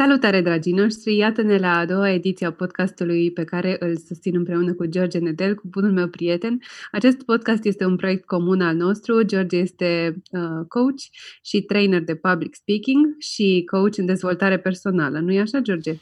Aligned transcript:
Salutare, 0.00 0.40
dragii 0.40 0.72
noștri! 0.72 1.16
Iată-ne 1.16 1.56
la 1.56 1.76
a 1.76 1.86
doua 1.86 2.10
ediție 2.10 2.46
a 2.46 2.52
podcastului 2.52 3.30
pe 3.30 3.44
care 3.44 3.76
îl 3.78 3.96
susțin 3.96 4.36
împreună 4.36 4.74
cu 4.74 4.86
George 4.86 5.18
Nedel, 5.18 5.54
cu 5.54 5.68
bunul 5.68 5.92
meu 5.92 6.08
prieten. 6.08 6.58
Acest 6.92 7.22
podcast 7.22 7.64
este 7.64 7.84
un 7.84 7.96
proiect 7.96 8.24
comun 8.24 8.60
al 8.60 8.76
nostru. 8.76 9.22
George 9.22 9.56
este 9.56 10.22
uh, 10.30 10.66
coach 10.68 11.00
și 11.42 11.60
trainer 11.60 12.02
de 12.02 12.14
public 12.14 12.54
speaking 12.54 13.06
și 13.18 13.62
coach 13.70 13.96
în 13.96 14.06
dezvoltare 14.06 14.58
personală. 14.58 15.18
Nu 15.18 15.32
e 15.32 15.40
așa, 15.40 15.58
George? 15.58 15.98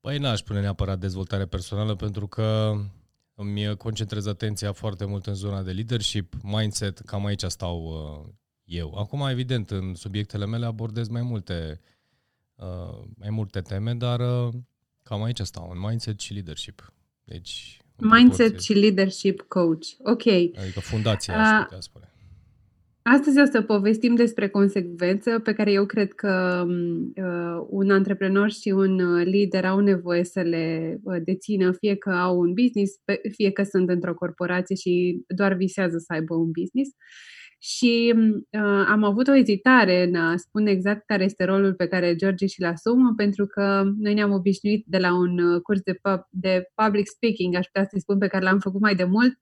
Păi 0.00 0.18
n-aș 0.18 0.40
pune 0.40 0.60
neapărat 0.60 0.98
dezvoltare 0.98 1.46
personală 1.46 1.94
pentru 1.94 2.26
că 2.26 2.72
îmi 3.34 3.76
concentrez 3.76 4.26
atenția 4.26 4.72
foarte 4.72 5.04
mult 5.04 5.26
în 5.26 5.34
zona 5.34 5.62
de 5.62 5.70
leadership, 5.70 6.32
mindset, 6.42 6.98
cam 6.98 7.26
aici 7.26 7.42
stau 7.42 7.82
uh, 7.82 8.32
eu. 8.64 8.94
Acum, 8.98 9.26
evident, 9.30 9.70
în 9.70 9.94
subiectele 9.94 10.46
mele 10.46 10.66
abordez 10.66 11.08
mai 11.08 11.22
multe 11.22 11.80
uh, 11.80 11.98
mai 13.16 13.30
multe 13.30 13.60
teme, 13.60 13.94
dar 13.94 14.20
uh, 14.20 14.52
cam 15.02 15.22
aici 15.22 15.40
stau, 15.40 15.70
în 15.72 15.78
mindset 15.88 16.20
și 16.20 16.32
leadership. 16.32 16.92
Deci, 17.24 17.78
mindset 17.96 18.46
proporție. 18.46 18.74
și 18.74 18.80
leadership 18.80 19.40
coach. 19.40 19.86
Ok. 19.98 20.26
Adică 20.26 20.80
fundația, 20.80 21.34
uh, 21.34 21.40
aș 21.40 21.62
putea 21.62 21.80
spune. 21.80 22.04
Astăzi 23.02 23.40
o 23.40 23.44
să 23.44 23.62
povestim 23.62 24.14
despre 24.14 24.48
consecvență 24.48 25.38
pe 25.38 25.52
care 25.52 25.72
eu 25.72 25.86
cred 25.86 26.12
că 26.12 26.64
uh, 26.66 27.66
un 27.68 27.90
antreprenor 27.90 28.50
și 28.50 28.68
un 28.68 29.00
uh, 29.00 29.24
lider 29.24 29.64
au 29.64 29.78
nevoie 29.78 30.24
să 30.24 30.40
le 30.40 30.98
uh, 31.02 31.16
dețină, 31.24 31.72
fie 31.72 31.96
că 31.96 32.10
au 32.10 32.38
un 32.38 32.52
business, 32.52 32.92
fie 33.36 33.50
că 33.50 33.62
sunt 33.62 33.88
într-o 33.88 34.14
corporație 34.14 34.76
și 34.76 35.24
doar 35.28 35.54
visează 35.54 35.98
să 35.98 36.12
aibă 36.12 36.34
un 36.34 36.50
business. 36.50 36.90
Uh, 36.90 37.39
și 37.62 38.14
uh, 38.16 38.84
am 38.88 39.04
avut 39.04 39.28
o 39.28 39.34
ezitare 39.34 40.02
în 40.02 40.14
a 40.14 40.36
spune 40.36 40.70
exact 40.70 41.06
care 41.06 41.24
este 41.24 41.44
rolul 41.44 41.74
pe 41.74 41.86
care 41.86 42.14
George 42.14 42.46
și-l 42.46 42.64
asumă, 42.64 43.12
pentru 43.16 43.46
că 43.46 43.82
noi 43.98 44.14
ne-am 44.14 44.32
obișnuit 44.32 44.84
de 44.88 44.98
la 44.98 45.14
un 45.14 45.38
uh, 45.38 45.60
curs 45.62 45.80
de, 45.80 45.98
pub, 46.02 46.20
de 46.30 46.70
public 46.74 47.06
speaking, 47.08 47.54
aș 47.54 47.66
putea 47.66 47.86
să-i 47.90 48.00
spun, 48.00 48.18
pe 48.18 48.26
care 48.26 48.44
l-am 48.44 48.58
făcut 48.58 48.80
mai 48.80 48.94
de 48.94 49.04
mult, 49.04 49.32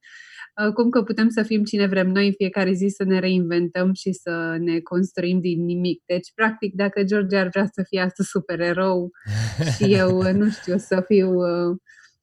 uh, 0.64 0.72
cum 0.72 0.90
că 0.90 1.02
putem 1.02 1.28
să 1.28 1.42
fim 1.42 1.64
cine 1.64 1.86
vrem 1.86 2.08
noi 2.08 2.26
în 2.26 2.32
fiecare 2.32 2.72
zi, 2.72 2.88
să 2.88 3.04
ne 3.04 3.18
reinventăm 3.18 3.92
și 3.92 4.12
să 4.12 4.56
ne 4.60 4.80
construim 4.80 5.40
din 5.40 5.64
nimic. 5.64 6.02
Deci, 6.06 6.32
practic, 6.34 6.74
dacă 6.74 7.02
George 7.02 7.36
ar 7.36 7.48
vrea 7.48 7.66
să 7.72 7.82
fie 7.88 8.00
astăzi 8.00 8.28
supererou 8.28 9.10
și 9.74 9.94
eu, 9.94 10.16
uh, 10.16 10.32
nu 10.32 10.48
știu, 10.48 10.76
să 10.76 11.04
fiu 11.06 11.34
uh, 11.34 11.76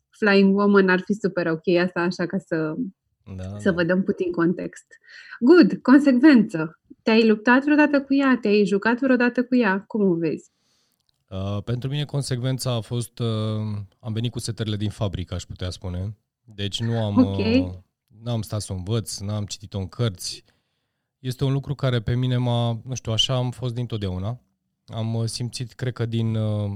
Flying 0.09 0.57
Woman, 0.57 0.89
ar 0.89 0.99
fi 0.99 1.13
super 1.13 1.47
ok 1.47 1.67
asta, 1.83 1.99
așa 1.99 2.25
ca 2.25 2.37
să 2.37 2.75
da, 3.35 3.59
să 3.59 3.69
da. 3.69 3.71
vă 3.71 3.83
dăm 3.83 4.03
puțin 4.03 4.31
context. 4.31 4.85
Good, 5.39 5.81
consecvență. 5.81 6.79
Te-ai 7.03 7.27
luptat 7.27 7.63
vreodată 7.63 8.01
cu 8.01 8.13
ea? 8.13 8.37
Te-ai 8.41 8.65
jucat 8.65 8.99
vreodată 8.99 9.43
cu 9.43 9.55
ea? 9.55 9.83
Cum 9.87 10.09
o 10.09 10.13
vezi? 10.15 10.51
Uh, 11.29 11.63
pentru 11.63 11.89
mine 11.89 12.05
consecvența 12.05 12.71
a 12.71 12.81
fost, 12.81 13.19
uh, 13.19 13.27
am 13.99 14.13
venit 14.13 14.31
cu 14.31 14.39
setările 14.39 14.75
din 14.75 14.89
fabrică, 14.89 15.33
aș 15.33 15.43
putea 15.43 15.69
spune. 15.69 16.17
Deci 16.43 16.81
nu 16.81 17.03
am, 17.03 17.17
okay. 17.17 17.59
uh, 17.59 17.73
n-am 18.23 18.41
stat 18.41 18.61
să 18.61 18.73
o 18.73 18.75
învăț, 18.75 19.19
n-am 19.19 19.45
citit-o 19.45 19.77
în 19.77 19.87
cărți. 19.87 20.43
Este 21.19 21.43
un 21.43 21.53
lucru 21.53 21.75
care 21.75 22.01
pe 22.01 22.15
mine 22.15 22.37
m-a, 22.37 22.81
nu 22.83 22.95
știu, 22.95 23.11
așa 23.11 23.35
am 23.35 23.51
fost 23.51 23.73
dintotdeauna. 23.73 24.41
Am 24.85 25.13
uh, 25.13 25.25
simțit, 25.25 25.73
cred 25.73 25.93
că 25.93 26.05
din, 26.05 26.35
uh, 26.35 26.71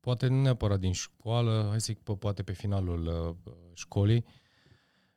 poate 0.00 0.26
nu 0.26 0.42
neapărat 0.42 0.78
din 0.78 0.92
școală, 0.92 1.66
hai 1.68 1.80
să 1.80 1.92
zic, 1.92 2.18
poate 2.18 2.42
pe 2.42 2.52
finalul 2.52 3.06
uh, 3.06 3.52
școlii, 3.72 4.24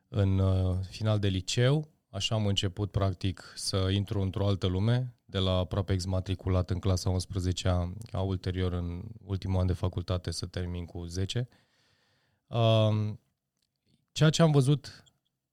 în 0.10 0.40
uh, 0.40 0.78
final 0.90 1.20
de 1.20 1.28
liceu, 1.28 1.88
așa 2.10 2.36
am 2.36 2.46
început 2.46 2.92
practic 2.92 3.54
să 3.56 3.90
intru 3.92 4.22
într-o 4.22 4.48
altă 4.48 4.68
lume, 4.68 5.14
de 5.26 5.38
la 5.38 5.52
aproape 5.52 5.94
exmatriculat 5.94 6.70
în 6.70 6.80
clasa 6.80 7.10
11 7.10 7.94
ca 8.12 8.22
ulterior 8.22 8.74
în 8.74 9.02
ultimul 9.26 9.60
an 9.60 9.68
de 9.68 9.74
facultate 9.74 10.32
să 10.32 10.46
termin 10.46 10.86
cu 10.86 11.06
10. 11.06 11.48
Um, 12.48 13.20
ceea 14.12 14.30
ce 14.30 14.42
am 14.42 14.52
văzut 14.52 15.04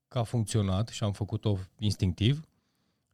că 0.09 0.19
a 0.19 0.23
funcționat 0.23 0.89
și 0.89 1.05
am 1.05 1.13
făcut-o 1.13 1.59
instinctiv, 1.79 2.49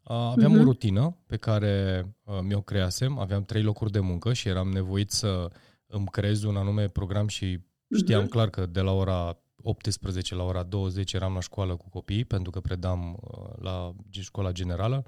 uh, 0.03 0.17
aveam 0.17 0.51
uh-huh. 0.51 0.55
o 0.55 0.59
mhm. 0.59 0.65
rutină 0.65 1.17
pe 1.27 1.37
care 1.37 2.07
uh, 2.25 2.39
mi-o 2.43 2.61
creasem, 2.61 3.19
aveam 3.19 3.45
trei 3.45 3.63
locuri 3.63 3.91
de 3.93 4.01
muncă 4.01 4.33
și 4.33 4.49
eram 4.49 4.69
nevoit 4.69 5.11
să 5.11 5.51
îmi 5.87 6.07
creez 6.07 6.43
un 6.43 6.57
anume 6.57 6.89
program 6.89 7.29
și 7.29 7.61
știam 7.97 8.25
uh-huh. 8.25 8.31
clar 8.31 8.51
că 8.51 8.67
de 8.67 8.81
la 8.81 8.93
ora 8.93 9.42
18 9.63 10.35
la 10.35 10.43
ora 10.43 10.63
20 10.63 11.13
eram 11.13 11.35
la 11.35 11.41
școală 11.41 11.77
cu 11.77 11.89
copii, 11.89 12.25
pentru 12.25 12.51
că 12.51 12.61
predam 12.61 13.19
uh, 13.21 13.63
la 13.63 13.93
școala 14.11 14.53
generală. 14.53 15.05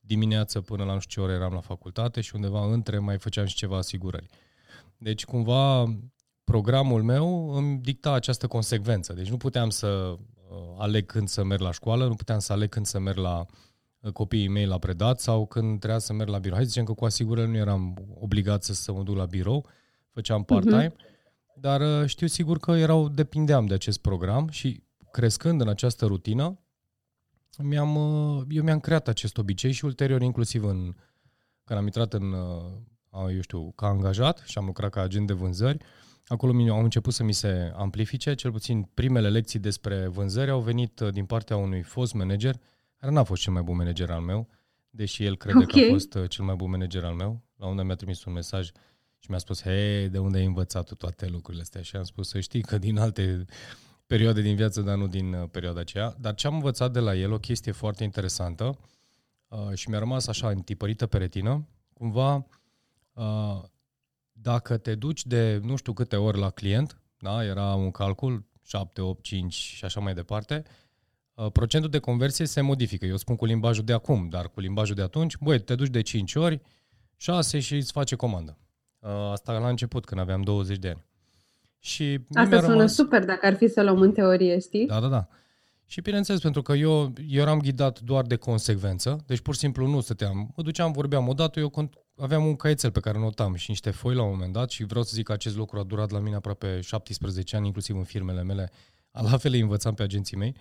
Dimineața 0.00 0.60
până 0.60 0.84
la 0.84 0.92
nu 0.92 0.98
știu 1.00 1.22
ce 1.22 1.28
ore 1.28 1.36
eram 1.36 1.52
la 1.52 1.60
facultate 1.60 2.20
și 2.20 2.34
undeva 2.34 2.72
între 2.72 2.98
mai 2.98 3.18
făceam 3.18 3.46
și 3.46 3.54
ceva 3.54 3.76
asigurări. 3.76 4.26
Deci 4.98 5.24
cumva 5.24 5.84
programul 6.44 7.02
meu 7.02 7.54
îmi 7.54 7.78
dicta 7.78 8.12
această 8.12 8.46
consecvență. 8.46 9.12
Deci 9.12 9.30
nu 9.30 9.36
puteam 9.36 9.70
să 9.70 9.86
uh, 9.86 10.18
aleg 10.78 11.06
când 11.06 11.28
să 11.28 11.44
merg 11.44 11.60
la 11.60 11.72
școală, 11.72 12.06
nu 12.06 12.14
puteam 12.14 12.38
să 12.38 12.52
aleg 12.52 12.68
când 12.68 12.86
să 12.86 12.98
merg 12.98 13.16
la 13.16 13.46
uh, 14.00 14.12
copiii 14.12 14.48
mei 14.48 14.66
la 14.66 14.78
predat 14.78 15.20
sau 15.20 15.46
când 15.46 15.78
trebuia 15.78 15.98
să 15.98 16.12
merg 16.12 16.30
la 16.30 16.38
birou. 16.38 16.56
Hai 16.56 16.64
să 16.64 16.70
zicem 16.70 16.84
că 16.84 16.92
cu 16.92 17.04
asigurări 17.04 17.50
nu 17.50 17.56
eram 17.56 17.96
obligat 18.20 18.62
să, 18.62 18.72
să 18.72 18.92
mă 18.92 19.02
duc 19.02 19.16
la 19.16 19.24
birou, 19.24 19.66
făceam 20.10 20.42
part-time. 20.42 20.90
Uh-huh 20.90 21.14
dar 21.60 21.80
uh, 21.80 22.08
știu 22.08 22.26
sigur 22.26 22.58
că 22.58 22.70
erau, 22.70 23.08
depindeam 23.08 23.66
de 23.66 23.74
acest 23.74 23.98
program 23.98 24.48
și 24.48 24.82
crescând 25.10 25.60
în 25.60 25.68
această 25.68 26.06
rutină, 26.06 26.58
mi-am, 27.58 27.96
uh, 27.96 28.44
eu 28.48 28.62
mi-am 28.62 28.80
creat 28.80 29.08
acest 29.08 29.38
obicei 29.38 29.72
și 29.72 29.84
ulterior, 29.84 30.22
inclusiv 30.22 30.64
în, 30.64 30.94
când 31.64 31.78
am 31.78 31.84
intrat 31.84 32.12
în, 32.12 32.32
uh, 32.32 33.32
eu 33.34 33.40
știu, 33.40 33.72
ca 33.72 33.86
angajat 33.86 34.42
și 34.46 34.58
am 34.58 34.64
lucrat 34.64 34.90
ca 34.90 35.00
agent 35.00 35.26
de 35.26 35.32
vânzări, 35.32 35.84
acolo 36.26 36.70
au 36.70 36.82
început 36.82 37.12
să 37.12 37.22
mi 37.22 37.32
se 37.32 37.72
amplifice, 37.76 38.34
cel 38.34 38.50
puțin 38.50 38.82
primele 38.94 39.28
lecții 39.28 39.58
despre 39.58 40.06
vânzări 40.06 40.50
au 40.50 40.60
venit 40.60 41.00
din 41.00 41.24
partea 41.24 41.56
unui 41.56 41.82
fost 41.82 42.14
manager, 42.14 42.56
care 42.96 43.12
n-a 43.12 43.22
fost 43.22 43.42
cel 43.42 43.52
mai 43.52 43.62
bun 43.62 43.76
manager 43.76 44.10
al 44.10 44.20
meu, 44.20 44.48
deși 44.90 45.24
el 45.24 45.36
crede 45.36 45.58
okay. 45.58 45.82
că 45.82 45.86
a 45.86 45.92
fost 45.92 46.28
cel 46.28 46.44
mai 46.44 46.54
bun 46.54 46.70
manager 46.70 47.04
al 47.04 47.14
meu. 47.14 47.42
La 47.56 47.66
unde 47.66 47.82
mi-a 47.82 47.94
trimis 47.94 48.24
un 48.24 48.32
mesaj, 48.32 48.70
și 49.26 49.32
mi-a 49.32 49.40
spus, 49.40 49.62
hei, 49.62 50.08
de 50.08 50.18
unde 50.18 50.38
ai 50.38 50.44
învățat 50.44 50.86
tu 50.86 50.94
toate 50.94 51.26
lucrurile 51.26 51.62
astea? 51.62 51.82
Și 51.82 51.96
am 51.96 52.02
spus, 52.02 52.28
să 52.28 52.40
știi 52.40 52.62
că 52.62 52.78
din 52.78 52.98
alte 52.98 53.44
perioade 54.06 54.40
din 54.40 54.56
viață, 54.56 54.80
dar 54.80 54.96
nu 54.96 55.06
din 55.06 55.32
uh, 55.32 55.48
perioada 55.50 55.80
aceea. 55.80 56.16
Dar 56.20 56.34
ce 56.34 56.46
am 56.46 56.54
învățat 56.54 56.92
de 56.92 56.98
la 56.98 57.14
el, 57.14 57.32
o 57.32 57.38
chestie 57.38 57.72
foarte 57.72 58.04
interesantă 58.04 58.78
uh, 59.48 59.74
și 59.74 59.88
mi-a 59.88 59.98
rămas 59.98 60.26
așa 60.26 60.48
întipărită 60.48 61.06
pe 61.06 61.18
retină, 61.18 61.68
cumva, 61.92 62.46
uh, 63.12 63.62
dacă 64.32 64.76
te 64.76 64.94
duci 64.94 65.26
de 65.26 65.60
nu 65.62 65.76
știu 65.76 65.92
câte 65.92 66.16
ori 66.16 66.38
la 66.38 66.50
client, 66.50 67.00
da, 67.18 67.44
era 67.44 67.74
un 67.74 67.90
calcul, 67.90 68.44
7, 68.62 69.00
8, 69.00 69.22
5 69.22 69.54
și 69.54 69.84
așa 69.84 70.00
mai 70.00 70.14
departe, 70.14 70.62
uh, 71.34 71.50
procentul 71.52 71.90
de 71.90 71.98
conversie 71.98 72.46
se 72.46 72.60
modifică. 72.60 73.06
Eu 73.06 73.16
spun 73.16 73.36
cu 73.36 73.44
limbajul 73.44 73.84
de 73.84 73.92
acum, 73.92 74.28
dar 74.28 74.48
cu 74.48 74.60
limbajul 74.60 74.94
de 74.94 75.02
atunci, 75.02 75.36
băi, 75.36 75.60
te 75.60 75.74
duci 75.74 75.90
de 75.90 76.00
5 76.00 76.34
ori, 76.34 76.60
6 77.16 77.60
și 77.60 77.74
îți 77.74 77.92
face 77.92 78.14
comandă. 78.14 78.58
Uh, 79.06 79.30
asta 79.32 79.58
la 79.58 79.68
început, 79.68 80.04
când 80.04 80.20
aveam 80.20 80.42
20 80.42 80.78
de 80.78 80.88
ani. 80.88 81.04
Și 81.78 82.20
Asta 82.34 82.60
sună 82.60 82.72
rămas... 82.72 82.94
super 82.94 83.24
dacă 83.24 83.46
ar 83.46 83.54
fi 83.54 83.68
să 83.68 83.82
luăm 83.82 84.00
în 84.00 84.12
teorie, 84.12 84.58
știi? 84.58 84.86
Da, 84.86 85.00
da, 85.00 85.08
da. 85.08 85.28
Și 85.86 86.00
bineînțeles, 86.00 86.40
pentru 86.40 86.62
că 86.62 86.72
eu, 86.72 87.12
eu 87.28 87.40
eram 87.40 87.60
ghidat 87.60 88.00
doar 88.00 88.24
de 88.24 88.36
consecvență, 88.36 89.24
deci 89.26 89.40
pur 89.40 89.54
și 89.54 89.60
simplu 89.60 89.86
nu 89.86 90.00
stăteam. 90.00 90.52
Mă 90.56 90.62
duceam, 90.62 90.92
vorbeam 90.92 91.28
odată, 91.28 91.60
eu 91.60 91.90
aveam 92.16 92.46
un 92.46 92.56
caietel 92.56 92.90
pe 92.90 93.00
care 93.00 93.18
notam 93.18 93.54
și 93.54 93.70
niște 93.70 93.90
foi 93.90 94.14
la 94.14 94.22
un 94.22 94.30
moment 94.30 94.52
dat 94.52 94.70
și 94.70 94.84
vreau 94.84 95.04
să 95.04 95.10
zic 95.14 95.24
că 95.24 95.32
acest 95.32 95.56
lucru 95.56 95.78
a 95.78 95.82
durat 95.82 96.10
la 96.10 96.18
mine 96.18 96.36
aproape 96.36 96.80
17 96.80 97.56
ani, 97.56 97.66
inclusiv 97.66 97.96
în 97.96 98.04
firmele 98.04 98.42
mele. 98.42 98.70
La 99.30 99.36
fel 99.36 99.52
îi 99.52 99.60
învățam 99.60 99.94
pe 99.94 100.02
agenții 100.02 100.36
mei. 100.36 100.56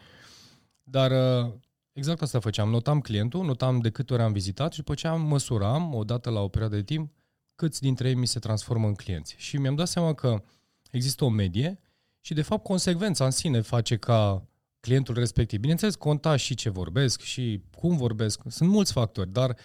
Dar 0.84 1.12
uh, 1.12 1.52
exact 1.94 2.22
asta 2.22 2.40
făceam. 2.40 2.70
Notam 2.70 3.00
clientul, 3.00 3.46
notam 3.46 3.80
de 3.80 3.90
câte 3.90 4.14
ori 4.14 4.22
am 4.22 4.32
vizitat 4.32 4.72
și 4.72 4.78
după 4.78 4.94
ce 4.94 5.08
am 5.08 5.22
măsuram, 5.22 5.94
odată 5.94 6.30
la 6.30 6.40
o 6.40 6.48
perioadă 6.48 6.76
de 6.76 6.84
timp, 6.84 7.12
câți 7.56 7.82
dintre 7.82 8.08
ei 8.08 8.16
mi 8.16 8.28
se 8.28 8.40
transformă 8.40 8.88
în 8.88 8.94
clienți. 8.94 9.36
Și 9.38 9.58
mi-am 9.58 9.76
dat 9.76 9.88
seama 9.88 10.14
că 10.14 10.44
există 10.92 11.24
o 11.24 11.30
medie 11.30 11.80
și, 12.22 12.34
de 12.34 12.42
fapt, 12.42 12.64
consecvența 12.64 13.26
în 13.26 13.32
sine 13.32 13.62
face 13.62 13.98
ca 13.98 14.48
clientul 14.80 15.16
respectiv. 15.16 15.60
Bineînțeles, 15.60 15.96
conta 15.96 16.36
și 16.36 16.56
ce 16.56 16.70
vorbesc 16.70 17.22
și 17.22 17.62
cum 17.78 17.98
vorbesc. 17.98 18.42
Sunt 18.48 18.70
mulți 18.70 18.92
factori, 18.92 19.32
dar 19.32 19.58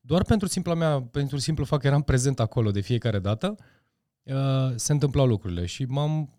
doar 0.00 0.24
pentru 0.24 0.48
simpla 0.48 0.74
mea, 0.74 1.02
pentru 1.02 1.38
simplu 1.38 1.64
fapt 1.64 1.80
că 1.80 1.86
eram 1.86 2.02
prezent 2.02 2.40
acolo 2.40 2.70
de 2.70 2.80
fiecare 2.80 3.18
dată, 3.18 3.56
uh, 4.22 4.72
se 4.74 4.92
întâmplau 4.92 5.26
lucrurile 5.26 5.66
și 5.66 5.84
m-am, 5.84 6.38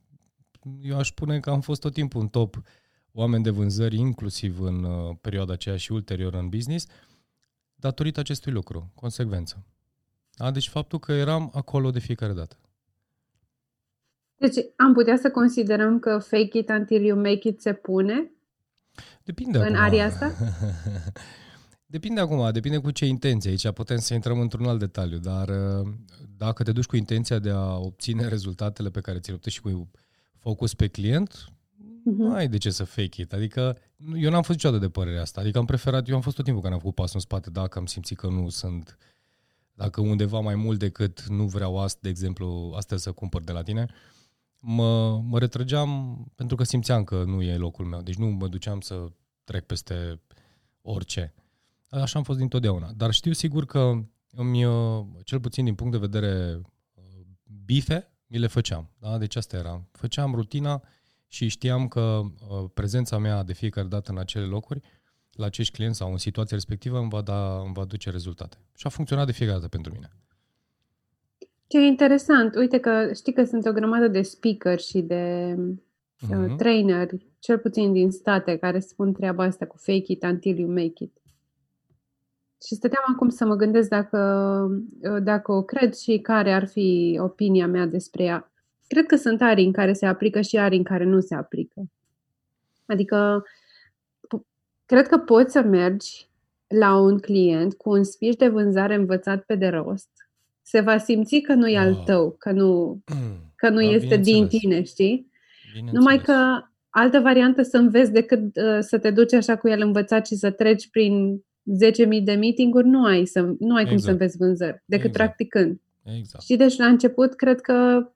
eu 0.82 0.98
aș 0.98 1.08
spune 1.08 1.40
că 1.40 1.50
am 1.50 1.62
fost 1.62 1.82
tot 1.82 1.94
timpul 1.94 2.22
în 2.22 2.28
top 2.28 2.62
oameni 3.12 3.44
de 3.44 3.50
vânzări, 3.50 3.96
inclusiv 3.96 4.62
în 4.62 4.84
uh, 4.84 5.16
perioada 5.22 5.54
aceea 5.54 5.78
și 5.78 5.92
ulterior 5.92 6.34
în 6.34 6.50
business, 6.50 6.86
datorită 7.76 8.20
acestui 8.20 8.52
lucru, 8.52 8.92
consecvență. 8.96 9.66
Da? 10.40 10.52
Deci 10.52 10.70
faptul 10.70 11.00
că 11.00 11.12
eram 11.12 11.52
acolo 11.54 11.92
de 11.92 12.00
fiecare 12.00 12.34
dată. 12.34 12.56
Deci 14.36 14.56
am 14.76 14.94
putea 14.94 15.18
să 15.18 15.32
considerăm 15.32 16.00
că 16.00 16.18
fake 16.18 16.58
it 16.58 16.70
until 16.70 17.04
you 17.04 17.18
make 17.18 17.48
it 17.48 17.62
se 17.62 17.74
pune? 17.74 18.32
Depinde 19.24 19.58
În 19.58 19.64
acum. 19.64 19.78
aria 19.78 20.06
asta? 20.06 20.32
Depinde 21.96 22.20
acum, 22.20 22.52
depinde 22.52 22.78
cu 22.78 22.92
ce 22.92 23.06
intenție. 23.06 23.50
Aici 23.50 23.72
putem 23.72 23.98
să 23.98 24.14
intrăm 24.14 24.40
într-un 24.40 24.66
alt 24.66 24.80
detaliu, 24.80 25.18
dar 25.18 25.50
uh, 25.50 25.88
dacă 26.38 26.64
te 26.64 26.72
duci 26.72 26.86
cu 26.86 26.96
intenția 26.96 27.40
de 27.40 27.50
a 27.50 27.78
obține 27.78 28.28
rezultatele 28.28 28.90
pe 28.90 29.02
care 29.02 29.20
ți 29.20 29.32
le 29.32 29.40
și 29.46 29.62
cu 29.62 29.92
focus 30.38 30.74
pe 30.74 30.88
client, 30.88 31.34
uh-huh. 31.34 32.18
nu 32.18 32.34
ai 32.34 32.48
de 32.48 32.58
ce 32.58 32.70
să 32.70 32.84
fake 32.84 33.22
it. 33.22 33.34
Adică 33.34 33.78
eu 34.16 34.30
n-am 34.30 34.42
fost 34.42 34.58
niciodată 34.58 34.82
de 34.82 34.90
părerea 34.90 35.22
asta. 35.22 35.42
Adică 35.42 35.58
am 35.58 35.66
preferat, 35.66 36.08
eu 36.08 36.16
am 36.16 36.22
fost 36.22 36.36
tot 36.36 36.46
timpul 36.46 36.62
care 36.64 36.74
am 36.74 36.80
făcut 36.80 36.96
pasul 36.96 37.16
în 37.16 37.22
spate, 37.22 37.50
dacă 37.50 37.80
am 37.80 37.86
simțit 37.86 38.18
că 38.18 38.28
nu 38.28 38.50
sunt, 38.50 38.98
dacă 39.80 40.02
undeva 40.02 40.40
mai 40.40 40.56
mult 40.56 40.80
decât 40.80 41.22
nu 41.28 41.46
vreau 41.48 41.80
asta, 41.80 42.00
de 42.02 42.10
exemplu, 42.10 42.74
astăzi 42.76 43.04
să 43.04 43.12
cumpăr 43.12 43.44
de 43.44 43.52
la 43.52 43.62
tine, 43.62 43.86
mă, 44.60 45.20
mă 45.20 45.40
retrăgeam 45.40 46.18
pentru 46.36 46.56
că 46.56 46.64
simțeam 46.64 47.04
că 47.04 47.24
nu 47.24 47.42
e 47.42 47.58
locul 47.58 47.86
meu. 47.86 48.02
Deci 48.02 48.16
nu 48.16 48.28
mă 48.28 48.48
duceam 48.48 48.80
să 48.80 49.12
trec 49.44 49.66
peste 49.66 50.22
orice. 50.82 51.34
Așa 51.90 52.18
am 52.18 52.24
fost 52.24 52.38
dintotdeauna. 52.38 52.92
Dar 52.96 53.12
știu 53.12 53.32
sigur 53.32 53.66
că 53.66 54.04
îmi, 54.32 54.66
uh, 54.66 55.06
cel 55.24 55.40
puțin 55.40 55.64
din 55.64 55.76
punct 55.76 55.92
de 55.92 56.08
vedere 56.08 56.62
uh, 56.94 57.04
bife, 57.66 58.12
mi 58.28 58.38
le 58.38 58.48
făceam. 58.48 58.90
Da? 58.98 59.18
Deci 59.18 59.36
asta 59.36 59.58
era. 59.58 59.88
Făceam 59.92 60.36
rutina 60.36 60.84
și 61.28 61.48
știam 61.48 61.88
că 61.88 62.02
uh, 62.02 62.70
prezența 62.74 63.18
mea 63.18 63.44
de 63.44 63.54
fiecare 63.54 63.88
dată 63.88 64.12
în 64.12 64.18
acele 64.18 64.46
locuri, 64.46 64.82
la 65.40 65.46
acești 65.46 65.74
clienți 65.74 65.98
sau 65.98 66.12
în 66.12 66.18
situația 66.18 66.56
respectivă, 66.56 66.98
îmi 66.98 67.10
va, 67.10 67.22
da, 67.22 67.60
îmi 67.60 67.74
va 67.74 67.86
duce 67.86 68.10
rezultate. 68.10 68.58
Și 68.76 68.88
a 68.88 68.90
funcționat 68.90 69.26
de 69.26 69.32
fiecare 69.32 69.58
dată 69.58 69.70
pentru 69.70 69.92
mine. 69.94 70.10
Ce 71.68 71.80
interesant. 71.80 72.56
Uite 72.56 72.80
că 72.80 73.14
știi 73.14 73.34
că 73.34 73.44
sunt 73.44 73.66
o 73.66 73.72
grămadă 73.72 74.08
de 74.08 74.22
speaker 74.22 74.80
și 74.80 75.02
de 75.02 75.56
uh-huh. 75.58 76.56
traineri, 76.58 77.28
cel 77.40 77.58
puțin 77.58 77.94
din 77.94 78.12
state, 78.12 78.58
care 78.58 78.80
spun 78.80 79.14
treaba 79.14 79.44
asta 79.44 79.66
cu 79.66 79.78
fake 79.78 80.12
it 80.12 80.24
until 80.24 80.58
you 80.58 80.70
make 80.70 81.04
it. 81.04 81.18
Și 82.66 82.76
stăteam 82.76 83.04
acum 83.14 83.30
să 83.30 83.46
mă 83.46 83.56
gândesc 83.56 83.90
dacă, 83.90 84.20
uh, 85.02 85.24
dacă 85.24 85.52
o 85.52 85.64
cred 85.64 85.94
și 85.94 86.20
care 86.20 86.54
ar 86.54 86.68
fi 86.68 87.20
opinia 87.22 87.68
mea 87.68 87.86
despre 87.86 88.24
ea. 88.24 88.52
Cred 88.88 89.06
că 89.06 89.16
sunt 89.16 89.42
arii 89.42 89.66
în 89.66 89.72
care 89.72 89.94
se 89.94 90.06
aplică 90.06 90.42
și 90.42 90.58
arii 90.58 90.78
în 90.78 90.84
care 90.84 91.04
nu 91.04 91.20
se 91.20 91.36
aplică. 91.36 91.82
Adică, 92.86 93.44
cred 94.90 95.08
că 95.08 95.18
poți 95.18 95.52
să 95.52 95.62
mergi 95.62 96.28
la 96.68 96.98
un 96.98 97.20
client 97.20 97.74
cu 97.74 97.90
un 97.90 98.04
speech 98.04 98.38
de 98.38 98.48
vânzare 98.48 98.96
învățat 98.96 99.44
pe 99.44 99.56
de 99.56 99.68
rost, 99.68 100.10
se 100.62 100.80
va 100.80 100.98
simți 100.98 101.40
că 101.40 101.54
nu 101.54 101.68
e 101.68 101.78
al 101.78 101.94
ah. 101.94 102.04
tău, 102.06 102.36
că 102.40 102.52
nu, 102.52 103.02
că 103.56 103.70
nu 103.70 103.76
da, 103.76 103.88
este 103.88 104.18
din 104.18 104.48
tine, 104.48 104.84
știi? 104.84 105.32
Numai 105.92 106.18
că 106.18 106.34
altă 106.90 107.20
variantă 107.20 107.62
să 107.62 107.78
înveți 107.78 108.12
decât 108.12 108.40
uh, 108.40 108.78
să 108.80 108.98
te 108.98 109.12
duci 109.12 109.34
așa 109.34 109.58
cu 109.58 109.68
el 109.68 109.82
învățat 109.82 110.28
și 110.28 110.36
să 110.36 110.52
treci 110.52 110.90
prin 110.90 111.44
10.000 112.18 112.24
de 112.24 112.34
meeting-uri, 112.34 112.88
nu 112.88 113.04
ai, 113.06 113.26
să, 113.26 113.42
nu 113.42 113.76
ai 113.76 113.82
exact. 113.82 113.88
cum 113.90 113.98
să 113.98 114.10
exact. 114.10 114.12
înveți 114.12 114.38
vânzări, 114.38 114.84
decât 114.86 115.06
exact. 115.06 115.26
practicând. 115.26 115.82
Exact. 116.04 116.44
Și 116.44 116.56
deci 116.56 116.78
la 116.78 116.86
început 116.86 117.36
cred 117.36 117.62
că 117.62 118.10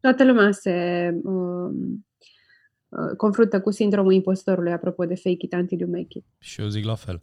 toată 0.00 0.24
lumea 0.24 0.50
se 0.50 1.10
uh, 1.22 1.32
uh, 1.32 1.74
confruntă 3.16 3.60
cu 3.60 3.70
sindromul 3.70 4.12
impostorului 4.12 4.72
apropo 4.72 5.04
de 5.04 5.14
fake 5.14 5.44
it 5.44 5.52
until 5.52 5.80
you 5.80 5.90
make 5.90 6.18
it. 6.18 6.24
Și 6.38 6.60
eu 6.60 6.68
zic 6.68 6.84
la 6.84 6.94
fel. 6.94 7.22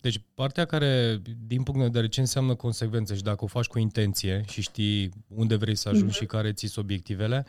Deci 0.00 0.22
partea 0.34 0.64
care, 0.64 1.22
din 1.46 1.62
punct 1.62 1.80
de 1.80 1.86
vedere 1.86 2.08
ce 2.08 2.20
înseamnă 2.20 2.54
consecvență 2.54 3.14
și 3.14 3.22
dacă 3.22 3.44
o 3.44 3.46
faci 3.46 3.66
cu 3.66 3.78
intenție 3.78 4.42
și 4.48 4.62
știi 4.62 5.10
unde 5.28 5.56
vrei 5.56 5.74
să 5.74 5.88
ajungi 5.88 6.14
mm-hmm. 6.14 6.18
și 6.18 6.26
care 6.26 6.52
ți 6.52 6.78
obiectivele 6.78 7.46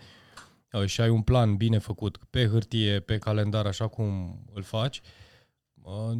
uh, 0.71 0.85
și 0.85 1.01
ai 1.01 1.09
un 1.09 1.21
plan 1.21 1.55
bine 1.55 1.77
făcut 1.77 2.17
pe 2.29 2.47
hârtie, 2.47 2.99
pe 2.99 3.17
calendar, 3.17 3.65
așa 3.65 3.87
cum 3.87 4.39
îl 4.53 4.63
faci, 4.63 5.01
uh, 5.81 6.17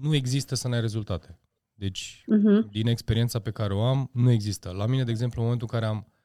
nu 0.00 0.14
există 0.14 0.54
să 0.54 0.68
n-ai 0.68 0.80
rezultate. 0.80 1.38
Deci, 1.74 2.24
uh-huh. 2.24 2.70
din 2.70 2.86
experiența 2.86 3.38
pe 3.38 3.50
care 3.50 3.74
o 3.74 3.82
am, 3.82 4.10
nu 4.12 4.30
există. 4.30 4.70
La 4.70 4.86
mine, 4.86 5.04
de 5.04 5.10
exemplu, 5.10 5.40
în 5.40 5.44
momentul 5.44 5.68
în 5.72 5.78
care 5.78 5.90
am 5.90 5.96
uh, 6.06 6.19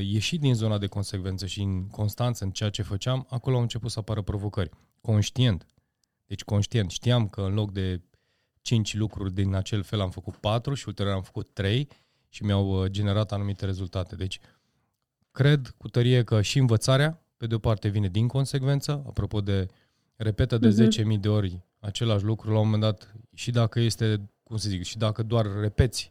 ieșit 0.00 0.40
din 0.40 0.54
zona 0.54 0.78
de 0.78 0.86
consecvență 0.86 1.46
și 1.46 1.62
în 1.62 1.88
constanță 1.88 2.44
în 2.44 2.50
ceea 2.50 2.70
ce 2.70 2.82
făceam, 2.82 3.26
acolo 3.28 3.56
au 3.56 3.62
început 3.62 3.90
să 3.90 3.98
apară 3.98 4.22
provocări. 4.22 4.70
Conștient. 5.00 5.66
Deci 6.26 6.44
conștient. 6.44 6.90
Știam 6.90 7.28
că 7.28 7.40
în 7.40 7.54
loc 7.54 7.72
de 7.72 8.02
cinci 8.60 8.94
lucruri 8.94 9.34
din 9.34 9.54
acel 9.54 9.82
fel 9.82 10.00
am 10.00 10.10
făcut 10.10 10.36
patru 10.36 10.74
și 10.74 10.84
ulterior 10.88 11.14
am 11.14 11.22
făcut 11.22 11.50
trei 11.52 11.88
și 12.28 12.44
mi-au 12.44 12.82
uh, 12.82 12.90
generat 12.90 13.32
anumite 13.32 13.64
rezultate. 13.64 14.16
Deci, 14.16 14.40
cred 15.30 15.74
cu 15.76 15.88
tărie 15.88 16.24
că 16.24 16.42
și 16.42 16.58
învățarea, 16.58 17.22
pe 17.36 17.46
de 17.46 17.54
o 17.54 17.58
parte, 17.58 17.88
vine 17.88 18.08
din 18.08 18.28
consecvență, 18.28 19.02
apropo 19.06 19.40
de 19.40 19.66
repetă 20.16 20.58
de 20.58 20.68
uh-huh. 20.68 20.88
Mhm. 20.98 21.14
10.000 21.14 21.20
de 21.20 21.28
ori 21.28 21.60
același 21.78 22.24
lucru 22.24 22.52
la 22.52 22.58
un 22.58 22.64
moment 22.64 22.82
dat 22.82 23.14
și 23.34 23.50
dacă 23.50 23.80
este, 23.80 24.30
cum 24.42 24.56
să 24.56 24.68
zic, 24.68 24.82
și 24.82 24.98
dacă 24.98 25.22
doar 25.22 25.46
repeți 25.60 26.10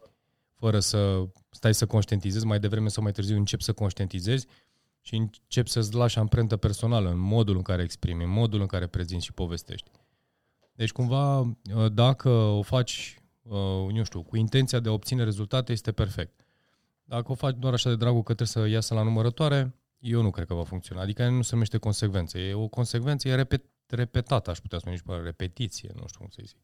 fără 0.57 0.79
să 0.79 1.27
stai 1.49 1.73
să 1.73 1.85
conștientizezi, 1.85 2.45
mai 2.45 2.59
devreme 2.59 2.87
sau 2.87 3.03
mai 3.03 3.11
târziu 3.11 3.35
începi 3.35 3.63
să 3.63 3.73
conștientizezi 3.73 4.47
și 5.01 5.15
începi 5.15 5.69
să-ți 5.69 5.95
lași 5.95 6.19
amprentă 6.19 6.57
personală 6.57 7.09
în 7.09 7.19
modul 7.19 7.55
în 7.55 7.61
care 7.61 7.83
exprimi, 7.83 8.23
în 8.23 8.29
modul 8.29 8.59
în 8.61 8.65
care 8.65 8.87
prezinți 8.87 9.25
și 9.25 9.33
povestești. 9.33 9.89
Deci 10.73 10.91
cumva, 10.91 11.39
uh, 11.39 11.55
dacă 11.93 12.29
o 12.29 12.61
faci, 12.61 13.21
uh, 13.41 13.91
nu 13.91 14.03
știu, 14.03 14.23
cu 14.23 14.35
intenția 14.35 14.79
de 14.79 14.89
a 14.89 14.91
obține 14.91 15.23
rezultate, 15.23 15.71
este 15.71 15.91
perfect. 15.91 16.45
Dacă 17.03 17.31
o 17.31 17.35
faci 17.35 17.55
doar 17.57 17.73
așa 17.73 17.89
de 17.89 17.95
dragul 17.95 18.23
că 18.23 18.33
trebuie 18.33 18.65
să 18.65 18.71
iasă 18.71 18.93
la 18.93 19.01
numărătoare, 19.01 19.75
eu 19.99 20.21
nu 20.21 20.29
cred 20.29 20.47
că 20.47 20.53
va 20.53 20.63
funcționa. 20.63 21.01
Adică 21.01 21.29
nu 21.29 21.41
se 21.41 21.49
numește 21.51 21.77
consecvență. 21.77 22.37
E 22.37 22.53
o 22.53 22.67
consecvență, 22.67 23.27
e 23.27 23.35
repet, 23.35 23.63
repetat, 23.87 24.47
aș 24.47 24.59
putea 24.59 24.77
spune, 24.77 24.93
nici 24.93 25.03
pe 25.03 25.13
repetiție, 25.23 25.91
nu 25.95 26.07
știu 26.07 26.19
cum 26.19 26.29
să 26.29 26.41
zic. 26.45 26.57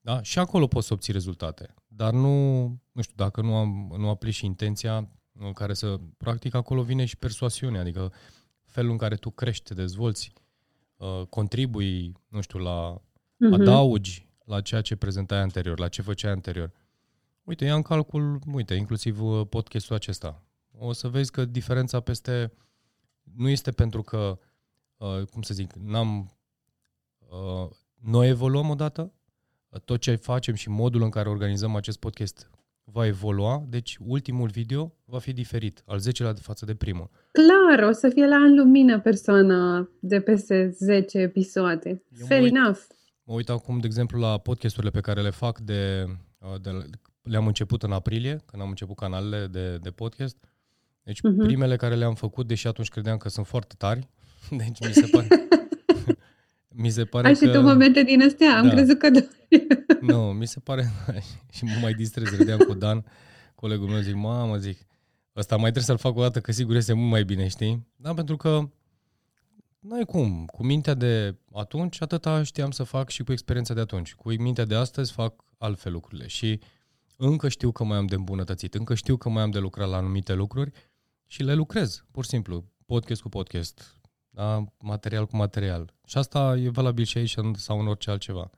Da? 0.00 0.22
Și 0.22 0.38
acolo 0.38 0.66
poți 0.66 0.86
să 0.86 0.92
obții 0.92 1.12
rezultate. 1.12 1.74
Dar 1.86 2.12
nu, 2.12 2.62
nu 2.92 3.02
știu, 3.02 3.14
dacă 3.16 3.40
nu, 3.40 3.54
am, 3.54 3.94
nu 3.98 4.08
aplici 4.08 4.34
și 4.34 4.44
intenția 4.44 5.08
în 5.32 5.52
care 5.52 5.74
să... 5.74 6.00
Practic 6.16 6.54
acolo 6.54 6.82
vine 6.82 7.04
și 7.04 7.16
persoasiunea, 7.16 7.80
adică 7.80 8.12
felul 8.64 8.90
în 8.90 8.96
care 8.96 9.14
tu 9.14 9.30
crești, 9.30 9.64
te 9.64 9.74
dezvolți, 9.74 10.32
uh, 10.96 11.22
contribui, 11.28 12.12
nu 12.28 12.40
știu, 12.40 12.58
la... 12.58 13.00
Uh-huh. 13.00 13.60
adaugi 13.60 14.28
la 14.44 14.60
ceea 14.60 14.80
ce 14.80 14.96
prezentai 14.96 15.38
anterior, 15.38 15.78
la 15.78 15.88
ce 15.88 16.02
făceai 16.02 16.32
anterior. 16.32 16.72
Uite, 17.42 17.64
ia 17.64 17.74
în 17.74 17.82
calcul, 17.82 18.38
uite, 18.52 18.74
inclusiv 18.74 19.22
uh, 19.22 19.46
podcastul 19.48 19.94
acesta. 19.94 20.42
O 20.78 20.92
să 20.92 21.08
vezi 21.08 21.30
că 21.30 21.44
diferența 21.44 22.00
peste... 22.00 22.52
Nu 23.22 23.48
este 23.48 23.70
pentru 23.70 24.02
că 24.02 24.38
Uh, 25.00 25.26
cum 25.26 25.42
să 25.42 25.54
zic, 25.54 25.72
n-am, 25.72 26.36
uh, 27.18 27.70
noi 27.94 28.28
evoluăm 28.28 28.70
odată, 28.70 29.12
tot 29.78 30.00
ce 30.00 30.14
facem 30.14 30.54
și 30.54 30.68
modul 30.68 31.02
în 31.02 31.10
care 31.10 31.28
organizăm 31.28 31.76
acest 31.76 31.98
podcast 31.98 32.50
va 32.84 33.06
evolua, 33.06 33.64
deci 33.68 33.96
ultimul 34.06 34.48
video 34.48 34.94
va 35.04 35.18
fi 35.18 35.32
diferit, 35.32 35.82
al 35.86 36.00
10-lea 36.00 36.32
de 36.32 36.40
față 36.40 36.64
de 36.64 36.74
primul. 36.74 37.10
Clar, 37.32 37.88
o 37.88 37.92
să 37.92 38.08
fie 38.08 38.26
la 38.26 38.36
în 38.36 38.54
lumină 38.54 39.00
persoana 39.00 39.88
de 40.00 40.20
peste 40.20 40.68
10 40.68 41.18
episoade. 41.18 42.02
Eu 42.18 42.26
Fair 42.26 42.40
mă 42.40 42.46
uit, 42.46 42.56
enough. 42.56 42.78
Mă 43.24 43.34
uit 43.34 43.48
acum, 43.48 43.78
de 43.78 43.86
exemplu, 43.86 44.18
la 44.18 44.38
podcasturile 44.38 44.90
pe 44.90 45.00
care 45.00 45.20
le 45.20 45.30
fac 45.30 45.58
de, 45.58 46.04
uh, 46.38 46.60
de 46.60 46.70
le-am 47.22 47.46
început 47.46 47.82
în 47.82 47.92
aprilie, 47.92 48.42
când 48.46 48.62
am 48.62 48.68
început 48.68 48.96
canalele 48.96 49.46
de, 49.46 49.76
de 49.76 49.90
podcast. 49.90 50.36
Deci 51.02 51.18
uh-huh. 51.18 51.44
primele 51.46 51.76
care 51.76 51.94
le-am 51.94 52.14
făcut, 52.14 52.46
deși 52.46 52.66
atunci 52.66 52.88
credeam 52.88 53.16
că 53.16 53.28
sunt 53.28 53.46
foarte 53.46 53.74
tari, 53.78 54.08
Deci 54.50 54.86
mi 54.86 54.92
se 54.92 55.06
pare... 55.10 55.28
mi 56.74 56.90
se 56.90 57.04
pare 57.04 57.26
Ai 57.26 57.34
că... 57.34 57.44
și 57.44 57.52
tu 57.52 57.60
momente 57.60 58.02
din 58.02 58.22
astea, 58.22 58.56
am 58.56 58.66
da. 58.66 58.72
crezut 58.74 58.98
că... 58.98 59.10
nu, 60.12 60.32
mi 60.32 60.46
se 60.46 60.60
pare... 60.60 60.90
și 61.54 61.64
mă 61.64 61.78
mai 61.80 61.92
distrez, 61.92 62.36
râdeam 62.36 62.58
cu 62.58 62.74
Dan, 62.74 63.04
colegul 63.54 63.88
meu, 63.88 64.00
zic, 64.00 64.14
mamă, 64.14 64.56
zic, 64.56 64.86
ăsta 65.36 65.54
mai 65.54 65.70
trebuie 65.70 65.82
să-l 65.82 65.98
fac 65.98 66.16
o 66.16 66.20
dată, 66.20 66.40
că 66.40 66.52
sigur 66.52 66.76
este 66.76 66.92
mult 66.92 67.10
mai 67.10 67.24
bine, 67.24 67.48
știi? 67.48 67.86
Da, 67.96 68.14
pentru 68.14 68.36
că 68.36 68.68
n-ai 69.78 70.04
cum. 70.04 70.44
Cu 70.46 70.64
mintea 70.64 70.94
de 70.94 71.36
atunci, 71.52 72.02
atâta 72.02 72.42
știam 72.42 72.70
să 72.70 72.82
fac 72.82 73.08
și 73.08 73.22
cu 73.22 73.32
experiența 73.32 73.74
de 73.74 73.80
atunci. 73.80 74.14
Cu 74.14 74.32
mintea 74.32 74.64
de 74.64 74.74
astăzi 74.74 75.12
fac 75.12 75.44
altfel 75.58 75.92
lucrurile 75.92 76.26
și 76.26 76.60
încă 77.16 77.48
știu 77.48 77.72
că 77.72 77.84
mai 77.84 77.96
am 77.96 78.06
de 78.06 78.14
îmbunătățit, 78.14 78.74
încă 78.74 78.94
știu 78.94 79.16
că 79.16 79.28
mai 79.28 79.42
am 79.42 79.50
de 79.50 79.58
lucrat 79.58 79.88
la 79.88 79.96
anumite 79.96 80.34
lucruri 80.34 80.70
și 81.26 81.42
le 81.42 81.54
lucrez, 81.54 82.04
pur 82.10 82.24
și 82.24 82.30
simplu, 82.30 82.64
podcast 82.86 83.20
cu 83.20 83.28
podcast, 83.28 83.99
da? 84.30 84.64
material 84.78 85.26
cu 85.26 85.36
material. 85.36 85.92
Și 86.06 86.18
asta 86.18 86.56
e 86.62 86.68
valabil 86.68 87.04
și 87.04 87.18
aici 87.18 87.36
sau 87.52 87.80
în 87.80 87.86
orice 87.86 88.10
altceva. 88.10 88.50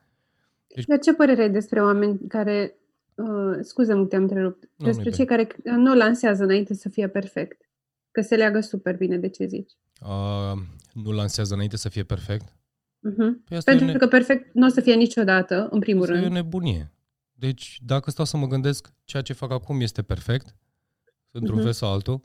Deci... 0.75 0.85
Dar 0.85 0.99
ce 0.99 1.15
părere 1.15 1.43
ai 1.43 1.51
despre 1.51 1.83
oameni 1.83 2.19
care, 2.29 2.75
uh, 3.15 3.59
scuză-mă 3.61 4.03
că 4.03 4.09
te-am 4.09 4.23
întrerupt, 4.23 4.71
nu, 4.77 4.87
despre 4.87 5.11
cei 5.11 5.25
care 5.25 5.49
nu 5.65 5.95
lansează 5.95 6.43
înainte 6.43 6.75
să 6.75 6.89
fie 6.89 7.09
perfect? 7.09 7.71
Că 8.11 8.21
se 8.21 8.37
leagă 8.37 8.61
super 8.61 8.97
bine 8.97 9.19
de 9.19 9.29
ce 9.29 9.47
zici. 9.47 9.73
Uh, 10.01 10.59
nu 10.93 11.13
lansează 11.13 11.55
înainte 11.55 11.77
să 11.77 11.89
fie 11.89 12.03
perfect? 12.03 12.45
Uh-huh. 13.11 13.49
Păi 13.49 13.59
Pentru 13.65 13.85
ne... 13.85 13.97
că 13.97 14.07
perfect 14.07 14.55
nu 14.55 14.67
o 14.67 14.69
să 14.69 14.81
fie 14.81 14.95
niciodată, 14.95 15.69
în 15.71 15.81
primul 15.81 16.03
asta 16.03 16.13
rând. 16.13 16.25
e 16.25 16.29
o 16.29 16.33
nebunie. 16.33 16.93
Deci, 17.33 17.81
dacă 17.85 18.11
stau 18.11 18.25
să 18.25 18.37
mă 18.37 18.47
gândesc, 18.47 18.93
ceea 19.05 19.23
ce 19.23 19.33
fac 19.33 19.51
acum 19.51 19.81
este 19.81 20.03
perfect, 20.03 20.57
într-un 21.31 21.59
uh-huh. 21.59 21.63
fel 21.63 21.73
sau 21.73 21.93
altul, 21.93 22.21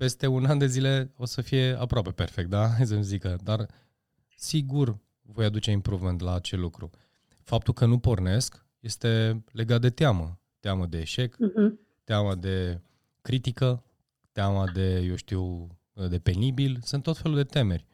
peste 0.00 0.26
un 0.26 0.44
an 0.44 0.58
de 0.58 0.66
zile 0.66 1.12
o 1.16 1.24
să 1.24 1.40
fie 1.40 1.76
aproape 1.78 2.10
perfect, 2.10 2.48
da? 2.48 2.68
Hai 2.76 2.86
să-mi 2.86 3.02
zică. 3.02 3.38
Dar 3.42 3.66
sigur 4.36 4.98
voi 5.22 5.44
aduce 5.44 5.70
improvement 5.70 6.20
la 6.20 6.34
acel 6.34 6.60
lucru. 6.60 6.90
faptul 7.42 7.74
că 7.74 7.86
nu 7.86 7.98
pornesc 7.98 8.64
este 8.78 9.42
legat 9.52 9.80
de 9.80 9.90
teamă. 9.90 10.40
Teamă 10.60 10.86
de 10.86 10.98
eșec, 10.98 11.34
uh-huh. 11.34 11.72
teamă 12.04 12.34
de 12.34 12.80
critică, 13.22 13.84
teama 14.32 14.70
de, 14.70 14.98
eu 14.98 15.14
știu, 15.14 15.66
de 16.08 16.18
penibil, 16.18 16.78
sunt 16.82 17.02
tot 17.02 17.16
felul 17.16 17.36
de 17.36 17.44
temeri. 17.44 17.86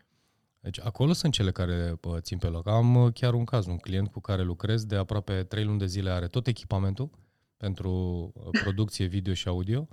Deci 0.61 0.81
acolo 0.81 1.13
sunt 1.13 1.33
cele 1.33 1.51
care 1.51 1.97
bă, 2.01 2.21
țin 2.21 2.39
pe 2.39 2.47
loc. 2.47 2.69
Am 2.69 2.95
uh, 2.95 3.13
chiar 3.13 3.35
un 3.35 3.45
caz, 3.45 3.67
un 3.67 3.77
client 3.77 4.09
cu 4.09 4.21
care 4.21 4.43
lucrez 4.43 4.85
de 4.85 4.97
aproape 4.97 5.43
3 5.43 5.65
luni 5.65 5.79
de 5.79 5.87
zile, 5.87 6.11
are 6.11 6.27
tot 6.27 6.47
echipamentul 6.47 7.11
pentru 7.57 7.93
uh, 8.35 8.61
producție 8.63 9.07
video 9.07 9.35
și 9.35 9.49
audio 9.49 9.89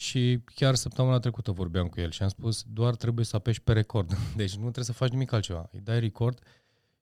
și 0.00 0.40
chiar 0.54 0.74
săptămâna 0.74 1.18
trecută 1.18 1.50
vorbeam 1.50 1.88
cu 1.88 2.00
el 2.00 2.10
și 2.10 2.22
am 2.22 2.28
spus 2.28 2.64
doar 2.72 2.94
trebuie 2.94 3.24
să 3.24 3.36
apeși 3.36 3.62
pe 3.62 3.72
record. 3.72 4.16
Deci 4.36 4.54
nu 4.54 4.60
trebuie 4.60 4.84
să 4.84 4.92
faci 4.92 5.10
nimic 5.10 5.32
altceva. 5.32 5.68
Îi 5.72 5.80
dai 5.80 6.00
record 6.00 6.38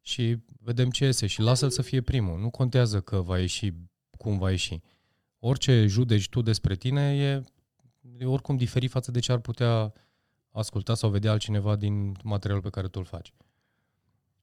și 0.00 0.36
vedem 0.60 0.90
ce 0.90 1.04
iese 1.04 1.26
și 1.26 1.40
lasă-l 1.40 1.70
să 1.70 1.82
fie 1.82 2.00
primul. 2.00 2.40
Nu 2.40 2.50
contează 2.50 3.00
că 3.00 3.20
va 3.20 3.38
ieși 3.38 3.72
cum 4.18 4.38
va 4.38 4.50
ieși. 4.50 4.80
Orice 5.38 5.86
judeci 5.86 6.28
tu 6.28 6.42
despre 6.42 6.74
tine 6.74 7.16
e, 7.16 7.42
e 8.18 8.24
oricum 8.24 8.56
diferit 8.56 8.90
față 8.90 9.10
de 9.10 9.18
ce 9.18 9.32
ar 9.32 9.38
putea 9.38 9.92
asculta 10.50 10.94
sau 10.94 11.10
vedea 11.10 11.30
altcineva 11.30 11.76
din 11.76 12.16
materialul 12.22 12.62
pe 12.62 12.70
care 12.70 12.88
tu 12.88 12.98
îl 12.98 13.06
faci. 13.06 13.32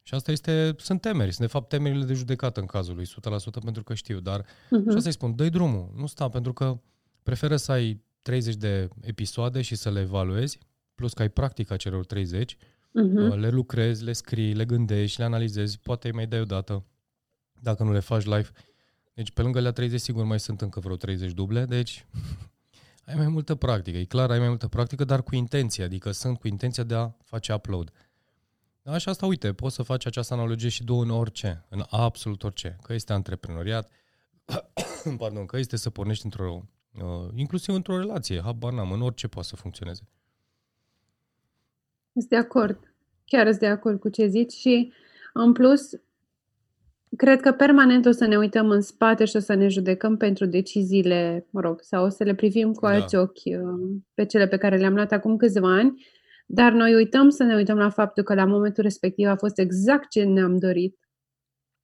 Și 0.03 0.13
asta 0.13 0.31
este, 0.31 0.75
sunt 0.77 1.01
temeri, 1.01 1.31
sunt 1.31 1.47
de 1.47 1.53
fapt 1.53 1.69
temerile 1.69 2.05
de 2.05 2.13
judecată 2.13 2.59
în 2.59 2.65
cazul 2.65 2.95
lui, 2.95 3.05
100% 3.05 3.63
pentru 3.63 3.83
că 3.83 3.93
știu, 3.93 4.19
dar 4.19 4.41
uh-huh. 4.41 4.89
și 4.89 4.95
asta 4.95 5.09
îi 5.09 5.11
spun, 5.11 5.35
dă 5.35 5.49
drumul, 5.49 5.93
nu 5.95 6.05
sta, 6.05 6.29
pentru 6.29 6.53
că 6.53 6.79
preferă 7.23 7.55
să 7.55 7.71
ai 7.71 8.03
30 8.23 8.55
de 8.55 8.89
episoade 9.01 9.61
și 9.61 9.75
să 9.75 9.91
le 9.91 9.99
evaluezi, 9.99 10.59
plus 10.95 11.13
că 11.13 11.21
ai 11.21 11.29
practica 11.29 11.75
celor 11.75 12.05
30, 12.05 12.55
uh-huh. 12.55 12.57
Mhm. 12.91 13.33
le 13.33 13.49
lucrezi, 13.49 14.03
le 14.03 14.13
scrii, 14.13 14.53
le 14.53 14.65
gândești, 14.65 15.19
le 15.19 15.25
analizezi, 15.25 15.79
poate 15.79 16.07
îi 16.07 16.13
mai 16.13 16.27
dai 16.27 16.39
o 16.39 16.45
dată, 16.45 16.85
dacă 17.61 17.83
nu 17.83 17.91
le 17.91 17.99
faci 17.99 18.23
live. 18.23 18.49
Deci 19.13 19.31
pe 19.31 19.41
lângă 19.41 19.59
la 19.59 19.71
30 19.71 19.99
sigur 19.99 20.23
mai 20.23 20.39
sunt 20.39 20.61
încă 20.61 20.79
vreo 20.79 20.95
30 20.95 21.31
duble, 21.31 21.65
deci 21.65 22.05
ai 23.07 23.15
mai 23.15 23.27
multă 23.27 23.55
practică. 23.55 23.97
E 23.97 24.03
clar, 24.03 24.31
ai 24.31 24.39
mai 24.39 24.47
multă 24.47 24.67
practică, 24.67 25.03
dar 25.03 25.23
cu 25.23 25.35
intenție, 25.35 25.83
adică 25.83 26.11
sunt 26.11 26.39
cu 26.39 26.47
intenția 26.47 26.83
de 26.83 26.95
a 26.95 27.11
face 27.23 27.53
upload. 27.53 27.91
Da, 28.81 28.97
și 28.97 29.09
asta, 29.09 29.25
uite, 29.25 29.53
poți 29.53 29.75
să 29.75 29.83
faci 29.83 30.05
această 30.05 30.33
analogie 30.33 30.69
și 30.69 30.83
două 30.83 31.03
în 31.03 31.09
orice, 31.09 31.65
în 31.69 31.85
absolut 31.89 32.43
orice. 32.43 32.77
Că 32.81 32.93
este 32.93 33.13
antreprenoriat, 33.13 33.89
pardon, 35.17 35.45
că 35.45 35.57
este 35.57 35.75
să 35.75 35.89
pornești 35.89 36.25
într-o, 36.25 36.63
uh, 37.01 37.29
inclusiv 37.35 37.75
într-o 37.75 37.97
relație, 37.97 38.41
habar 38.41 38.73
n-am, 38.73 38.91
în 38.91 39.01
orice 39.01 39.27
poate 39.27 39.47
să 39.47 39.55
funcționeze. 39.55 40.01
Sunt 42.13 42.29
de 42.29 42.35
acord. 42.35 42.93
Chiar 43.25 43.47
sunt 43.47 43.59
de 43.59 43.67
acord 43.67 43.99
cu 43.99 44.09
ce 44.09 44.27
zici 44.27 44.51
și, 44.51 44.93
în 45.33 45.53
plus, 45.53 45.89
Cred 47.17 47.41
că 47.41 47.51
permanent 47.51 48.05
o 48.05 48.11
să 48.11 48.25
ne 48.25 48.37
uităm 48.37 48.69
în 48.69 48.81
spate 48.81 49.25
și 49.25 49.35
o 49.35 49.39
să 49.39 49.53
ne 49.53 49.67
judecăm 49.67 50.17
pentru 50.17 50.45
deciziile, 50.45 51.47
mă 51.49 51.61
rog, 51.61 51.81
sau 51.81 52.05
o 52.05 52.09
să 52.09 52.23
le 52.23 52.35
privim 52.35 52.73
cu 52.73 52.85
da. 52.85 52.91
alți 52.91 53.15
ochi 53.15 53.45
uh, 53.45 53.97
pe 54.13 54.25
cele 54.25 54.47
pe 54.47 54.57
care 54.57 54.77
le-am 54.77 54.93
luat 54.93 55.11
acum 55.11 55.37
câțiva 55.37 55.75
ani, 55.75 56.05
dar 56.45 56.71
noi 56.71 56.95
uităm 56.95 57.29
să 57.29 57.43
ne 57.43 57.55
uităm 57.55 57.77
la 57.77 57.89
faptul 57.89 58.23
că 58.23 58.33
la 58.33 58.45
momentul 58.45 58.83
respectiv 58.83 59.27
a 59.27 59.35
fost 59.35 59.59
exact 59.59 60.09
ce 60.09 60.23
ne-am 60.23 60.57
dorit. 60.57 60.97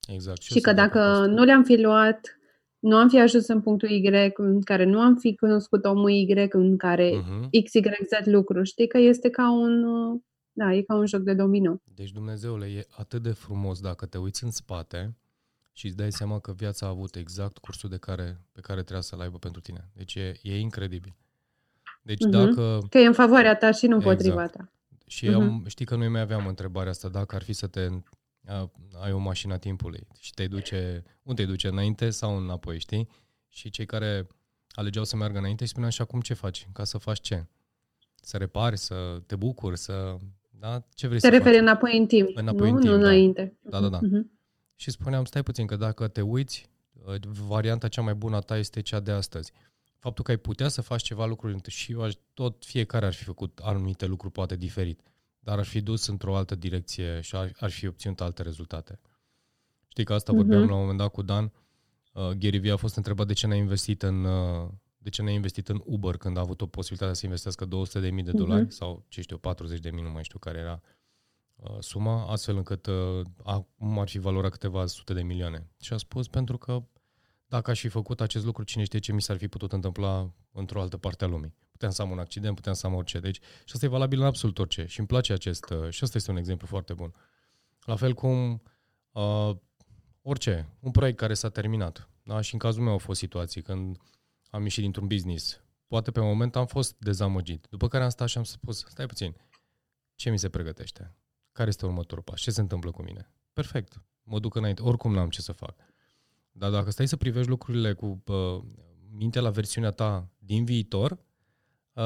Exact. 0.08 0.42
Și, 0.42 0.54
și 0.54 0.60
că 0.60 0.74
dacă 0.74 1.26
nu 1.26 1.44
le-am 1.44 1.64
fi 1.64 1.82
luat, 1.82 2.39
nu 2.80 2.96
am 2.96 3.10
fi 3.10 3.20
ajuns 3.20 3.48
în 3.48 3.62
punctul 3.62 3.90
Y, 3.90 4.32
în 4.36 4.62
care 4.62 4.84
nu 4.84 5.00
am 5.00 5.16
fi 5.16 5.36
cunoscut 5.36 5.86
omul 5.86 6.10
Y, 6.10 6.48
în 6.50 6.78
care 6.78 7.10
uh-huh. 7.10 7.64
X, 7.64 7.74
Y, 7.74 7.82
Z 7.82 8.26
lucru, 8.26 8.64
știi 8.64 8.88
că 8.88 8.98
este 8.98 9.30
ca 9.30 9.52
un, 9.52 9.84
uh, 9.84 10.20
da, 10.52 10.74
e 10.74 10.82
ca 10.82 10.96
un 10.96 11.06
joc 11.06 11.22
de 11.22 11.34
domino. 11.34 11.82
Deci, 11.96 12.12
Dumnezeule, 12.12 12.66
e 12.66 12.88
atât 12.98 13.22
de 13.22 13.32
frumos 13.32 13.80
dacă 13.80 14.06
te 14.06 14.18
uiți 14.18 14.44
în 14.44 14.52
spate 14.52 15.16
și 15.74 15.86
îți 15.86 15.96
dai 15.96 16.12
seama 16.12 16.40
că 16.40 16.52
viața 16.52 16.86
a 16.86 16.90
avut 16.90 17.16
exact 17.16 17.58
cursul 17.58 17.90
de 17.90 17.98
care, 17.98 18.42
pe 18.52 18.62
care 18.62 18.80
trebuia 18.80 19.02
să-l 19.02 19.20
aibă 19.20 19.38
pentru 19.38 19.62
tine. 19.62 19.90
Deci 19.94 20.16
e, 20.16 20.34
e 20.42 20.60
incredibil. 20.60 21.16
Deci 22.02 22.26
uh-huh. 22.28 22.32
dacă... 22.32 22.80
Că 22.90 22.98
e 22.98 23.06
în 23.06 23.14
favoarea 23.14 23.56
ta 23.56 23.72
și 23.72 23.88
nu 23.88 23.96
exact. 23.96 24.16
potriva 24.16 24.48
ta. 24.48 24.72
Și 25.08 25.28
uh-huh. 25.28 25.34
am, 25.34 25.64
știi 25.68 25.86
că 25.86 25.96
noi 25.96 26.08
mai 26.08 26.22
aveam 26.22 26.48
întrebarea 26.48 26.90
asta, 26.90 27.10
dacă 27.10 27.36
ar 27.36 27.44
fi 27.44 27.54
să 27.54 27.68
te 27.68 27.80
a, 27.80 27.94
ai 29.02 29.12
o 29.12 29.18
mașină 29.18 29.54
a 29.54 29.58
timpului 29.58 30.08
și 30.20 30.34
te 30.34 30.48
duce, 30.48 31.04
unde 31.24 31.42
te 31.42 31.48
duce, 31.48 31.68
înainte 31.68 32.10
sau 32.10 32.38
înapoi, 32.38 32.80
știi? 32.80 33.08
Și 33.50 33.70
cei 33.70 33.86
care 33.86 34.28
alegeau 34.72 35.04
să 35.04 35.16
meargă 35.16 35.38
înainte 35.38 35.64
și 35.64 35.70
spuneau 35.70 35.92
și 35.92 36.02
acum 36.02 36.22
ce 36.22 36.34
faci? 36.34 36.68
Ca 36.74 36.84
să 36.84 36.98
faci 36.98 37.20
ce? 37.20 37.46
Să 38.22 38.38
repari, 38.38 38.78
să 38.78 39.22
te 39.26 39.36
bucuri, 39.36 39.78
să... 39.78 40.16
Da? 40.50 40.88
Ce 40.94 41.08
vrei 41.08 41.20
te 41.20 41.26
să 41.26 41.32
referi 41.32 41.54
faci? 41.54 41.62
înapoi 41.62 41.98
în 41.98 42.06
timp, 42.06 42.30
înapoi 42.34 42.70
nu? 42.70 42.76
În 42.76 42.82
timp, 42.82 42.94
nu 42.94 43.00
da. 43.02 43.08
înainte. 43.08 43.58
Da, 43.62 43.80
da, 43.80 43.88
da. 43.88 44.00
Uh-huh 44.00 44.38
și 44.80 44.92
spuneam, 44.92 45.26
stai 45.26 45.44
puțin, 45.44 45.66
că 45.66 45.76
dacă 45.76 46.08
te 46.08 46.22
uiți, 46.22 46.70
uh, 47.06 47.16
varianta 47.48 47.88
cea 47.88 48.02
mai 48.02 48.14
bună 48.14 48.36
a 48.36 48.40
ta 48.40 48.58
este 48.58 48.82
cea 48.82 49.00
de 49.00 49.12
astăzi. 49.12 49.52
Faptul 49.98 50.24
că 50.24 50.32
ai 50.32 50.38
putea 50.38 50.68
să 50.68 50.82
faci 50.82 51.02
ceva 51.02 51.26
lucruri 51.26 51.62
și 51.68 51.98
tot 52.34 52.66
fiecare 52.66 53.06
ar 53.06 53.14
fi 53.14 53.24
făcut 53.24 53.60
anumite 53.64 54.06
lucruri 54.06 54.34
poate 54.34 54.56
diferit, 54.56 55.02
dar 55.40 55.58
ar 55.58 55.66
fi 55.66 55.82
dus 55.82 56.08
într-o 56.08 56.36
altă 56.36 56.56
direcție 56.56 57.22
și 57.22 57.36
ar, 57.36 57.52
ar 57.60 57.72
fi 57.72 57.88
obținut 57.88 58.22
alte 58.22 58.42
rezultate. 58.42 59.00
Știi 59.88 60.04
că 60.04 60.14
asta 60.14 60.32
uh-huh. 60.32 60.36
vorbeam 60.36 60.68
la 60.68 60.74
un 60.74 60.80
moment 60.80 60.98
dat 60.98 61.12
cu 61.12 61.22
Dan. 61.22 61.52
Uh, 62.14 62.30
Gary 62.30 62.58
Vee 62.58 62.72
a 62.72 62.76
fost 62.76 62.96
întrebat 62.96 63.28
de 63.28 63.34
ce 63.34 63.48
n-a 63.48 63.56
investit 63.56 64.02
în 64.02 64.24
uh, 64.24 64.70
de 64.98 65.10
ce 65.10 65.22
n-a 65.22 65.32
investit 65.32 65.70
în 65.70 65.82
Uber 65.86 66.18
când 66.18 66.38
a 66.38 66.40
avut 66.40 66.62
o 66.62 66.66
posibilitate 66.68 67.14
să 67.14 67.26
investească 67.26 67.68
200.000 67.68 68.24
de 68.24 68.32
dolari 68.32 68.66
uh-huh. 68.66 68.70
sau, 68.70 69.06
ce 69.08 69.22
știu, 69.22 69.40
40.000, 69.84 69.92
nu 69.92 70.10
mai 70.10 70.24
știu 70.24 70.40
care 70.40 70.58
era 70.58 70.82
Uh, 71.60 71.78
suma, 71.80 72.26
astfel 72.28 72.56
încât 72.56 72.86
uh, 72.86 73.22
acum 73.44 74.00
ar 74.00 74.08
fi 74.08 74.20
valoarea 74.20 74.50
câteva 74.50 74.86
sute 74.86 75.14
de 75.14 75.22
milioane. 75.22 75.70
Și 75.82 75.94
a 75.94 75.98
spus 75.98 76.28
pentru 76.28 76.58
că 76.58 76.84
dacă 77.48 77.72
aș 77.72 77.80
fi 77.80 77.88
făcut 77.88 78.22
acest 78.22 78.46
lucru, 78.46 78.64
cine 78.64 78.84
știe 78.84 79.00
ce 79.00 79.14
mi 79.14 79.22
s-ar 79.22 79.38
fi 79.38 79.48
putut 79.48 79.72
întâmpla 79.72 80.34
într-o 80.52 80.82
altă 80.82 80.98
parte 80.98 81.24
a 81.24 81.28
lumii. 81.28 81.56
Puteam 81.80 81.98
să 81.98 82.02
am 82.02 82.12
un 82.12 82.20
accident, 82.20 82.56
puteam 82.56 82.76
să 82.76 82.88
am 82.88 82.94
orice. 82.94 83.20
Deci, 83.20 83.36
și 83.38 83.72
asta 83.74 83.86
e 83.86 83.90
valabil 83.90 84.20
în 84.20 84.26
absolut 84.26 84.60
orice. 84.60 84.86
Și 84.86 85.00
îmi 85.00 85.08
place 85.08 85.34
acest, 85.34 85.70
uh, 85.70 85.90
și 85.90 86.04
asta 86.04 86.18
este 86.18 86.32
un 86.32 86.38
exemplu 86.38 86.68
foarte 86.68 86.94
bun. 86.94 87.14
La 87.86 87.96
fel 87.96 88.14
cum 88.14 88.62
uh, 89.12 89.56
orice, 90.22 90.70
un 90.80 90.92
proiect 90.92 91.18
care 91.18 91.34
s-a 91.34 91.50
terminat. 91.50 92.10
Da? 92.24 92.42
Și 92.42 92.54
în 92.54 92.60
cazul 92.60 92.84
meu 92.84 92.92
au 92.92 92.98
fost 92.98 93.20
situații 93.20 93.62
când 93.62 93.98
am 94.50 94.62
ieșit 94.64 94.82
dintr-un 94.82 95.08
business. 95.08 95.62
Poate 95.88 96.12
pe 96.12 96.20
moment 96.20 96.56
am 96.56 96.66
fost 96.66 96.96
dezamăgit. 96.98 97.68
După 97.70 97.88
care 97.88 98.04
am 98.04 98.10
stat 98.10 98.28
și 98.28 98.38
am 98.38 98.44
spus, 98.44 98.86
stai 98.88 99.06
puțin, 99.06 99.36
ce 100.16 100.30
mi 100.30 100.40
se 100.40 100.50
pregătește? 100.50 101.16
Care 101.52 101.70
este 101.70 101.86
următorul 101.86 102.24
pas? 102.24 102.40
Ce 102.40 102.52
se 102.52 102.62
întâmplă 102.62 102.92
cu 102.92 103.02
mine? 103.02 103.32
Perfect. 103.54 104.02
Mă 104.24 104.40
duc 104.40 104.56
înainte. 104.56 104.82
Oricum 104.82 105.14
n-am 105.14 105.30
ce 105.30 105.42
să 105.42 105.52
fac. 105.52 105.76
Dar 106.52 106.72
dacă 106.72 106.92
stai 106.92 107.08
să 107.08 107.18
privești 107.18 107.50
lucrurile 107.50 107.94
cu 107.94 108.24
uh, 108.26 108.64
mintea 109.12 109.42
la 109.42 109.50
versiunea 109.50 109.92
ta 109.92 110.30
din 110.38 110.66
viitor, 110.66 111.12
uh, 111.12 111.18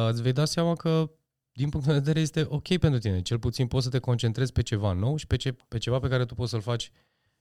îți 0.09 0.21
vei 0.21 0.31
da 0.31 0.45
seama 0.45 0.75
că 0.75 1.11
din 1.51 1.69
punct 1.69 1.85
de 1.85 1.93
vedere 1.93 2.19
este 2.19 2.45
ok 2.49 2.77
pentru 2.77 2.99
tine. 2.99 3.21
Cel 3.21 3.39
puțin 3.39 3.67
poți 3.67 3.83
să 3.83 3.89
te 3.89 3.99
concentrezi 3.99 4.51
pe 4.51 4.61
ceva 4.61 4.91
nou 4.91 5.15
și 5.15 5.27
pe, 5.27 5.35
ce, 5.35 5.51
pe 5.67 5.77
ceva 5.77 5.99
pe 5.99 6.07
care 6.07 6.25
tu 6.25 6.33
poți 6.33 6.49
să-l 6.49 6.61
faci 6.61 6.91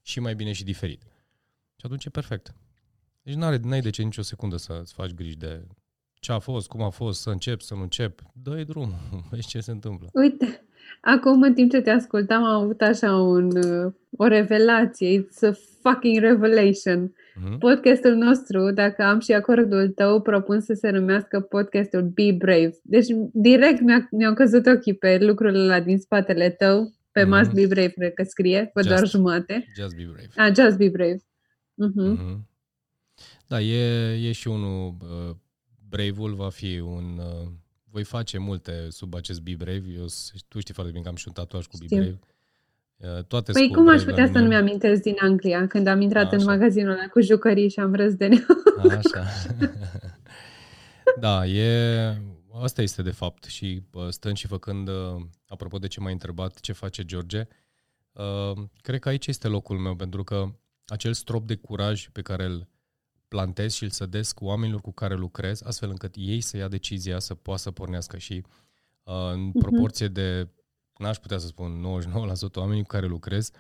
și 0.03 0.21
mai 0.21 0.35
bine 0.35 0.53
și 0.53 0.65
diferit. 0.65 1.03
Și 1.77 1.87
atunci 1.87 2.05
e 2.05 2.11
perfect. 2.11 2.55
Deci 3.23 3.35
n-are, 3.35 3.57
n-ai 3.57 3.81
de 3.81 3.91
ce 3.91 4.03
nicio 4.03 4.23
secundă 4.23 4.57
să-ți 4.57 4.93
faci 4.93 5.11
griji 5.11 5.37
de 5.37 5.67
ce 6.15 6.33
a 6.33 6.39
fost, 6.39 6.69
cum 6.69 6.83
a 6.83 6.91
fost, 6.91 7.21
să 7.21 7.31
încep, 7.31 7.61
să 7.61 7.75
nu 7.75 7.83
încep. 7.83 8.23
Dă-i 8.33 8.65
drum, 8.65 8.95
vezi 9.31 9.49
ce 9.49 9.61
se 9.61 9.71
întâmplă. 9.71 10.09
Uite, 10.13 10.65
Acum, 11.01 11.43
în 11.43 11.55
timp 11.55 11.71
ce 11.71 11.81
te 11.81 11.91
ascultam, 11.91 12.45
am 12.45 12.63
avut 12.63 12.81
așa 12.81 13.17
un, 13.17 13.51
o 14.17 14.27
revelație. 14.27 15.21
It's 15.21 15.49
a 15.49 15.53
fucking 15.81 16.19
revelation. 16.19 17.09
Mm-hmm. 17.09 17.59
Podcastul 17.59 18.15
nostru, 18.15 18.71
dacă 18.71 19.03
am 19.03 19.21
și 19.21 19.33
acordul 19.33 19.89
tău, 19.89 20.21
propun 20.21 20.61
să 20.61 20.75
se 20.75 20.91
numească 20.91 21.41
podcastul 21.41 22.03
Be 22.03 22.33
Brave. 22.39 22.79
Deci, 22.83 23.07
direct 23.33 23.81
mi-a, 23.81 24.09
mi-au 24.11 24.35
căzut 24.35 24.67
ochii 24.67 24.95
pe 24.95 25.19
lucrurile 25.21 25.63
ăla 25.63 25.81
din 25.81 25.99
spatele 25.99 26.51
tău, 26.51 26.93
pe 27.13 27.23
mm-hmm. 27.23 27.29
Must 27.29 27.53
Be 27.53 27.67
Brave, 27.67 27.89
cred 27.89 28.15
că 28.15 28.23
scrie, 28.23 28.71
pe 28.75 28.83
doar 28.83 29.07
jumate. 29.07 29.65
Just 29.77 29.97
Be 29.97 30.03
Brave. 30.13 30.29
Ah, 30.37 30.55
Just 30.55 30.77
Be 30.77 30.89
Brave. 30.89 31.19
Mm-hmm. 31.19 32.17
Mm-hmm. 32.17 32.51
Da, 33.47 33.61
e, 33.61 34.29
e 34.29 34.33
și 34.33 34.49
unul, 34.49 34.97
uh, 35.01 35.35
Brave-ul 35.89 36.35
va 36.35 36.49
fi 36.49 36.81
un... 36.85 37.19
Uh, 37.19 37.49
voi 37.93 38.05
face 38.05 38.39
multe 38.39 38.87
sub 38.91 39.15
acest 39.15 39.41
Be 39.41 39.55
Brave. 39.55 39.83
Eu, 39.97 40.07
tu 40.49 40.61
știi 40.61 40.75
foarte 40.75 40.93
bine 40.93 41.03
că 41.03 41.09
am 41.09 41.17
și 41.17 41.29
un 41.29 41.33
tatuaj 41.35 41.67
cu 41.67 41.77
Be 41.79 41.87
Brave. 41.89 42.19
Uh, 42.97 43.25
toate 43.25 43.53
păi 43.53 43.71
cum 43.75 43.89
aș 43.89 44.03
putea 44.03 44.27
să 44.33 44.39
nu 44.39 44.47
mi-am 44.47 44.79
din 45.03 45.15
Anglia 45.19 45.67
când 45.67 45.87
am 45.87 46.01
intrat 46.01 46.33
A, 46.33 46.37
în 46.37 46.45
magazinul 46.45 46.93
ăla 46.93 47.07
cu 47.07 47.21
jucării 47.21 47.69
și 47.69 47.81
am 47.81 47.95
râs 47.95 48.15
de 48.15 48.29
Așa. 48.97 49.27
da, 51.21 51.47
e... 51.47 52.17
Asta 52.63 52.83
este 52.83 53.03
de 53.03 53.11
fapt 53.11 53.45
și 53.45 53.83
stând 54.09 54.37
și 54.37 54.47
făcând, 54.47 54.89
uh, 54.89 54.95
apropo 55.47 55.79
de 55.79 55.87
ce 55.87 56.01
m-ai 56.01 56.13
întrebat, 56.13 56.61
ce 56.61 56.73
face 56.73 57.05
George, 57.05 57.47
uh, 58.13 58.63
cred 58.81 59.01
că 59.01 59.09
aici 59.09 59.27
este 59.27 59.49
locul 59.49 59.79
meu, 59.79 59.95
pentru 59.95 60.25
că 60.25 60.49
acel 60.87 61.13
strop 61.13 61.47
de 61.47 61.55
curaj 61.55 62.09
pe 62.09 62.23
care 62.23 62.45
îl 62.45 62.69
plantez 63.33 63.73
și 63.73 63.83
îl 63.83 63.91
sădesc 63.91 64.41
oamenilor 64.41 64.81
cu 64.81 64.93
care 64.93 65.15
lucrez, 65.15 65.63
astfel 65.63 65.91
încât 65.91 66.15
ei 66.17 66.41
să 66.41 66.57
ia 66.57 66.69
decizia 66.69 67.19
să 67.19 67.35
poată 67.35 67.61
să 67.61 67.71
pornească 67.71 68.19
și 68.19 68.45
uh, 69.03 69.15
în 69.33 69.51
uh-huh. 69.51 69.59
proporție 69.59 70.09
de, 70.09 70.49
n-aș 70.99 71.17
putea 71.17 71.39
să 71.39 71.47
spun 71.47 72.01
99% 72.51 72.55
oamenii 72.55 72.83
cu 72.83 72.89
care 72.89 73.07
lucrez, 73.07 73.51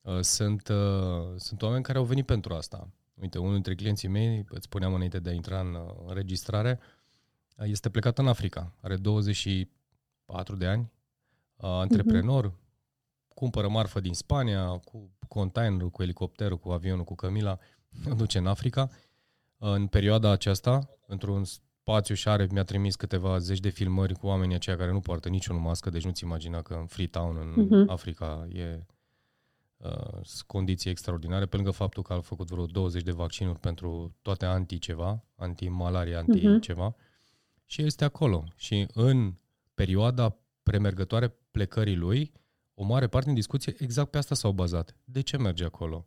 uh, 0.00 0.20
sunt, 0.20 0.68
uh, 0.68 1.34
sunt 1.36 1.62
oameni 1.62 1.82
care 1.82 1.98
au 1.98 2.04
venit 2.04 2.26
pentru 2.26 2.54
asta. 2.54 2.88
Uite, 3.14 3.38
unul 3.38 3.52
dintre 3.52 3.74
clienții 3.74 4.08
mei, 4.08 4.44
îți 4.48 4.64
spuneam 4.64 4.94
înainte 4.94 5.18
de 5.18 5.30
a 5.30 5.32
intra 5.32 5.60
în 5.60 5.76
înregistrare, 6.06 6.80
este 7.56 7.90
plecat 7.90 8.18
în 8.18 8.26
Africa. 8.26 8.74
Are 8.80 8.96
24 8.96 10.56
de 10.56 10.66
ani, 10.66 10.92
antreprenor, 11.56 12.50
uh-huh. 12.50 13.34
cumpără 13.34 13.68
marfă 13.68 14.00
din 14.00 14.14
Spania 14.14 14.78
cu 14.78 15.10
containerul, 15.28 15.90
cu 15.90 16.02
elicopterul, 16.02 16.58
cu 16.58 16.70
avionul, 16.70 17.04
cu 17.04 17.14
cămila, 17.14 17.58
duce 18.16 18.38
în 18.38 18.46
Africa. 18.46 18.90
În 19.58 19.86
perioada 19.86 20.30
aceasta, 20.30 20.88
într-un 21.06 21.44
spațiu 21.44 22.14
și 22.14 22.28
are, 22.28 22.48
mi-a 22.50 22.64
trimis 22.64 22.96
câteva 22.96 23.38
zeci 23.38 23.60
de 23.60 23.68
filmări 23.68 24.14
cu 24.14 24.26
oamenii 24.26 24.54
aceia 24.54 24.76
care 24.76 24.92
nu 24.92 25.00
poartă 25.00 25.28
niciun 25.28 25.60
mască, 25.60 25.90
deci 25.90 26.04
nu-ți 26.04 26.24
imagina 26.24 26.62
că 26.62 26.74
în 26.74 26.86
Freetown, 26.86 27.36
în 27.36 27.66
uh-huh. 27.66 27.90
Africa, 27.90 28.46
e 28.52 28.86
uh, 29.76 30.20
condiții 30.46 30.90
extraordinare, 30.90 31.46
pe 31.46 31.56
lângă 31.56 31.70
faptul 31.70 32.02
că 32.02 32.12
a 32.12 32.20
făcut 32.20 32.48
vreo 32.50 32.66
20 32.66 33.02
de 33.02 33.10
vaccinuri 33.10 33.58
pentru 33.58 34.16
toate 34.22 34.44
anti-ceva, 34.44 35.24
anti-malaria, 35.36 36.18
anti-ceva, 36.18 36.92
uh-huh. 36.92 37.64
și 37.64 37.80
el 37.80 37.86
este 37.86 38.04
acolo. 38.04 38.44
Și 38.56 38.86
în 38.92 39.34
perioada 39.74 40.36
premergătoare 40.62 41.34
plecării 41.50 41.96
lui, 41.96 42.32
o 42.74 42.84
mare 42.84 43.06
parte 43.06 43.26
din 43.26 43.34
discuție 43.34 43.74
exact 43.78 44.10
pe 44.10 44.18
asta 44.18 44.34
s-au 44.34 44.52
bazat. 44.52 44.96
De 45.04 45.20
ce 45.20 45.36
merge 45.36 45.64
acolo? 45.64 46.06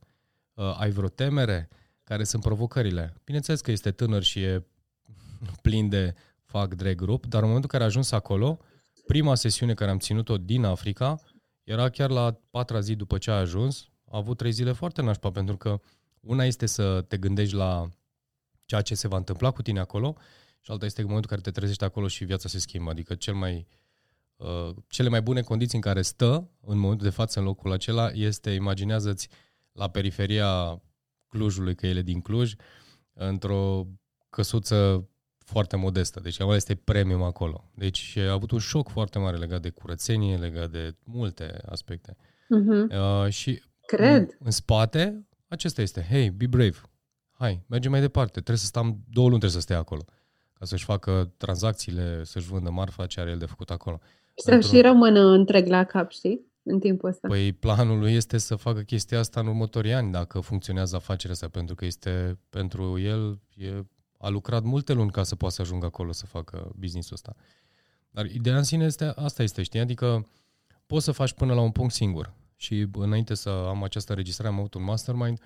Uh, 0.57 0.75
ai 0.77 0.89
vreo 0.89 1.07
temere? 1.07 1.69
Care 2.03 2.23
sunt 2.23 2.41
provocările? 2.41 3.13
Bineînțeles 3.23 3.61
că 3.61 3.71
este 3.71 3.91
tânăr 3.91 4.23
și 4.23 4.41
e 4.41 4.65
plin 5.61 5.89
de 5.89 6.13
fac 6.45 6.73
drag 6.73 6.95
grup, 6.95 7.25
dar 7.25 7.41
în 7.41 7.47
momentul 7.47 7.69
în 7.71 7.79
care 7.79 7.83
a 7.83 7.85
ajuns 7.85 8.11
acolo, 8.11 8.59
prima 9.07 9.35
sesiune 9.35 9.73
care 9.73 9.91
am 9.91 9.97
ținut-o 9.97 10.37
din 10.37 10.63
Africa 10.63 11.19
era 11.63 11.89
chiar 11.89 12.09
la 12.09 12.39
patra 12.49 12.79
zi 12.79 12.95
după 12.95 13.17
ce 13.17 13.31
a 13.31 13.37
ajuns. 13.37 13.89
A 14.05 14.17
avut 14.17 14.37
trei 14.37 14.51
zile 14.51 14.71
foarte 14.71 15.01
nașpa, 15.01 15.31
pentru 15.31 15.57
că 15.57 15.79
una 16.19 16.45
este 16.45 16.65
să 16.65 17.01
te 17.07 17.17
gândești 17.17 17.55
la 17.55 17.89
ceea 18.65 18.81
ce 18.81 18.95
se 18.95 19.07
va 19.07 19.17
întâmpla 19.17 19.51
cu 19.51 19.61
tine 19.61 19.79
acolo 19.79 20.15
și 20.59 20.71
alta 20.71 20.85
este 20.85 21.01
momentul 21.01 21.29
în 21.29 21.37
care 21.37 21.49
te 21.49 21.59
trezești 21.59 21.83
acolo 21.83 22.07
și 22.07 22.25
viața 22.25 22.49
se 22.49 22.59
schimbă. 22.59 22.89
Adică 22.89 23.15
cel 23.15 23.33
mai, 23.33 23.67
uh, 24.35 24.75
cele 24.87 25.09
mai 25.09 25.21
bune 25.21 25.41
condiții 25.41 25.75
în 25.75 25.83
care 25.83 26.01
stă 26.01 26.49
în 26.61 26.77
momentul 26.77 27.07
de 27.07 27.13
față 27.13 27.39
în 27.39 27.45
locul 27.45 27.71
acela 27.71 28.09
este, 28.13 28.49
imaginează-ți 28.49 29.29
la 29.77 29.89
periferia 29.89 30.81
Clujului, 31.27 31.75
că 31.75 31.87
el 31.87 31.97
e 31.97 32.01
din 32.01 32.21
Cluj, 32.21 32.53
într-o 33.13 33.87
căsuță 34.29 35.09
foarte 35.45 35.75
modestă. 35.75 36.19
Deci 36.19 36.39
ăla 36.39 36.55
este 36.55 36.75
premium 36.75 37.21
acolo. 37.21 37.71
Deci 37.75 38.17
a 38.17 38.31
avut 38.31 38.51
un 38.51 38.59
șoc 38.59 38.89
foarte 38.89 39.19
mare 39.19 39.37
legat 39.37 39.61
de 39.61 39.69
curățenie, 39.69 40.37
legat 40.37 40.69
de 40.71 40.95
multe 41.03 41.61
aspecte. 41.65 42.15
Uh-huh. 42.15 42.97
Uh, 43.23 43.29
și 43.29 43.61
Cred. 43.85 44.21
În, 44.21 44.27
în 44.39 44.51
spate, 44.51 45.27
acesta 45.47 45.81
este. 45.81 46.05
Hey, 46.09 46.29
be 46.29 46.47
brave. 46.47 46.77
Hai, 47.31 47.63
mergem 47.67 47.91
mai 47.91 47.99
departe. 47.99 48.31
Trebuie 48.31 48.57
să 48.57 48.65
stăm, 48.65 48.85
două 49.09 49.27
luni 49.27 49.39
trebuie 49.39 49.61
să 49.61 49.65
stea 49.65 49.77
acolo. 49.77 50.05
Ca 50.53 50.65
să-și 50.65 50.83
facă 50.83 51.33
tranzacțiile, 51.37 52.23
să-și 52.23 52.47
vândă 52.47 52.69
marfa 52.69 53.05
ce 53.05 53.19
are 53.19 53.29
el 53.29 53.37
de 53.37 53.45
făcut 53.45 53.69
acolo. 53.69 53.99
Să 54.35 54.51
Într-un... 54.51 54.71
și 54.71 54.81
rămână 54.81 55.19
întreg 55.19 55.67
la 55.67 55.83
cap, 55.83 56.11
știi? 56.11 56.46
În 56.69 56.79
timpul 56.79 57.09
ăsta. 57.09 57.27
Păi 57.27 57.53
planul 57.53 57.99
lui 57.99 58.13
este 58.13 58.37
să 58.37 58.55
facă 58.55 58.81
chestia 58.81 59.19
asta 59.19 59.39
în 59.39 59.47
următorii 59.47 59.93
ani, 59.93 60.11
dacă 60.11 60.39
funcționează 60.39 60.95
afacerea 60.95 61.33
asta, 61.33 61.47
pentru 61.47 61.75
că 61.75 61.85
este 61.85 62.39
pentru 62.49 62.99
el 62.99 63.39
e 63.55 63.85
a 64.19 64.29
lucrat 64.29 64.63
multe 64.63 64.93
luni 64.93 65.11
ca 65.11 65.23
să 65.23 65.35
poată 65.35 65.53
să 65.55 65.61
ajungă 65.61 65.85
acolo 65.85 66.11
să 66.11 66.25
facă 66.25 66.71
business-ul 66.75 67.13
ăsta. 67.15 67.35
Dar 68.09 68.25
ideea 68.25 68.57
în 68.57 68.63
sine 68.63 68.85
este, 68.85 69.03
asta 69.15 69.43
este, 69.43 69.63
știi? 69.63 69.79
Adică 69.79 70.29
poți 70.85 71.05
să 71.05 71.11
faci 71.11 71.33
până 71.33 71.53
la 71.53 71.61
un 71.61 71.71
punct 71.71 71.93
singur. 71.93 72.33
Și 72.55 72.87
înainte 72.93 73.33
să 73.33 73.49
am 73.49 73.83
această 73.83 74.13
registrare, 74.13 74.51
am 74.51 74.59
avut 74.59 74.73
un 74.73 74.83
mastermind 74.83 75.39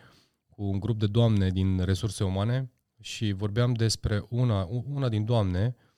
cu 0.48 0.64
un 0.64 0.80
grup 0.80 1.00
de 1.00 1.08
doamne 1.08 1.50
din 1.50 1.80
resurse 1.80 2.24
umane 2.24 2.72
și 3.00 3.32
vorbeam 3.32 3.74
despre 3.74 4.26
una, 4.30 4.68
una 4.94 5.10
din 5.10 5.26
doamne, 5.26 5.76
uh, 5.78 5.91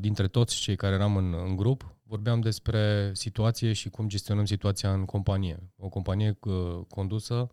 dintre 0.00 0.28
toți 0.28 0.56
cei 0.56 0.76
care 0.76 0.94
eram 0.94 1.16
în, 1.16 1.34
în 1.34 1.56
grup, 1.56 1.96
vorbeam 2.02 2.40
despre 2.40 3.10
situație 3.14 3.72
și 3.72 3.88
cum 3.88 4.08
gestionăm 4.08 4.44
situația 4.44 4.92
în 4.92 5.04
companie. 5.04 5.70
O 5.76 5.88
companie 5.88 6.38
uh, 6.40 6.80
condusă 6.88 7.50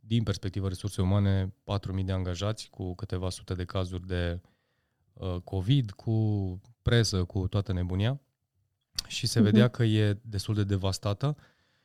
din 0.00 0.22
perspectivă 0.22 0.68
resurse 0.68 1.02
umane, 1.02 1.54
4.000 1.98 2.04
de 2.04 2.12
angajați 2.12 2.70
cu 2.70 2.94
câteva 2.94 3.30
sute 3.30 3.54
de 3.54 3.64
cazuri 3.64 4.06
de 4.06 4.40
uh, 5.12 5.36
COVID, 5.44 5.90
cu 5.90 6.60
presă, 6.82 7.24
cu 7.24 7.48
toată 7.48 7.72
nebunia 7.72 8.20
și 9.06 9.26
se 9.26 9.40
uh-huh. 9.40 9.42
vedea 9.42 9.68
că 9.68 9.84
e 9.84 10.18
destul 10.22 10.54
de 10.54 10.64
devastată 10.64 11.36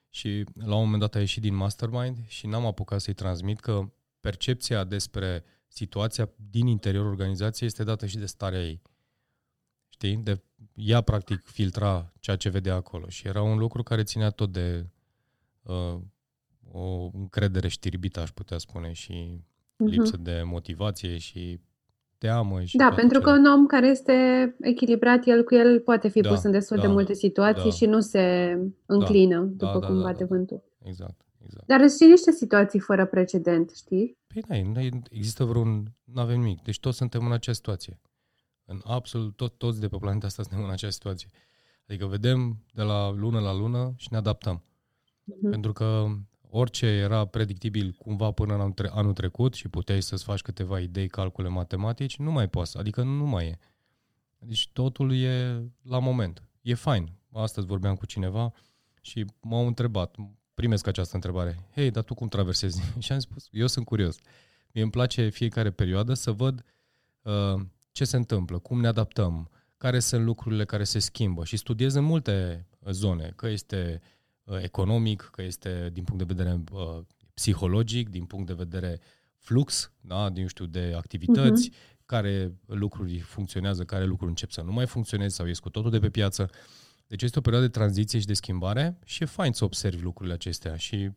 și 0.10 0.46
la 0.54 0.76
un 0.76 0.84
moment 0.84 1.00
dat 1.00 1.16
a 1.16 1.20
ieșit 1.20 1.42
din 1.42 1.56
mastermind 1.56 2.18
și 2.28 2.48
n-am 2.48 2.66
apucat 2.66 3.02
să-i 3.02 3.14
transmit 3.14 3.60
că 3.60 3.92
percepția 4.20 4.84
despre 4.84 5.44
situația 5.68 6.30
din 6.36 6.68
interiorul 6.68 7.10
organizației 7.10 7.68
este 7.68 7.84
dată 7.84 8.06
și 8.06 8.18
de 8.18 8.26
starea 8.26 8.64
ei. 8.64 8.82
Știi? 9.96 10.16
De, 10.16 10.42
ea 10.74 11.02
practic 11.02 11.46
filtra 11.46 12.14
ceea 12.20 12.36
ce 12.36 12.50
vedea 12.50 12.76
acolo 12.76 13.06
și 13.08 13.28
era 13.28 13.42
un 13.42 13.58
lucru 13.58 13.84
care 13.84 14.04
ținea 14.04 14.30
tot 14.30 14.52
de 14.52 14.86
uh, 15.64 16.00
o 16.72 17.10
încredere 17.14 17.68
știrbită, 17.68 18.20
aș 18.20 18.32
putea 18.32 18.58
spune, 18.58 18.92
și 18.92 19.40
uh-huh. 19.40 19.90
lipsă 19.90 20.18
de 20.18 20.42
motivație 20.46 21.18
și 21.18 21.60
teamă. 22.18 22.64
Și 22.64 22.78
da, 22.78 22.90
pentru 22.96 23.18
ce... 23.18 23.24
că 23.24 23.30
un 23.30 23.46
om 23.46 23.66
care 23.66 23.88
este 23.88 24.14
echilibrat, 24.60 25.26
el 25.26 25.44
cu 25.44 25.56
el 25.56 25.80
poate 25.80 26.08
fi 26.08 26.22
da, 26.22 26.30
pus 26.30 26.44
în 26.44 26.52
destul 26.52 26.78
da, 26.78 26.82
de 26.82 26.88
multe 26.88 27.14
situații 27.14 27.70
da, 27.70 27.76
și 27.76 27.86
nu 27.86 28.00
se 28.00 28.58
înclină, 28.86 29.40
da, 29.40 29.66
după 29.66 29.80
da, 29.80 29.88
cum 29.88 29.96
da, 29.96 30.02
bate 30.02 30.24
da, 30.24 30.26
vântul. 30.26 30.64
Exact. 30.84 31.22
Exact. 31.44 31.68
Dar 31.68 31.88
sunt 31.88 32.10
niște 32.10 32.32
situații 32.32 32.80
fără 32.80 33.06
precedent, 33.06 33.72
știi? 33.76 34.18
Păi 34.48 34.62
nu, 34.62 35.00
există 35.10 35.44
vreun, 35.44 35.94
nu 36.04 36.22
avem 36.22 36.40
nimic. 36.40 36.62
Deci 36.62 36.80
toți 36.80 36.98
suntem 36.98 37.26
în 37.26 37.32
aceeași 37.32 37.60
situație. 37.60 38.00
În 38.66 38.82
absolut 38.84 39.36
tot, 39.36 39.58
toți 39.58 39.80
de 39.80 39.88
pe 39.88 39.98
planeta 39.98 40.26
asta 40.26 40.44
suntem 40.44 40.64
în 40.64 40.70
aceeași 40.70 40.98
situație. 40.98 41.30
Adică 41.88 42.06
vedem 42.06 42.64
de 42.74 42.82
la 42.82 43.10
lună 43.10 43.40
la 43.40 43.54
lună 43.54 43.94
și 43.98 44.08
ne 44.12 44.18
adaptăm. 44.18 44.64
Uh-huh. 44.64 45.50
Pentru 45.50 45.74
că 45.74 46.06
orice 46.50 46.86
era 46.86 47.26
predictibil 47.26 47.92
cumva 47.92 48.32
până 48.32 48.54
în 48.54 48.74
anul 48.92 49.14
trecut 49.14 49.54
și 49.54 49.68
puteai 49.68 50.02
să-ți 50.02 50.24
faci 50.24 50.42
câteva 50.42 50.80
idei, 50.80 51.08
calcule 51.08 51.48
matematici, 51.48 52.18
nu 52.18 52.32
mai 52.32 52.50
poți, 52.50 52.78
adică 52.78 53.04
nu 53.04 53.26
mai 53.26 53.46
e. 53.46 53.60
Deci 54.38 54.70
totul 54.74 55.16
e 55.16 55.64
la 55.82 56.00
moment. 56.00 56.44
E 56.62 56.74
fain. 56.74 57.12
Astăzi 57.32 57.68
vorbeam 57.68 57.96
cu 57.96 58.06
cineva 58.06 58.54
și 59.02 59.26
m-au 59.42 59.68
întrebat, 59.68 60.16
primesc 60.54 60.88
această 60.88 61.16
întrebare, 61.16 61.70
hei, 61.74 61.92
dar 61.92 62.04
tu 62.04 62.14
cum 62.14 62.28
traversezi? 62.28 62.82
și 63.04 63.12
am 63.12 63.20
spus, 63.20 63.48
eu 63.52 63.68
sunt 63.68 63.86
curios. 63.86 64.20
Mie 64.72 64.84
îmi 64.84 64.92
place 64.92 65.30
fiecare 65.30 65.72
perioadă 65.72 66.14
să 66.14 66.32
văd 66.32 66.66
uh, 67.22 67.62
ce 67.96 68.06
se 68.06 68.16
întâmplă, 68.16 68.60
cum 68.60 68.80
ne 68.80 68.88
adaptăm, 68.88 69.50
care 69.78 70.00
sunt 70.00 70.24
lucrurile 70.24 70.66
care 70.66 70.84
se 70.84 71.00
schimbă 71.00 71.46
și 71.46 71.58
studiez 71.58 71.94
în 71.94 72.04
multe 72.04 72.68
zone, 72.92 73.34
că 73.36 73.48
este 73.48 74.02
uh, 74.02 74.16
Uh, 74.46 74.58
economic, 74.62 75.30
că 75.32 75.42
este 75.42 75.90
din 75.94 76.04
punct 76.04 76.28
de 76.28 76.34
vedere 76.34 76.64
uh, 76.72 77.04
psihologic, 77.34 78.10
din 78.10 78.26
punct 78.26 78.48
de 78.48 78.54
vedere 78.54 79.00
flux, 79.38 79.92
da, 80.02 80.30
din 80.30 80.48
știu, 80.48 80.66
de 80.66 80.94
activități, 80.98 81.70
uh-huh. 81.70 82.06
care 82.06 82.54
lucruri 82.66 83.20
funcționează, 83.20 83.84
care 83.84 84.06
lucruri 84.06 84.30
încep 84.30 84.52
să 84.52 84.62
nu 84.62 84.72
mai 84.72 84.88
funcționeze 84.88 85.36
sau 85.36 85.46
ies 85.46 85.60
cu 85.60 85.70
totul 85.70 85.92
de 85.92 86.00
pe 86.00 86.10
piață. 86.10 86.50
Deci 87.08 87.22
este 87.22 87.40
o 87.40 87.42
perioadă 87.42 87.68
de 87.68 87.78
tranziție 87.78 88.20
și 88.20 88.26
de 88.26 88.34
schimbare 88.34 89.00
și 89.06 89.24
e 89.24 89.26
fain 89.26 89.52
să 89.52 89.64
observi 89.64 90.02
lucrurile 90.02 90.34
acestea 90.34 90.76
și 90.76 91.12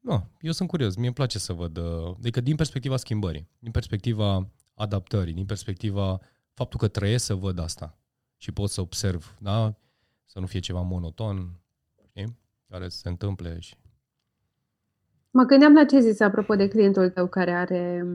nu, 0.00 0.30
eu 0.40 0.52
sunt 0.52 0.68
curios, 0.68 0.96
mie 0.96 1.06
îmi 1.06 1.14
place 1.14 1.38
să 1.38 1.52
văd, 1.52 1.76
uh, 1.76 2.14
adică 2.18 2.40
din 2.40 2.56
perspectiva 2.56 2.96
schimbării, 2.96 3.48
din 3.58 3.70
perspectiva 3.70 4.48
adaptării, 4.74 5.34
din 5.34 5.46
perspectiva 5.46 6.20
faptul 6.52 6.78
că 6.78 6.88
trăiesc 6.88 7.24
să 7.24 7.34
văd 7.34 7.58
asta 7.58 7.98
și 8.36 8.52
pot 8.52 8.70
să 8.70 8.80
observ, 8.80 9.36
da? 9.40 9.74
Să 10.24 10.40
nu 10.40 10.46
fie 10.46 10.60
ceva 10.60 10.80
monoton, 10.80 11.60
știi? 12.08 12.42
care 12.68 12.88
se 12.88 13.08
întâmple. 13.08 13.58
Și... 13.58 13.74
Mă 15.30 15.42
gândeam 15.42 15.74
la 15.74 15.84
ce 15.84 16.00
zis 16.00 16.20
apropo 16.20 16.54
de 16.54 16.68
clientul 16.68 17.10
tău 17.10 17.26
care 17.26 17.50
are 17.50 18.06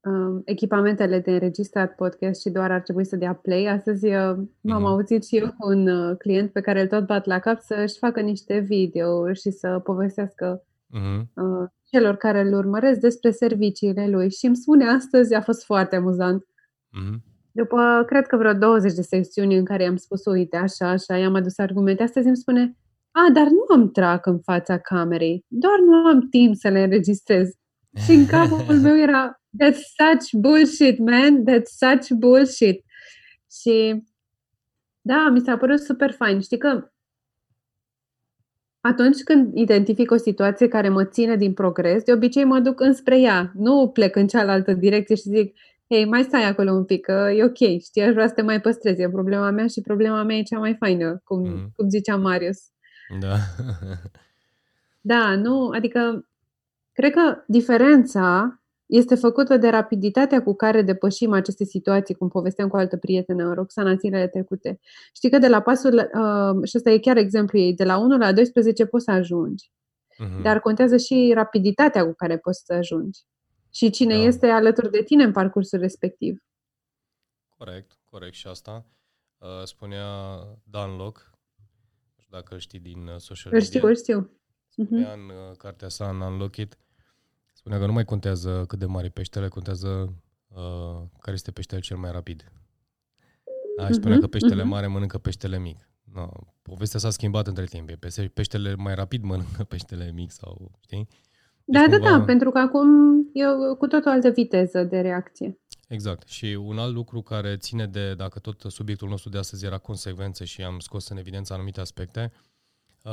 um, 0.00 0.42
echipamentele 0.44 1.20
de 1.20 1.30
înregistrat 1.30 1.94
podcast 1.94 2.40
și 2.40 2.50
doar 2.50 2.70
ar 2.70 2.80
trebui 2.80 3.04
să 3.04 3.16
dea 3.16 3.34
play. 3.34 3.66
Astăzi 3.66 4.06
uh, 4.06 4.36
m-am 4.60 4.82
mm-hmm. 4.82 4.86
auzit 4.86 5.24
și 5.24 5.36
eu 5.36 5.46
cu 5.58 5.68
un 5.68 5.88
uh, 5.88 6.16
client 6.18 6.52
pe 6.52 6.60
care 6.60 6.80
îl 6.80 6.86
tot 6.86 7.06
bat 7.06 7.26
la 7.26 7.38
cap 7.38 7.60
să-și 7.60 7.98
facă 7.98 8.20
niște 8.20 8.58
video 8.58 9.32
și 9.32 9.50
să 9.50 9.78
povestească 9.78 10.64
mm-hmm. 10.98 11.20
uh, 11.34 11.68
celor 11.84 12.16
care 12.16 12.40
îl 12.40 12.52
urmăresc 12.52 13.00
despre 13.00 13.30
serviciile 13.30 14.08
lui. 14.08 14.30
Și 14.30 14.46
îmi 14.46 14.56
spune 14.56 14.88
astăzi, 14.88 15.34
a 15.34 15.40
fost 15.40 15.64
foarte 15.64 15.96
amuzant. 15.96 16.44
Mm-hmm. 16.44 17.28
După, 17.52 18.02
cred 18.06 18.26
că 18.26 18.36
vreo 18.36 18.52
20 18.52 18.92
de 18.92 19.02
secțiuni 19.02 19.56
în 19.56 19.64
care 19.64 19.82
i-am 19.82 19.96
spus, 19.96 20.24
uite, 20.24 20.56
așa, 20.56 20.88
așa, 20.88 21.16
i-am 21.16 21.34
adus 21.34 21.58
argumente, 21.58 22.02
astăzi 22.02 22.26
îmi 22.26 22.36
spune, 22.36 22.76
a, 23.10 23.30
dar 23.32 23.46
nu 23.46 23.64
am 23.74 23.90
trac 23.90 24.26
în 24.26 24.38
fața 24.38 24.78
camerei, 24.78 25.44
doar 25.48 25.78
nu 25.86 25.94
am 25.94 26.28
timp 26.28 26.54
să 26.56 26.68
le 26.68 26.82
înregistrez. 26.82 27.50
Și 28.04 28.10
în 28.10 28.26
capul 28.26 28.74
meu 28.86 28.98
era, 28.98 29.40
that's 29.62 29.80
such 29.96 30.32
bullshit, 30.32 30.98
man, 30.98 31.44
that's 31.44 31.70
such 31.76 32.10
bullshit. 32.10 32.84
Și 33.62 34.04
da, 35.00 35.28
mi 35.28 35.40
s-a 35.40 35.56
părut 35.56 35.80
super 35.80 36.10
fain. 36.10 36.40
Știi 36.40 36.58
că 36.58 36.89
Atunci 38.80 39.22
când 39.22 39.56
identific 39.56 40.10
o 40.10 40.16
situație 40.16 40.68
care 40.68 40.88
mă 40.88 41.04
ține 41.04 41.36
din 41.36 41.52
progres, 41.52 42.02
de 42.02 42.12
obicei 42.12 42.44
mă 42.44 42.58
duc 42.58 42.80
înspre 42.80 43.20
ea. 43.20 43.52
Nu 43.54 43.90
plec 43.92 44.16
în 44.16 44.26
cealaltă 44.26 44.72
direcție 44.72 45.14
și 45.14 45.22
zic, 45.22 45.56
hei, 45.88 46.04
mai 46.04 46.22
stai 46.22 46.44
acolo 46.44 46.72
un 46.72 46.84
pic, 46.84 47.04
că 47.04 47.30
e 47.36 47.44
ok, 47.44 47.80
știi, 47.80 48.02
aș 48.02 48.12
vrea 48.12 48.26
să 48.26 48.34
te 48.34 48.42
mai 48.42 48.60
păstrez, 48.60 48.98
e 48.98 49.08
problema 49.08 49.50
mea 49.50 49.66
și 49.66 49.80
problema 49.80 50.22
mea 50.22 50.36
e 50.36 50.42
cea 50.42 50.58
mai 50.58 50.76
faină, 50.78 51.20
cum, 51.24 51.48
mm. 51.48 51.72
cum 51.76 51.88
zicea 51.88 52.16
Marius. 52.16 52.58
Da. 53.20 53.36
da, 55.00 55.36
nu, 55.36 55.68
adică, 55.68 56.26
cred 56.92 57.12
că 57.12 57.42
diferența 57.46 58.59
este 58.90 59.14
făcută 59.14 59.56
de 59.56 59.68
rapiditatea 59.68 60.42
cu 60.42 60.54
care 60.54 60.82
depășim 60.82 61.32
aceste 61.32 61.64
situații, 61.64 62.14
cum 62.14 62.28
povesteam 62.28 62.68
cu 62.68 62.76
o 62.76 62.78
altă 62.78 62.96
prietenă, 62.96 63.54
Roxana, 63.54 63.94
zilele 63.94 64.28
trecute. 64.28 64.80
Știi 65.14 65.30
că 65.30 65.38
de 65.38 65.48
la 65.48 65.60
pasul, 65.60 65.94
uh, 65.94 66.68
și 66.68 66.76
ăsta 66.76 66.90
e 66.90 66.98
chiar 66.98 67.16
exemplu 67.16 67.58
ei, 67.58 67.74
de 67.74 67.84
la 67.84 67.98
1 67.98 68.16
la 68.18 68.32
12 68.32 68.86
poți 68.86 69.04
să 69.04 69.10
ajungi. 69.10 69.70
Uh-huh. 70.24 70.42
Dar 70.42 70.60
contează 70.60 70.96
și 70.96 71.32
rapiditatea 71.34 72.04
cu 72.04 72.12
care 72.12 72.38
poți 72.38 72.62
să 72.64 72.72
ajungi. 72.72 73.20
Și 73.72 73.90
cine 73.90 74.14
da. 74.14 74.20
este 74.20 74.46
alături 74.46 74.90
de 74.90 75.02
tine 75.02 75.24
în 75.24 75.32
parcursul 75.32 75.78
respectiv. 75.78 76.44
Corect, 77.56 77.98
corect 78.04 78.34
și 78.34 78.46
asta. 78.46 78.86
Uh, 79.38 79.48
spunea 79.64 80.06
Dan 80.64 80.96
Locke, 80.96 81.22
nu 82.16 82.22
știu 82.22 82.36
dacă 82.36 82.54
îl 82.54 82.60
știi 82.60 82.78
din 82.78 83.06
uh, 83.06 83.16
social 83.16 83.52
media. 83.52 83.68
Îl 83.68 83.74
știu, 83.74 83.88
îl 83.88 83.96
știu. 83.96 84.30
Spunea 84.68 85.10
uh-huh. 85.10 85.14
în 85.14 85.28
uh, 85.28 85.56
cartea 85.56 85.88
sa, 85.88 86.08
în 86.08 86.20
Unlock 86.20 86.56
It, 86.56 86.78
Spunea 87.60 87.78
că 87.78 87.86
nu 87.86 87.92
mai 87.92 88.04
contează 88.04 88.64
cât 88.68 88.78
de 88.78 88.86
mare 88.86 89.06
e 89.06 89.10
peștele, 89.10 89.48
contează 89.48 90.14
uh, 90.48 91.02
care 91.18 91.32
este 91.32 91.50
peștele 91.50 91.80
cel 91.80 91.96
mai 91.96 92.10
rapid. 92.10 92.52
Da, 93.76 93.86
și 93.86 93.92
spunea 93.92 94.16
uh-huh, 94.16 94.20
că 94.20 94.26
peștele 94.26 94.62
uh-huh. 94.62 94.66
mare 94.66 94.86
mănâncă 94.86 95.18
peștele 95.18 95.58
mic. 95.58 95.88
No, 96.14 96.28
povestea 96.62 96.98
s-a 96.98 97.10
schimbat 97.10 97.46
între 97.46 97.64
timp. 97.64 97.88
E 97.88 98.28
peștele 98.34 98.74
mai 98.74 98.94
rapid 98.94 99.22
mănâncă 99.22 99.64
peștele 99.72 100.10
mic 100.14 100.30
sau, 100.30 100.70
știi? 100.80 101.08
Deci 101.64 101.80
da, 101.80 101.96
cumva... 101.96 102.10
da, 102.10 102.18
da, 102.18 102.24
pentru 102.24 102.50
că 102.50 102.58
acum 102.58 102.88
e 103.32 103.44
cu 103.78 103.86
tot 103.86 104.04
o 104.04 104.10
altă 104.10 104.28
viteză 104.28 104.82
de 104.82 105.00
reacție. 105.00 105.58
Exact. 105.88 106.28
Și 106.28 106.58
un 106.64 106.78
alt 106.78 106.94
lucru 106.94 107.22
care 107.22 107.56
ține 107.56 107.86
de, 107.86 108.14
dacă 108.14 108.38
tot 108.38 108.64
subiectul 108.68 109.08
nostru 109.08 109.28
de 109.28 109.38
astăzi 109.38 109.64
era 109.64 109.78
consecvențe 109.78 110.44
și 110.44 110.62
am 110.62 110.78
scos 110.78 111.08
în 111.08 111.16
evidență 111.16 111.52
anumite 111.52 111.80
aspecte, 111.80 112.32
uh, 112.32 112.38
Uh, 112.40 112.49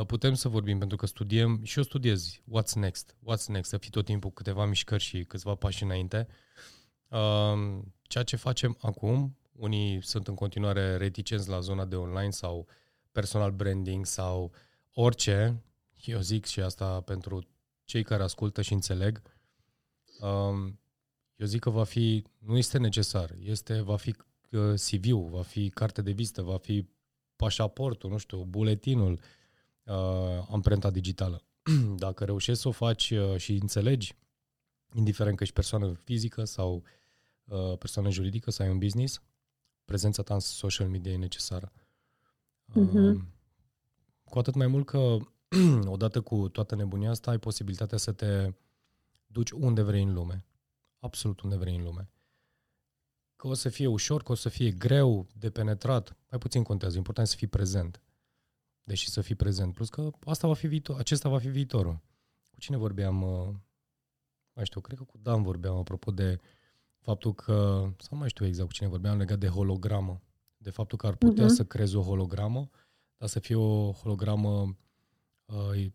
putem 0.08 0.34
să 0.34 0.48
vorbim 0.48 0.80
pentru 0.80 0.98
că 0.98 1.06
studiem 1.06 1.64
și 1.64 1.78
eu 1.78 1.84
studiez 1.84 2.40
what's 2.40 2.74
next, 2.76 3.16
what's 3.16 3.46
next, 3.48 3.70
să 3.70 3.78
fii 3.78 3.90
tot 3.90 4.06
timpul 4.06 4.32
câteva 4.32 4.66
mișcări 4.66 5.04
și 5.04 5.24
câțiva 5.24 5.56
pași 5.56 5.84
înainte. 5.84 6.28
Uh, 7.08 7.80
ceea 8.02 8.24
ce 8.24 8.36
facem 8.36 8.78
acum, 8.82 9.38
unii 9.52 10.04
sunt 10.04 10.28
în 10.28 10.36
continuare 10.36 10.98
reticenți 10.98 11.50
la 11.50 11.60
zona 11.60 11.86
de 11.86 11.96
online 11.96 12.30
sau 12.30 12.68
personal 13.12 13.52
branding 13.52 14.06
sau 14.06 14.52
orice, 14.94 15.64
eu 16.04 16.20
zic 16.20 16.46
și 16.46 16.62
asta 16.62 17.02
pentru 17.02 17.48
cei 17.84 18.04
care 18.04 18.24
ascultă 18.24 18.62
și 18.62 18.74
înțeleg, 18.74 19.22
um, 20.20 20.80
eu 21.36 21.46
zic 21.46 21.60
că 21.60 21.70
va 21.70 21.84
fi, 21.84 22.24
nu 22.38 22.58
este 22.58 22.78
necesar, 22.78 23.36
este, 23.40 23.82
va 23.82 23.96
fi 23.96 24.16
uh, 24.52 24.74
CV-ul, 24.74 25.30
va 25.30 25.42
fi 25.42 25.70
carte 25.70 26.02
de 26.02 26.12
vizită, 26.12 26.42
va 26.42 26.58
fi 26.58 26.88
pașaportul, 27.36 28.10
nu 28.10 28.18
știu, 28.18 28.44
buletinul, 28.44 29.12
uh, 29.12 29.20
amprenta 30.50 30.90
digitală. 30.90 31.42
Dacă 32.06 32.26
reușești 32.26 32.62
să 32.62 32.68
o 32.68 32.72
faci 32.72 33.12
uh, 33.12 33.38
și 33.38 33.54
înțelegi, 33.54 34.16
indiferent 34.94 35.38
că 35.38 35.44
ești 35.44 35.56
persoană 35.56 35.94
fizică 35.94 36.44
sau 36.44 36.84
uh, 37.44 37.78
persoană 37.78 38.10
juridică 38.10 38.52
sau 38.52 38.66
ai 38.66 38.72
un 38.72 38.78
business, 38.78 39.22
prezența 39.86 40.24
ta 40.24 40.34
în 40.34 40.40
social 40.40 40.88
media 40.88 41.12
e 41.12 41.18
necesară. 41.18 41.72
Uh-huh. 42.70 42.94
Uh, 42.94 43.22
cu 44.24 44.40
atât 44.40 44.56
mai 44.56 44.68
mult 44.68 44.86
că 44.86 45.18
odată 45.96 46.22
cu 46.22 46.50
toată 46.50 46.76
nebunia 46.76 47.10
asta 47.10 47.32
ai 47.32 47.40
posibilitatea 47.40 47.98
să 47.98 48.12
te 48.12 48.54
duci 49.28 49.52
unde 49.52 49.82
vrei 49.82 50.04
în 50.04 50.14
lume. 50.14 50.46
Absolut 51.00 51.42
unde 51.42 51.56
vrei 51.56 51.76
în 51.76 51.84
lume. 51.84 52.10
Că 53.36 53.48
o 53.48 53.54
să 53.54 53.70
fie 53.70 53.88
ușor, 53.88 54.24
că 54.24 54.32
o 54.32 54.36
să 54.36 54.50
fie 54.50 54.72
greu 54.72 55.28
de 55.34 55.50
penetrat, 55.50 56.18
mai 56.30 56.40
puțin 56.40 56.64
contează. 56.64 56.98
Important 56.98 57.28
e 57.28 57.30
să 57.30 57.36
fii 57.38 57.48
prezent 57.48 58.02
deși 58.88 59.10
să 59.10 59.22
fii 59.22 59.36
prezent. 59.36 59.74
Plus 59.74 59.90
că 59.90 60.10
asta 60.26 60.48
va 60.48 60.54
fi 60.54 60.68
viitor, 60.68 61.00
acesta 61.00 61.30
va 61.30 61.40
fi 61.40 61.48
viitorul. 61.48 62.00
Cu 62.52 62.60
cine 62.60 62.78
vorbeam? 62.78 63.22
Uh, 63.22 63.54
mai 64.54 64.66
știu, 64.66 64.82
cred 64.82 64.98
că 64.98 65.04
cu 65.04 65.18
Dan 65.22 65.44
vorbeam 65.44 65.78
apropo 65.78 66.12
de 66.12 66.40
faptul 67.00 67.34
că, 67.34 67.88
sau 67.98 68.18
mai 68.18 68.30
știu 68.30 68.46
exact 68.46 68.68
cu 68.68 68.74
cine 68.74 68.88
vorbeam, 68.88 69.18
legat 69.18 69.40
de 69.40 69.48
hologramă. 69.48 70.22
De 70.58 70.70
faptul 70.70 70.98
că 70.98 71.08
ar 71.08 71.16
putea 71.16 71.46
uh-huh. 71.46 71.56
să 71.56 71.66
creezi 71.66 71.96
o 71.96 72.02
hologramă, 72.02 72.70
dar 73.18 73.30
să 73.30 73.40
fie 73.40 73.56
o 73.56 73.92
hologramă 73.92 74.78
uh, 75.46 75.86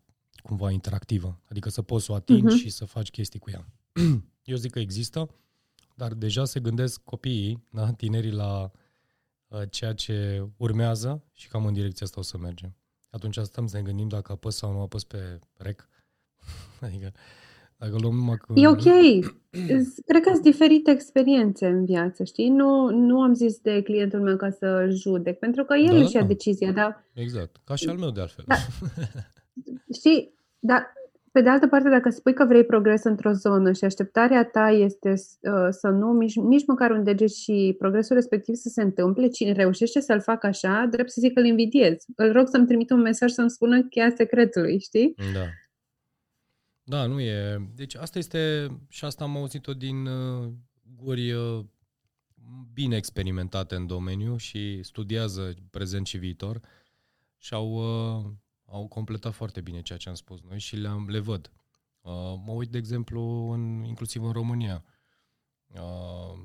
cumva 0.43 0.71
interactivă. 0.71 1.41
Adică 1.49 1.69
să 1.69 1.81
poți 1.81 2.05
să 2.05 2.11
o 2.11 2.15
atingi 2.15 2.55
uh-huh. 2.55 2.61
și 2.61 2.69
să 2.69 2.85
faci 2.85 3.09
chestii 3.09 3.39
cu 3.39 3.49
ea. 3.49 3.67
Eu 4.43 4.55
zic 4.55 4.71
că 4.71 4.79
există, 4.79 5.29
dar 5.95 6.13
deja 6.13 6.45
se 6.45 6.59
gândesc 6.59 7.03
copiii, 7.03 7.67
da, 7.71 7.93
tinerii 7.93 8.31
la 8.31 8.71
uh, 9.47 9.61
ceea 9.69 9.93
ce 9.93 10.47
urmează 10.57 11.23
și 11.31 11.47
cam 11.47 11.65
în 11.65 11.73
direcția 11.73 12.05
asta 12.05 12.19
o 12.19 12.23
să 12.23 12.37
mergem 12.37 12.75
atunci 13.13 13.37
stăm 13.37 13.67
să 13.67 13.77
ne 13.77 13.83
gândim 13.83 14.07
dacă 14.07 14.31
apăs 14.31 14.55
sau 14.55 14.71
nu 14.71 14.81
apăs 14.81 15.03
pe 15.03 15.39
rec. 15.57 15.89
adică 16.85 17.11
dacă 17.77 17.95
luăm 17.99 18.15
numai 18.15 18.37
cu... 18.37 18.53
E 18.55 18.67
ok. 18.67 18.83
Cred 20.05 20.21
că 20.23 20.29
sunt 20.31 20.41
diferite 20.41 20.91
experiențe 20.91 21.67
în 21.67 21.85
viață, 21.85 22.23
știi? 22.23 22.49
Nu, 22.49 22.89
nu 22.89 23.21
am 23.21 23.33
zis 23.33 23.59
de 23.59 23.81
clientul 23.81 24.21
meu 24.21 24.35
ca 24.35 24.49
să 24.49 24.87
judec, 24.89 25.39
pentru 25.39 25.63
că 25.63 25.73
el 25.75 25.97
da, 25.97 26.03
își 26.03 26.15
ia 26.15 26.21
da. 26.21 26.27
decizia, 26.27 26.71
dar... 26.71 27.05
Exact. 27.13 27.55
Ca 27.63 27.75
și 27.75 27.87
al 27.87 27.97
meu, 27.97 28.11
de 28.11 28.21
altfel. 28.21 28.45
Da. 28.47 28.55
știi, 29.99 30.33
dar 30.59 30.93
pe 31.33 31.41
de 31.41 31.49
altă 31.49 31.67
parte, 31.67 31.89
dacă 31.89 32.09
spui 32.09 32.33
că 32.33 32.45
vrei 32.45 32.65
progres 32.65 33.03
într-o 33.03 33.31
zonă 33.31 33.71
și 33.71 33.83
așteptarea 33.83 34.45
ta 34.45 34.69
este 34.69 35.09
uh, 35.09 35.67
să 35.69 35.87
nu 35.87 36.07
mici, 36.07 36.35
nici 36.35 36.65
măcar 36.65 36.91
un 36.91 37.03
deget 37.03 37.33
și 37.33 37.75
progresul 37.77 38.15
respectiv 38.15 38.55
să 38.55 38.69
se 38.69 38.81
întâmple, 38.81 39.27
cine 39.27 39.51
reușește 39.51 39.99
să-l 39.99 40.21
facă 40.21 40.47
așa, 40.47 40.87
drept 40.91 41.09
să 41.09 41.21
zic 41.21 41.33
că 41.33 41.39
îl 41.39 41.45
invidiez. 41.45 42.05
Îl 42.15 42.31
rog 42.31 42.47
să-mi 42.47 42.65
trimită 42.65 42.93
un 42.93 43.01
mesaj 43.01 43.31
să-mi 43.31 43.49
spună 43.49 43.81
cheia 43.83 44.13
secretului, 44.15 44.79
știi? 44.79 45.15
Da. 45.33 45.45
Da, 46.83 47.05
nu 47.05 47.19
e. 47.19 47.69
Deci 47.75 47.95
asta 47.95 48.17
este, 48.17 48.67
și 48.89 49.05
asta 49.05 49.23
am 49.23 49.37
auzit-o 49.37 49.73
din 49.73 50.05
uh, 50.05 50.51
guri 50.95 51.31
uh, 51.31 51.59
bine 52.73 52.95
experimentate 52.95 53.75
în 53.75 53.87
domeniu 53.87 54.37
și 54.37 54.83
studiază 54.83 55.53
prezent 55.71 56.07
și 56.07 56.17
viitor 56.17 56.59
și 57.37 57.53
au 57.53 57.71
uh, 57.71 58.31
au 58.73 58.87
completat 58.87 59.33
foarte 59.33 59.61
bine 59.61 59.81
ceea 59.81 59.97
ce 59.97 60.09
am 60.09 60.15
spus 60.15 60.41
noi 60.41 60.59
și 60.59 60.75
le, 60.75 60.89
le 61.07 61.19
văd. 61.19 61.51
Uh, 62.01 62.11
mă 62.45 62.51
uit, 62.51 62.69
de 62.69 62.77
exemplu, 62.77 63.21
în, 63.51 63.83
inclusiv 63.83 64.23
în 64.23 64.31
România. 64.31 64.83
Uh, 65.67 66.39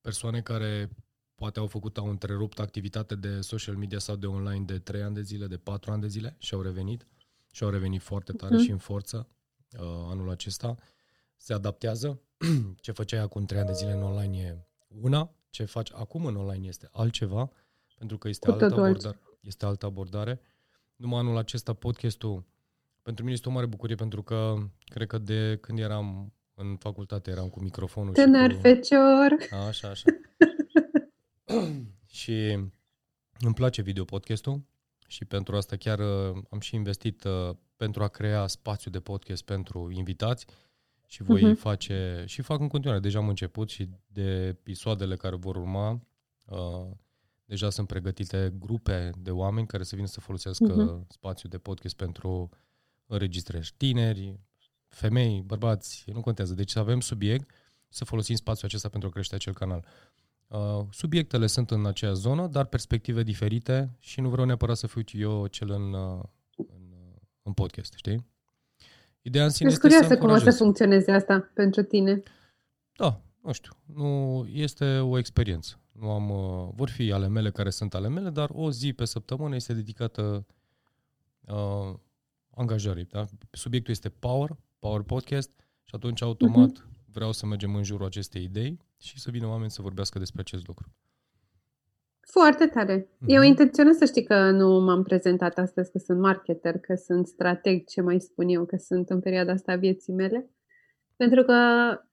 persoane 0.00 0.40
care 0.40 0.90
poate 1.34 1.58
au 1.58 1.66
făcut, 1.66 1.98
au 1.98 2.08
întrerupt 2.08 2.58
activitate 2.58 3.14
de 3.14 3.40
social 3.40 3.76
media 3.76 3.98
sau 3.98 4.16
de 4.16 4.26
online 4.26 4.64
de 4.64 4.78
3 4.78 5.02
ani 5.02 5.14
de 5.14 5.22
zile, 5.22 5.46
de 5.46 5.56
4 5.56 5.90
ani 5.90 6.00
de 6.00 6.08
zile 6.08 6.36
și 6.38 6.54
au 6.54 6.62
revenit. 6.62 7.06
Și 7.52 7.62
au 7.62 7.70
revenit 7.70 8.02
foarte 8.02 8.32
tare 8.32 8.56
uh-huh. 8.56 8.64
și 8.64 8.70
în 8.70 8.78
forță 8.78 9.28
uh, 9.72 9.80
anul 9.82 10.30
acesta. 10.30 10.76
Se 11.36 11.52
adaptează. 11.52 12.20
ce 12.84 12.92
făceai 12.92 13.20
acum 13.20 13.44
3 13.44 13.60
ani 13.60 13.68
de 13.68 13.74
zile 13.74 13.92
în 13.92 14.02
online 14.02 14.38
e 14.38 14.66
una, 14.88 15.34
ce 15.50 15.64
faci 15.64 15.92
acum 15.92 16.26
în 16.26 16.36
online 16.36 16.66
este 16.66 16.88
altceva, 16.92 17.50
pentru 17.98 18.18
că 18.18 18.28
este 18.28 18.50
altă 18.50 18.64
abordare. 18.64 19.20
Este 19.40 19.64
altă 19.64 19.86
abordare 19.86 20.40
numai 20.98 21.18
anul 21.18 21.36
acesta 21.36 21.72
podcastul 21.72 22.44
pentru 23.02 23.22
mine 23.22 23.36
este 23.36 23.48
o 23.48 23.52
mare 23.52 23.66
bucurie 23.66 23.94
pentru 23.94 24.22
că 24.22 24.54
cred 24.84 25.06
că 25.06 25.18
de 25.18 25.58
când 25.60 25.78
eram 25.78 26.32
în 26.54 26.76
facultate 26.76 27.30
eram 27.30 27.48
cu 27.48 27.60
microfonul 27.60 28.12
Tânăr 28.12 28.50
și 28.50 28.56
cu... 28.56 28.60
fecior. 28.60 29.36
A, 29.50 29.66
așa, 29.66 29.88
așa. 29.88 30.04
și 32.20 32.58
îmi 33.40 33.54
place 33.54 33.82
video 33.82 34.04
podcastul 34.04 34.62
și 35.06 35.24
pentru 35.24 35.56
asta 35.56 35.76
chiar 35.76 35.98
uh, 35.98 36.42
am 36.50 36.60
și 36.60 36.74
investit 36.74 37.24
uh, 37.24 37.50
pentru 37.76 38.02
a 38.02 38.08
crea 38.08 38.46
spațiu 38.46 38.90
de 38.90 39.00
podcast 39.00 39.42
pentru 39.42 39.90
invitați 39.90 40.46
și 41.06 41.22
voi 41.22 41.52
uh-huh. 41.52 41.58
face 41.58 42.24
și 42.26 42.42
fac 42.42 42.60
în 42.60 42.68
continuare. 42.68 43.00
Deja 43.00 43.18
am 43.18 43.28
început 43.28 43.70
și 43.70 43.88
de 44.06 44.46
episoadele 44.46 45.16
care 45.16 45.36
vor 45.36 45.56
urma 45.56 46.00
uh, 46.44 46.90
Deja 47.48 47.70
sunt 47.70 47.86
pregătite 47.86 48.54
grupe 48.58 49.10
de 49.22 49.30
oameni 49.30 49.66
care 49.66 49.82
să 49.82 49.94
vină 49.94 50.06
să 50.06 50.20
folosească 50.20 50.66
uh-huh. 50.72 51.06
spațiul 51.08 51.50
de 51.50 51.58
podcast 51.58 51.96
pentru 51.96 52.50
înregistrări. 53.06 53.72
Tineri, 53.76 54.40
femei, 54.88 55.42
bărbați, 55.46 56.04
nu 56.12 56.20
contează. 56.20 56.54
Deci 56.54 56.70
să 56.70 56.78
avem 56.78 57.00
subiect, 57.00 57.50
să 57.88 58.04
folosim 58.04 58.34
spațiul 58.34 58.68
acesta 58.68 58.88
pentru 58.88 59.08
a 59.08 59.12
crește 59.12 59.34
acel 59.34 59.52
canal. 59.52 59.84
Uh, 60.48 60.86
subiectele 60.90 61.46
sunt 61.46 61.70
în 61.70 61.86
acea 61.86 62.12
zonă, 62.12 62.46
dar 62.46 62.64
perspective 62.64 63.22
diferite 63.22 63.96
și 63.98 64.20
nu 64.20 64.28
vreau 64.28 64.46
neapărat 64.46 64.76
să 64.76 64.86
fiu 64.86 65.02
eu 65.12 65.46
cel 65.46 65.70
în, 65.70 65.92
uh, 65.92 66.22
în, 66.56 66.92
uh, 66.92 67.20
în 67.42 67.52
podcast, 67.52 67.92
știi? 67.96 68.26
Ideea 69.22 69.44
în 69.44 69.50
sine 69.50 69.68
este 69.68 69.80
curioasă 69.80 70.18
cum 70.18 70.30
o 70.30 70.36
să 70.36 70.50
funcționeze 70.50 71.12
asta 71.12 71.50
pentru 71.54 71.82
tine. 71.82 72.22
Da, 72.96 73.20
nu 73.42 73.52
știu. 73.52 73.72
Nu, 73.84 74.46
este 74.52 74.98
o 74.98 75.18
experiență. 75.18 75.80
Nu 76.00 76.10
am, 76.10 76.30
uh, 76.30 76.68
vor 76.74 76.88
fi 76.88 77.12
ale 77.12 77.28
mele 77.28 77.50
care 77.50 77.70
sunt 77.70 77.94
ale 77.94 78.08
mele, 78.08 78.30
dar 78.30 78.50
o 78.52 78.70
zi 78.70 78.92
pe 78.92 79.04
săptămână 79.04 79.54
este 79.54 79.72
dedicată 79.72 80.46
uh, 81.40 81.94
angajării. 82.50 83.04
Da? 83.04 83.24
Subiectul 83.50 83.92
este 83.92 84.08
Power, 84.08 84.56
Power 84.78 85.02
Podcast 85.02 85.50
și 85.84 85.94
atunci 85.94 86.22
automat 86.22 86.78
uh-huh. 86.78 87.12
vreau 87.12 87.32
să 87.32 87.46
mergem 87.46 87.74
în 87.74 87.82
jurul 87.82 88.06
acestei 88.06 88.42
idei 88.42 88.78
și 88.98 89.20
să 89.20 89.30
vină 89.30 89.46
oameni 89.46 89.70
să 89.70 89.82
vorbească 89.82 90.18
despre 90.18 90.40
acest 90.40 90.66
lucru. 90.66 90.92
Foarte 92.20 92.66
tare. 92.66 93.02
Uh-huh. 93.02 93.26
Eu 93.26 93.42
intenționez 93.42 93.96
să 93.96 94.04
știi 94.04 94.24
că 94.24 94.50
nu 94.50 94.80
m-am 94.80 95.02
prezentat 95.02 95.58
astăzi 95.58 95.90
că 95.90 95.98
sunt 95.98 96.20
marketer, 96.20 96.78
că 96.78 96.94
sunt 96.94 97.26
strateg, 97.26 97.86
ce 97.86 98.00
mai 98.00 98.20
spun 98.20 98.48
eu, 98.48 98.64
că 98.64 98.76
sunt 98.76 99.10
în 99.10 99.20
perioada 99.20 99.52
asta 99.52 99.72
a 99.72 99.76
vieții 99.76 100.12
mele. 100.12 100.50
Pentru 101.18 101.42
că 101.42 101.54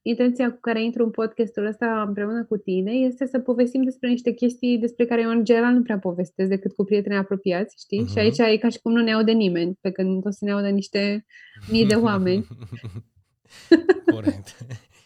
intenția 0.01 0.51
cu 0.51 0.59
care 0.59 0.83
intru 0.83 1.03
în 1.03 1.11
podcastul 1.11 1.65
ăsta 1.65 2.03
împreună 2.07 2.45
cu 2.45 2.57
tine 2.57 2.91
este 2.91 3.25
să 3.25 3.39
povestim 3.39 3.83
despre 3.83 4.09
niște 4.09 4.31
chestii 4.31 4.77
despre 4.77 5.05
care 5.05 5.21
eu 5.21 5.29
în 5.29 5.43
general 5.43 5.73
nu 5.73 5.81
prea 5.81 5.99
povestesc 5.99 6.49
decât 6.49 6.73
cu 6.73 6.83
prieteni 6.83 7.15
apropiați, 7.15 7.75
știi? 7.79 8.03
Uh-huh. 8.03 8.11
Și 8.11 8.19
aici 8.19 8.37
e 8.37 8.57
ca 8.57 8.69
și 8.69 8.79
cum 8.79 8.91
nu 8.91 9.01
ne 9.01 9.13
aude 9.13 9.31
nimeni, 9.31 9.77
pe 9.81 9.91
când 9.91 10.25
o 10.25 10.29
să 10.29 10.45
ne 10.45 10.51
audă 10.51 10.69
niște 10.69 11.25
mii 11.71 11.85
de 11.85 11.95
oameni. 11.95 12.47
Corect. 14.13 14.57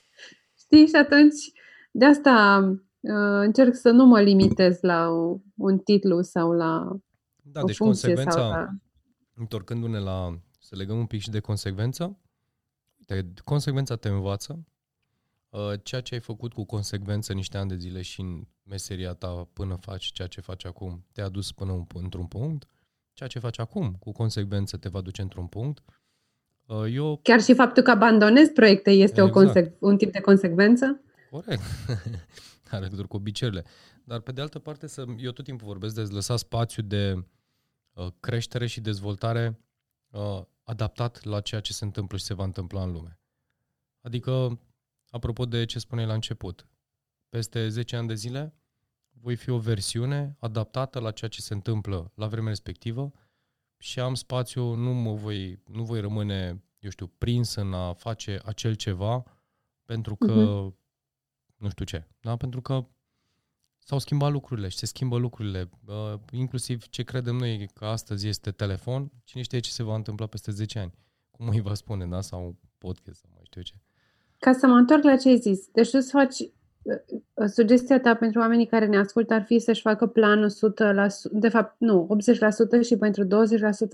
știi? 0.63 0.87
Și 0.87 0.95
atunci, 0.95 1.51
de 1.91 2.05
asta 2.05 2.59
uh, 2.99 3.39
încerc 3.41 3.75
să 3.75 3.89
nu 3.89 4.05
mă 4.05 4.21
limitez 4.21 4.77
la 4.81 5.09
un 5.55 5.77
titlu 5.77 6.21
sau 6.21 6.51
la 6.51 6.97
da, 7.35 7.61
o 7.61 7.65
deci 7.65 7.77
consecvența, 7.77 8.31
sau 8.31 8.49
la... 8.49 8.67
întorcându-ne 9.35 9.99
la, 9.99 10.39
să 10.59 10.75
legăm 10.75 10.97
un 10.97 11.05
pic 11.05 11.21
și 11.21 11.29
de 11.29 11.39
consecvență, 11.39 12.19
te, 13.09 13.23
consecvența 13.43 13.95
te 13.95 14.07
învață. 14.07 14.65
Uh, 15.49 15.73
ceea 15.83 16.01
ce 16.01 16.13
ai 16.13 16.19
făcut 16.19 16.53
cu 16.53 16.63
consecvență 16.63 17.33
niște 17.33 17.57
ani 17.57 17.69
de 17.69 17.75
zile 17.75 18.01
și 18.01 18.21
în 18.21 18.47
meseria 18.63 19.13
ta 19.13 19.47
până 19.53 19.75
faci 19.75 20.05
ceea 20.05 20.27
ce 20.27 20.41
faci 20.41 20.65
acum, 20.65 21.05
te-a 21.11 21.29
dus 21.29 21.51
până 21.51 21.71
un, 21.71 21.85
într-un 21.93 22.25
punct. 22.25 22.67
Ceea 23.13 23.29
ce 23.29 23.39
faci 23.39 23.59
acum 23.59 23.95
cu 23.99 24.11
consecvență 24.11 24.77
te 24.77 24.89
va 24.89 25.01
duce 25.01 25.21
într-un 25.21 25.47
punct. 25.47 25.83
Uh, 26.65 26.93
eu... 26.93 27.19
Chiar 27.23 27.41
și 27.41 27.53
faptul 27.53 27.83
că 27.83 27.91
abandonezi 27.91 28.51
proiecte 28.51 28.91
este 28.91 29.21
exact. 29.21 29.35
o 29.35 29.39
consec- 29.39 29.79
un 29.79 29.97
tip 29.97 30.11
de 30.11 30.19
consecvență? 30.21 31.01
Corect. 31.31 31.61
Are 32.71 32.83
legătură 32.83 33.07
cu 33.07 33.15
obiceiurile. 33.15 33.65
Dar 34.03 34.19
pe 34.19 34.31
de 34.31 34.41
altă 34.41 34.59
parte, 34.59 34.87
să, 34.87 35.05
eu 35.17 35.31
tot 35.31 35.45
timpul 35.45 35.67
vorbesc 35.67 35.95
de 35.95 36.01
lăsa 36.01 36.37
spațiu 36.37 36.83
de 36.83 37.25
uh, 37.93 38.07
creștere 38.19 38.67
și 38.67 38.81
dezvoltare 38.81 39.59
uh, 40.09 40.41
adaptat 40.69 41.23
la 41.23 41.41
ceea 41.41 41.61
ce 41.61 41.73
se 41.73 41.85
întâmplă 41.85 42.17
și 42.17 42.23
se 42.23 42.33
va 42.33 42.43
întâmpla 42.43 42.83
în 42.83 42.91
lume. 42.91 43.19
Adică, 44.01 44.59
apropo 45.09 45.45
de 45.45 45.65
ce 45.65 45.79
spuneai 45.79 46.07
la 46.07 46.13
început, 46.13 46.67
peste 47.29 47.67
10 47.69 47.95
ani 47.95 48.07
de 48.07 48.13
zile 48.13 48.53
voi 49.09 49.35
fi 49.35 49.49
o 49.49 49.59
versiune 49.59 50.35
adaptată 50.39 50.99
la 50.99 51.11
ceea 51.11 51.29
ce 51.29 51.41
se 51.41 51.53
întâmplă 51.53 52.11
la 52.15 52.27
vremea 52.27 52.49
respectivă 52.49 53.11
și 53.77 53.99
am 53.99 54.15
spațiu, 54.15 54.73
nu, 54.73 54.93
mă 54.93 55.13
voi, 55.13 55.63
nu 55.67 55.83
voi 55.83 55.99
rămâne, 55.99 56.63
eu 56.79 56.89
știu, 56.89 57.07
prins 57.07 57.55
în 57.55 57.73
a 57.73 57.93
face 57.93 58.41
acel 58.45 58.75
ceva 58.75 59.23
pentru 59.85 60.15
că, 60.15 60.33
uh-huh. 60.33 60.75
nu 61.55 61.69
știu 61.69 61.85
ce, 61.85 62.07
da? 62.19 62.37
pentru 62.37 62.61
că 62.61 62.87
s-au 63.89 63.99
schimbat 63.99 64.31
lucrurile 64.31 64.67
și 64.67 64.77
se 64.77 64.85
schimbă 64.85 65.17
lucrurile. 65.17 65.69
Uh, 65.85 66.13
inclusiv 66.31 66.87
ce 66.87 67.03
credem 67.03 67.35
noi 67.35 67.69
că 67.73 67.85
astăzi 67.85 68.27
este 68.27 68.51
telefon, 68.51 69.11
cine 69.23 69.41
știe 69.41 69.59
ce 69.59 69.71
se 69.71 69.83
va 69.83 69.95
întâmpla 69.95 70.25
peste 70.25 70.51
10 70.51 70.79
ani. 70.79 70.93
Cum 71.31 71.47
îi 71.47 71.61
va 71.61 71.73
spune, 71.73 72.05
da? 72.05 72.21
Sau 72.21 72.55
podcast, 72.77 73.19
sau 73.19 73.29
mai 73.33 73.43
știu 73.45 73.61
ce. 73.61 73.73
Ca 74.37 74.53
să 74.53 74.67
mă 74.67 74.73
întorc 74.73 75.03
la 75.03 75.15
ce 75.15 75.29
ai 75.29 75.37
zis. 75.37 75.67
Deci 75.67 75.89
tu 75.89 75.99
să 75.99 76.09
faci 76.11 76.39
uh, 76.39 77.47
sugestia 77.47 77.99
ta 77.99 78.15
pentru 78.15 78.39
oamenii 78.39 78.67
care 78.67 78.85
ne 78.85 78.97
ascultă 78.97 79.33
ar 79.33 79.43
fi 79.43 79.59
să-și 79.59 79.81
facă 79.81 80.07
planul 80.07 80.49
100%, 80.49 80.53
de 81.31 81.49
fapt, 81.49 81.75
nu, 81.79 82.17
80% 82.81 82.85
și 82.87 82.97
pentru 82.97 83.25
20% 83.25 83.27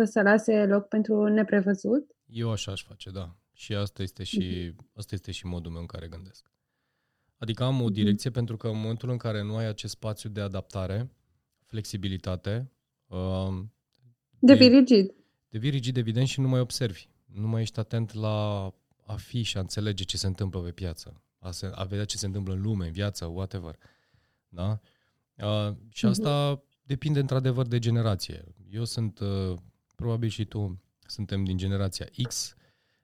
să 0.03 0.21
lase 0.21 0.65
loc 0.65 0.87
pentru 0.87 1.27
neprevăzut? 1.27 2.15
Eu 2.25 2.51
așa 2.51 2.71
aș 2.71 2.83
face, 2.83 3.09
da. 3.09 3.35
Și 3.53 3.73
asta 3.73 4.01
este 4.01 4.23
și, 4.23 4.73
mhm. 4.73 4.89
asta 4.95 5.15
este 5.15 5.31
și 5.31 5.45
modul 5.45 5.71
meu 5.71 5.81
în 5.81 5.87
care 5.87 6.07
gândesc. 6.07 6.51
Adică 7.45 7.63
am 7.63 7.81
o 7.81 7.83
mhm. 7.83 7.93
direcție 7.93 8.29
mm-hmm. 8.29 8.33
pentru 8.33 8.57
că 8.57 8.67
în 8.67 8.79
momentul 8.79 9.09
în 9.09 9.17
care 9.17 9.43
nu 9.43 9.55
ai 9.55 9.65
acest 9.65 9.93
spațiu 9.93 10.29
de 10.29 10.41
adaptare, 10.41 11.11
flexibilitate, 11.65 12.71
uh, 13.07 13.63
devii 14.39 14.67
rigid. 14.67 15.13
Devii 15.49 15.69
rigid, 15.69 15.97
evident, 15.97 16.27
și 16.27 16.39
nu 16.39 16.47
mai 16.47 16.59
observi. 16.59 17.07
Nu 17.25 17.47
mai 17.47 17.61
ești 17.61 17.79
atent 17.79 18.13
la 18.13 18.65
a 19.05 19.15
fi 19.15 19.41
și 19.41 19.57
a 19.57 19.59
înțelege 19.59 20.03
ce 20.03 20.17
se 20.17 20.27
întâmplă 20.27 20.59
pe 20.59 20.71
piață, 20.71 21.21
a, 21.39 21.51
se, 21.51 21.71
a 21.73 21.83
vedea 21.83 22.05
ce 22.05 22.17
se 22.17 22.25
întâmplă 22.25 22.53
în 22.53 22.61
lume, 22.61 22.85
în 22.85 22.91
viață, 22.91 23.25
whatever. 23.25 23.75
Da? 24.47 24.79
Uh, 25.35 25.75
și 25.89 26.05
mhm. 26.05 26.13
asta 26.13 26.55
mm-hmm. 26.55 26.83
depinde 26.83 27.19
într-adevăr 27.19 27.67
de 27.67 27.79
generație. 27.79 28.43
Eu 28.69 28.83
sunt, 28.83 29.19
uh, 29.19 29.57
probabil 29.95 30.29
și 30.29 30.45
tu, 30.45 30.81
suntem 31.07 31.43
din 31.43 31.57
generația 31.57 32.05
X, 32.27 32.55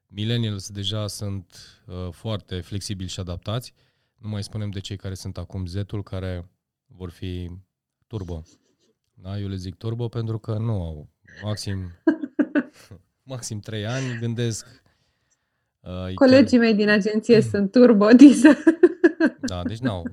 millennials 0.08 0.70
deja 0.70 1.08
sunt 1.08 1.58
uh, 1.86 2.08
foarte 2.12 2.62
flexibili 2.62 3.10
și 3.10 3.20
adaptați, 3.20 3.74
uh, 3.76 3.90
nu 4.22 4.30
mai 4.30 4.44
spunem 4.44 4.70
de 4.70 4.80
cei 4.80 4.96
care 4.98 5.14
sunt 5.14 5.38
acum 5.38 5.66
Z-ul, 5.66 6.04
care 6.04 6.50
vor 6.86 7.10
fi 7.10 7.50
turbo. 8.08 8.42
Da, 9.14 9.40
eu 9.40 9.48
le 9.48 9.56
zic 9.56 9.76
turbo 9.76 10.08
pentru 10.08 10.40
că 10.40 10.58
nu 10.58 10.72
au 10.72 11.10
maxim, 11.44 11.92
maxim 13.24 13.60
3 13.60 13.86
ani, 13.86 14.18
gândesc 14.20 14.82
Uh, 15.82 16.14
Colegii 16.14 16.58
chiar... 16.58 16.60
mei 16.60 16.74
din 16.76 16.90
agenție 16.90 17.36
mm. 17.36 17.42
sunt 17.52 17.72
turbo 17.72 18.08
diesel. 18.18 18.58
da, 19.40 19.64
deci 19.64 19.80
nu 19.80 20.04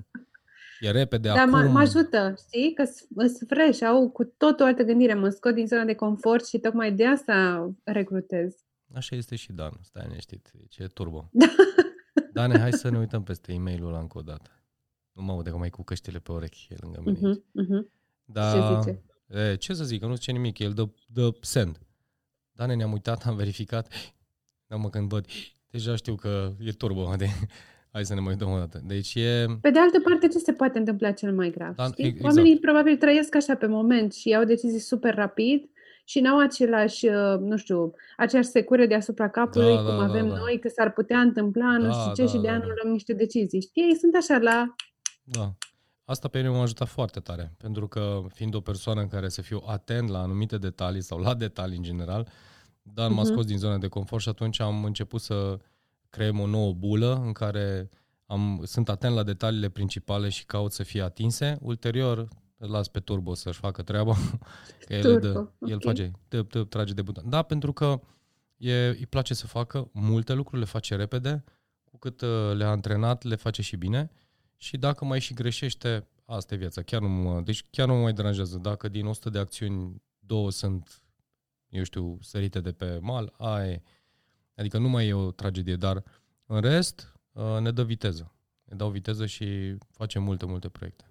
E 0.81 0.90
repede 0.90 1.29
Dar 1.29 1.38
acum. 1.38 1.73
mă 1.73 1.79
ajută, 1.79 2.35
știi? 2.47 2.73
Că 2.75 2.85
sunt 3.14 3.49
fresh, 3.49 3.83
au 3.83 4.11
cu 4.11 4.25
tot 4.25 4.61
o 4.61 4.64
altă 4.64 4.83
gândire. 4.83 5.14
Mă 5.14 5.29
scot 5.29 5.55
din 5.55 5.66
zona 5.66 5.85
de 5.85 5.94
confort 5.94 6.47
și 6.47 6.59
tocmai 6.59 6.92
de 6.92 7.07
asta 7.07 7.68
recrutez. 7.85 8.55
Așa 8.94 9.16
este 9.16 9.37
și 9.37 9.53
Dan, 9.53 9.73
stai 9.83 10.07
neștit. 10.11 10.51
Deci 10.55 10.79
e 10.79 10.87
turbo. 10.87 11.31
Da. 12.38 12.46
Dane, 12.46 12.59
hai 12.59 12.72
să 12.72 12.90
ne 12.90 12.98
uităm 12.98 13.22
peste 13.22 13.53
e-mailul 13.53 13.88
ăla 13.88 13.98
încă 13.98 14.18
o 14.18 14.20
dată. 14.20 14.51
Nu 15.12 15.22
mă 15.22 15.33
aude 15.33 15.51
că 15.51 15.57
mai 15.57 15.70
cu 15.70 15.83
căștile 15.83 16.18
pe 16.18 16.33
urechi, 16.33 16.66
e 16.70 16.74
lângă 16.81 17.03
mine 17.05 17.18
uh-huh, 17.18 17.35
uh-huh. 17.35 17.92
Da, 18.24 18.53
ce 18.53 18.79
zice? 18.81 19.03
E, 19.27 19.57
ce 19.57 19.74
să 19.74 19.85
zic, 19.85 20.01
că 20.01 20.07
nu 20.07 20.14
zice 20.14 20.33
nimic, 20.33 20.59
el 20.59 20.72
dă, 20.72 20.88
dă 21.07 21.31
send. 21.40 21.79
Dane, 22.53 22.74
ne-am 22.74 22.92
uitat, 22.92 23.27
am 23.27 23.37
verificat, 23.37 23.92
da 24.66 24.77
mă 24.77 24.90
când 24.90 25.09
văd, 25.09 25.27
deja 25.70 25.96
știu 25.96 26.14
că 26.14 26.53
e 26.61 26.72
turbo, 26.72 27.14
de, 27.16 27.27
hai 27.92 28.05
să 28.05 28.14
ne 28.14 28.20
mai 28.20 28.33
uităm 28.33 28.51
o 28.51 28.59
dată. 28.59 28.81
Deci 28.85 29.14
e... 29.14 29.46
Pe 29.61 29.70
de 29.70 29.79
altă 29.79 30.01
parte, 30.01 30.29
ce 30.29 30.38
se 30.38 30.53
poate 30.53 30.79
întâmpla 30.79 31.12
cel 31.12 31.33
mai 31.33 31.51
grav? 31.51 31.74
Da, 31.74 31.90
Exact. 31.96 32.24
Oamenii 32.24 32.59
probabil 32.59 32.96
trăiesc 32.96 33.35
așa 33.35 33.55
pe 33.55 33.66
moment 33.66 34.12
și 34.12 34.29
iau 34.29 34.44
decizii 34.44 34.79
super 34.79 35.14
rapid 35.14 35.68
și 36.09 36.21
n-au 36.21 36.38
același, 36.38 37.07
uh, 37.07 37.38
nu 37.40 37.57
știu, 37.57 37.94
aceeași 38.16 38.49
secură 38.49 38.87
deasupra 38.87 39.29
capului 39.29 39.75
da, 39.75 39.83
cum 39.83 39.97
da, 39.97 40.05
avem 40.05 40.29
da, 40.29 40.35
da. 40.35 40.40
noi, 40.40 40.59
că 40.59 40.68
s-ar 40.68 40.92
putea 40.92 41.21
întâmpla, 41.21 41.77
nu 41.77 41.87
da, 41.87 41.92
știu 41.92 42.12
ce, 42.12 42.23
da, 42.23 42.29
și 42.29 42.37
de 42.37 42.47
da, 42.47 42.53
anul 42.53 42.66
da. 42.66 42.73
luăm 42.83 42.92
niște 42.92 43.12
decizii. 43.12 43.61
Știi, 43.61 43.83
ei 43.83 43.97
sunt 43.97 44.14
așa 44.14 44.38
la... 44.38 44.75
Da. 45.23 45.55
Asta 46.05 46.29
pe 46.29 46.38
mine 46.38 46.51
m-a 46.51 46.62
ajutat 46.62 46.88
foarte 46.88 47.21
tare, 47.21 47.55
pentru 47.57 47.88
că 47.88 48.21
fiind 48.29 48.55
o 48.55 48.61
persoană 48.61 49.01
în 49.01 49.09
care 49.09 49.29
să 49.29 49.42
fiu 49.42 49.62
atent 49.66 50.09
la 50.09 50.18
anumite 50.18 50.59
detalii 50.59 51.03
sau 51.03 51.18
la 51.18 51.35
detalii 51.35 51.77
în 51.77 51.83
general, 51.83 52.29
dar 52.83 53.11
m-a 53.11 53.23
mhm. 53.23 53.33
scos 53.33 53.44
din 53.44 53.59
zona 53.59 53.79
de 53.79 53.88
confort 53.88 54.23
și 54.23 54.29
atunci 54.29 54.61
am 54.61 54.85
început 54.85 55.21
să 55.21 55.59
creăm 56.11 56.40
o 56.40 56.47
nouă 56.47 56.73
bulă 56.73 57.23
în 57.25 57.33
care 57.33 57.88
am, 58.27 58.62
sunt 58.64 58.88
atent 58.88 59.14
la 59.14 59.23
detaliile 59.23 59.68
principale 59.68 60.29
și 60.29 60.44
caut 60.44 60.73
să 60.73 60.83
fie 60.83 61.03
atinse. 61.03 61.59
Ulterior, 61.61 62.29
îl 62.59 62.71
las 62.71 62.88
pe 62.88 63.01
turbo 63.01 63.35
să-și 63.35 63.59
facă 63.59 63.83
treaba, 63.83 64.14
că 64.87 64.94
el, 64.94 65.21
dă, 65.21 65.29
okay. 65.29 65.71
el 65.71 65.81
face, 65.81 66.12
tăp, 66.29 66.51
tăp, 66.51 66.68
trage 66.68 66.92
de 66.92 67.03
buton. 67.03 67.29
Da, 67.29 67.42
pentru 67.42 67.73
că 67.73 68.01
e, 68.57 68.88
îi 68.88 69.07
place 69.07 69.35
să 69.35 69.47
facă 69.47 69.90
multe 69.92 70.33
lucruri, 70.33 70.61
le 70.61 70.66
face 70.66 70.97
repede, 70.97 71.44
cu 71.85 71.99
cât 71.99 72.21
uh, 72.21 72.53
le-a 72.55 72.71
antrenat, 72.71 73.23
le 73.23 73.35
face 73.35 73.62
și 73.62 73.77
bine 73.77 74.11
și 74.57 74.77
dacă 74.77 75.05
mai 75.05 75.21
și 75.21 75.35
greșește, 75.35 76.09
asta 76.25 76.55
e 76.55 76.57
viața, 76.57 76.83
chiar 76.83 77.01
nu 77.01 77.09
mă, 77.09 77.40
deci 77.40 77.64
chiar 77.71 77.87
nu 77.87 77.94
mă 77.94 78.01
mai 78.01 78.12
deranjează. 78.12 78.59
Dacă 78.59 78.88
din 78.88 79.07
100 79.07 79.31
de 79.31 79.38
acțiuni 79.38 80.03
două 80.18 80.51
sunt, 80.51 81.03
eu 81.68 81.83
știu, 81.83 82.18
sărite 82.21 82.61
de 82.61 82.73
pe 82.73 82.99
mal, 83.03 83.35
ai, 83.37 83.83
adică 84.55 84.79
nu 84.79 84.88
mai 84.88 85.07
e 85.07 85.12
o 85.12 85.31
tragedie, 85.31 85.77
dar 85.77 86.05
în 86.47 86.61
rest 86.61 87.12
uh, 87.33 87.57
ne 87.61 87.71
dă 87.71 87.85
viteză. 87.85 88.33
Ne 88.64 88.77
dau 88.77 88.90
viteză 88.90 89.27
și 89.27 89.77
facem 89.90 90.23
multe, 90.23 90.47
multe 90.47 90.68
proiecte. 90.68 91.08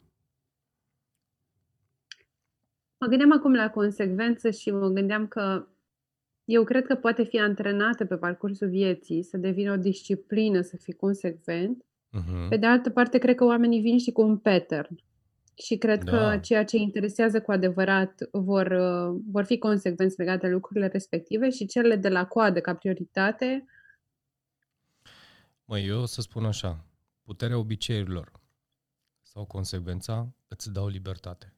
Mă 3.00 3.08
gândeam 3.08 3.32
acum 3.32 3.54
la 3.54 3.70
consecvență 3.70 4.50
și 4.50 4.72
mă 4.72 4.88
gândeam 4.88 5.28
că 5.28 5.68
eu 6.46 6.64
cred 6.64 6.86
că 6.86 6.96
poate 6.96 7.24
fi 7.24 7.40
antrenată 7.40 8.06
pe 8.06 8.16
parcursul 8.16 8.70
vieții 8.70 9.24
să 9.24 9.38
devină 9.38 9.72
o 9.72 9.78
disciplină, 9.78 10.62
să 10.62 10.78
fii 10.78 10.94
consecvent. 10.94 11.84
Uh-huh. 11.84 12.50
Pe 12.50 12.58
de 12.58 12.66
altă 12.66 12.90
parte, 12.90 13.18
cred 13.18 13.36
că 13.36 13.44
oamenii 13.44 13.82
vin 13.82 13.98
și 13.98 14.12
cu 14.12 14.22
un 14.22 14.38
pattern. 14.38 15.00
Și 15.54 15.78
cred 15.78 16.04
da. 16.04 16.12
că 16.12 16.38
ceea 16.38 16.66
ce 16.66 16.78
interesează 16.78 17.42
cu 17.42 17.52
adevărat 17.52 18.30
vor, 18.32 18.66
uh, 18.66 19.22
vor 19.32 19.44
fi 19.44 19.58
consecvenți 19.58 20.18
legate 20.18 20.48
de 20.48 20.54
lucrurile 20.54 20.88
respective 20.88 21.50
și 21.50 21.66
cele 21.66 21.96
de 21.96 22.10
la 22.10 22.26
coadă 22.26 22.60
ca 22.60 22.76
prioritate. 22.76 23.66
Măi, 25.66 25.86
eu 25.88 26.02
o 26.02 26.06
să 26.06 26.22
spun 26.22 26.46
așa, 26.46 26.86
puterea 27.24 27.58
obiceiurilor 27.58 28.32
sau 29.22 29.46
consecvența 29.46 30.28
îți 30.48 30.74
dau 30.74 30.88
libertate. 30.88 31.57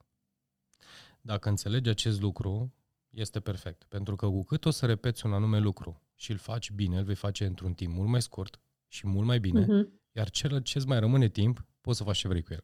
Dacă 1.22 1.50
înțelegi 1.50 1.90
acest 1.90 2.22
lucru, 2.22 2.74
este 3.10 3.40
perfect. 3.40 3.84
Pentru 3.84 4.16
că 4.16 4.28
cu 4.28 4.44
cât 4.44 4.66
o 4.66 4.70
să 4.70 4.86
repeți 4.86 5.26
un 5.26 5.34
anume 5.34 5.60
lucru 5.60 6.02
și 6.16 6.32
îl 6.32 6.38
faci 6.38 6.72
bine, 6.72 6.98
îl 6.98 7.04
vei 7.04 7.16
face 7.16 7.46
într-un 7.46 7.74
timp 7.74 7.94
mult 7.94 8.10
mai 8.10 8.22
scurt 8.22 8.60
și 8.88 9.08
mult 9.08 9.28
mai 9.28 9.40
bine, 9.40 9.64
uh-huh. 9.64 9.88
iar 10.12 10.30
cel 10.30 10.62
ce 10.62 10.78
îți 10.78 10.88
mai 10.88 11.00
rămâne 11.00 11.28
timp, 11.28 11.66
poți 11.82 11.98
să 11.98 12.04
faci 12.04 12.18
ce 12.18 12.28
vrei 12.28 12.44
cu 12.44 12.54
el. 12.54 12.64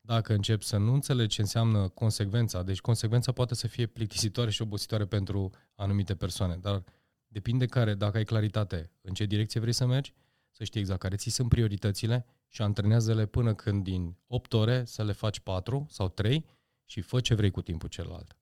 Dacă 0.00 0.34
începi 0.34 0.64
să 0.64 0.76
nu 0.76 0.92
înțelegi 0.92 1.34
ce 1.34 1.40
înseamnă 1.40 1.88
consecvența, 1.88 2.62
deci 2.62 2.80
consecvența 2.80 3.32
poate 3.32 3.54
să 3.54 3.66
fie 3.66 3.86
plictisitoare 3.86 4.50
și 4.50 4.62
obositoare 4.62 5.06
pentru 5.06 5.50
anumite 5.74 6.14
persoane, 6.14 6.56
dar 6.56 6.84
depinde 7.26 7.66
care, 7.66 7.94
dacă 7.94 8.16
ai 8.16 8.24
claritate 8.24 8.90
în 9.00 9.14
ce 9.14 9.24
direcție 9.24 9.60
vrei 9.60 9.72
să 9.72 9.86
mergi, 9.86 10.14
să 10.50 10.64
știi 10.64 10.80
exact 10.80 11.00
care 11.00 11.16
ți 11.16 11.30
sunt 11.30 11.48
prioritățile 11.48 12.26
și 12.48 12.62
antrenează-le 12.62 13.26
până 13.26 13.54
când 13.54 13.82
din 13.82 14.16
8 14.26 14.52
ore 14.52 14.84
să 14.84 15.04
le 15.04 15.12
faci 15.12 15.40
4 15.40 15.86
sau 15.90 16.08
3 16.08 16.44
și 16.84 17.00
fă 17.00 17.20
ce 17.20 17.34
vrei 17.34 17.50
cu 17.50 17.62
timpul 17.62 17.88
celălalt. 17.88 18.36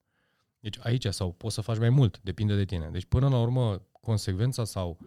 Deci 0.61 0.79
aici, 0.83 1.07
sau 1.07 1.33
poți 1.33 1.55
să 1.55 1.61
faci 1.61 1.79
mai 1.79 1.89
mult, 1.89 2.21
depinde 2.21 2.57
de 2.57 2.65
tine. 2.65 2.89
Deci 2.91 3.05
până 3.05 3.29
la 3.29 3.41
urmă, 3.41 3.83
consecvența 4.01 4.65
sau 4.65 4.99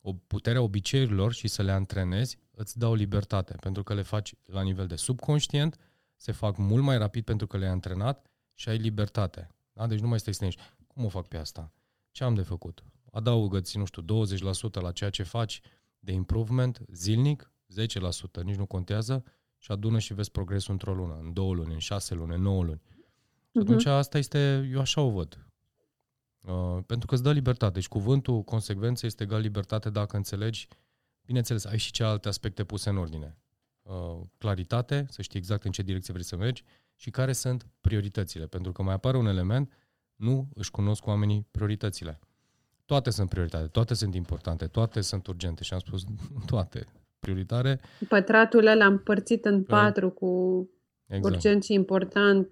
o 0.00 0.12
puterea 0.12 0.62
obiceiurilor 0.62 1.32
și 1.32 1.48
să 1.48 1.62
le 1.62 1.72
antrenezi 1.72 2.38
îți 2.50 2.78
dau 2.78 2.94
libertate, 2.94 3.56
pentru 3.60 3.82
că 3.82 3.94
le 3.94 4.02
faci 4.02 4.34
la 4.44 4.62
nivel 4.62 4.86
de 4.86 4.96
subconștient, 4.96 5.78
se 6.16 6.32
fac 6.32 6.56
mult 6.56 6.82
mai 6.82 6.98
rapid 6.98 7.24
pentru 7.24 7.46
că 7.46 7.56
le-ai 7.56 7.70
antrenat 7.70 8.26
și 8.54 8.68
ai 8.68 8.78
libertate. 8.78 9.54
Da? 9.72 9.86
Deci 9.86 9.98
nu 9.98 10.08
mai 10.08 10.18
stai 10.18 10.34
să 10.34 10.44
nești. 10.44 10.60
Cum 10.86 11.04
o 11.04 11.08
fac 11.08 11.28
pe 11.28 11.36
asta? 11.36 11.72
Ce 12.10 12.24
am 12.24 12.34
de 12.34 12.42
făcut? 12.42 12.84
Adaugă-ți, 13.10 13.78
nu 13.78 13.84
știu, 13.84 14.26
20% 14.78 14.80
la 14.80 14.92
ceea 14.92 15.10
ce 15.10 15.22
faci 15.22 15.60
de 15.98 16.12
improvement 16.12 16.80
zilnic, 16.92 17.52
10%, 18.40 18.42
nici 18.42 18.56
nu 18.56 18.66
contează, 18.66 19.24
și 19.64 19.72
adună 19.72 19.98
și 19.98 20.14
vezi 20.14 20.30
progresul 20.30 20.72
într-o 20.72 20.94
lună, 20.94 21.18
în 21.22 21.32
două 21.32 21.54
luni, 21.54 21.72
în 21.72 21.78
șase 21.78 22.14
luni, 22.14 22.34
în 22.34 22.42
nouă 22.42 22.62
luni. 22.62 22.80
Și 23.50 23.58
atunci 23.58 23.86
uh-huh. 23.86 23.90
asta 23.90 24.18
este, 24.18 24.68
eu 24.72 24.80
așa 24.80 25.00
o 25.00 25.10
văd. 25.10 25.46
Uh, 26.40 26.78
pentru 26.86 27.06
că 27.06 27.14
îți 27.14 27.22
dă 27.22 27.32
libertate. 27.32 27.72
Deci 27.72 27.88
cuvântul 27.88 28.42
consecvență 28.42 29.06
este 29.06 29.22
egal 29.22 29.40
libertate 29.40 29.90
dacă 29.90 30.16
înțelegi. 30.16 30.68
Bineînțeles, 31.24 31.64
ai 31.64 31.78
și 31.78 31.92
cealaltă 31.92 32.28
aspecte 32.28 32.64
puse 32.64 32.88
în 32.88 32.96
ordine. 32.96 33.38
Uh, 33.82 34.20
claritate, 34.38 35.06
să 35.10 35.22
știi 35.22 35.38
exact 35.38 35.64
în 35.64 35.70
ce 35.70 35.82
direcție 35.82 36.12
vrei 36.12 36.24
să 36.24 36.36
mergi 36.36 36.64
și 36.96 37.10
care 37.10 37.32
sunt 37.32 37.66
prioritățile. 37.80 38.46
Pentru 38.46 38.72
că 38.72 38.82
mai 38.82 38.94
apare 38.94 39.16
un 39.16 39.26
element, 39.26 39.72
nu 40.16 40.48
își 40.54 40.70
cunosc 40.70 41.06
oamenii 41.06 41.46
prioritățile. 41.50 42.20
Toate 42.84 43.10
sunt 43.10 43.28
prioritate, 43.28 43.66
toate 43.66 43.94
sunt 43.94 44.14
importante, 44.14 44.66
toate 44.66 45.00
sunt 45.00 45.26
urgente 45.26 45.62
și 45.62 45.72
am 45.72 45.78
spus 45.78 46.04
toate 46.46 46.86
prioritare. 47.24 47.80
Pătratul 48.08 48.66
ăla 48.66 48.86
împărțit 48.86 49.44
în 49.44 49.62
patru 49.62 50.10
cu 50.10 50.30
exact. 51.06 51.34
urgent 51.34 51.64
și 51.64 51.72
important 51.72 52.48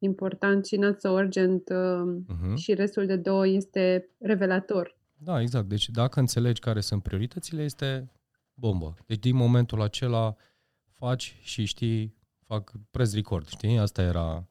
important 0.00 0.66
și 0.66 0.76
not 0.76 1.00
so 1.00 1.10
urgent 1.10 1.68
uh, 1.68 2.22
uh-huh. 2.28 2.54
și 2.56 2.74
restul 2.74 3.06
de 3.06 3.16
două 3.16 3.46
este 3.46 4.08
revelator. 4.18 4.98
Da, 5.16 5.40
exact. 5.40 5.68
Deci 5.68 5.88
dacă 5.88 6.20
înțelegi 6.20 6.60
care 6.60 6.80
sunt 6.80 7.02
prioritățile, 7.02 7.62
este 7.62 8.12
bombă. 8.54 8.94
Deci 9.06 9.18
din 9.18 9.36
momentul 9.36 9.82
acela 9.82 10.36
faci 10.94 11.38
și 11.42 11.64
știi, 11.64 12.14
fac 12.46 12.72
press 12.90 13.14
record, 13.14 13.46
știi? 13.48 13.78
Asta 13.78 14.02
era... 14.02 14.48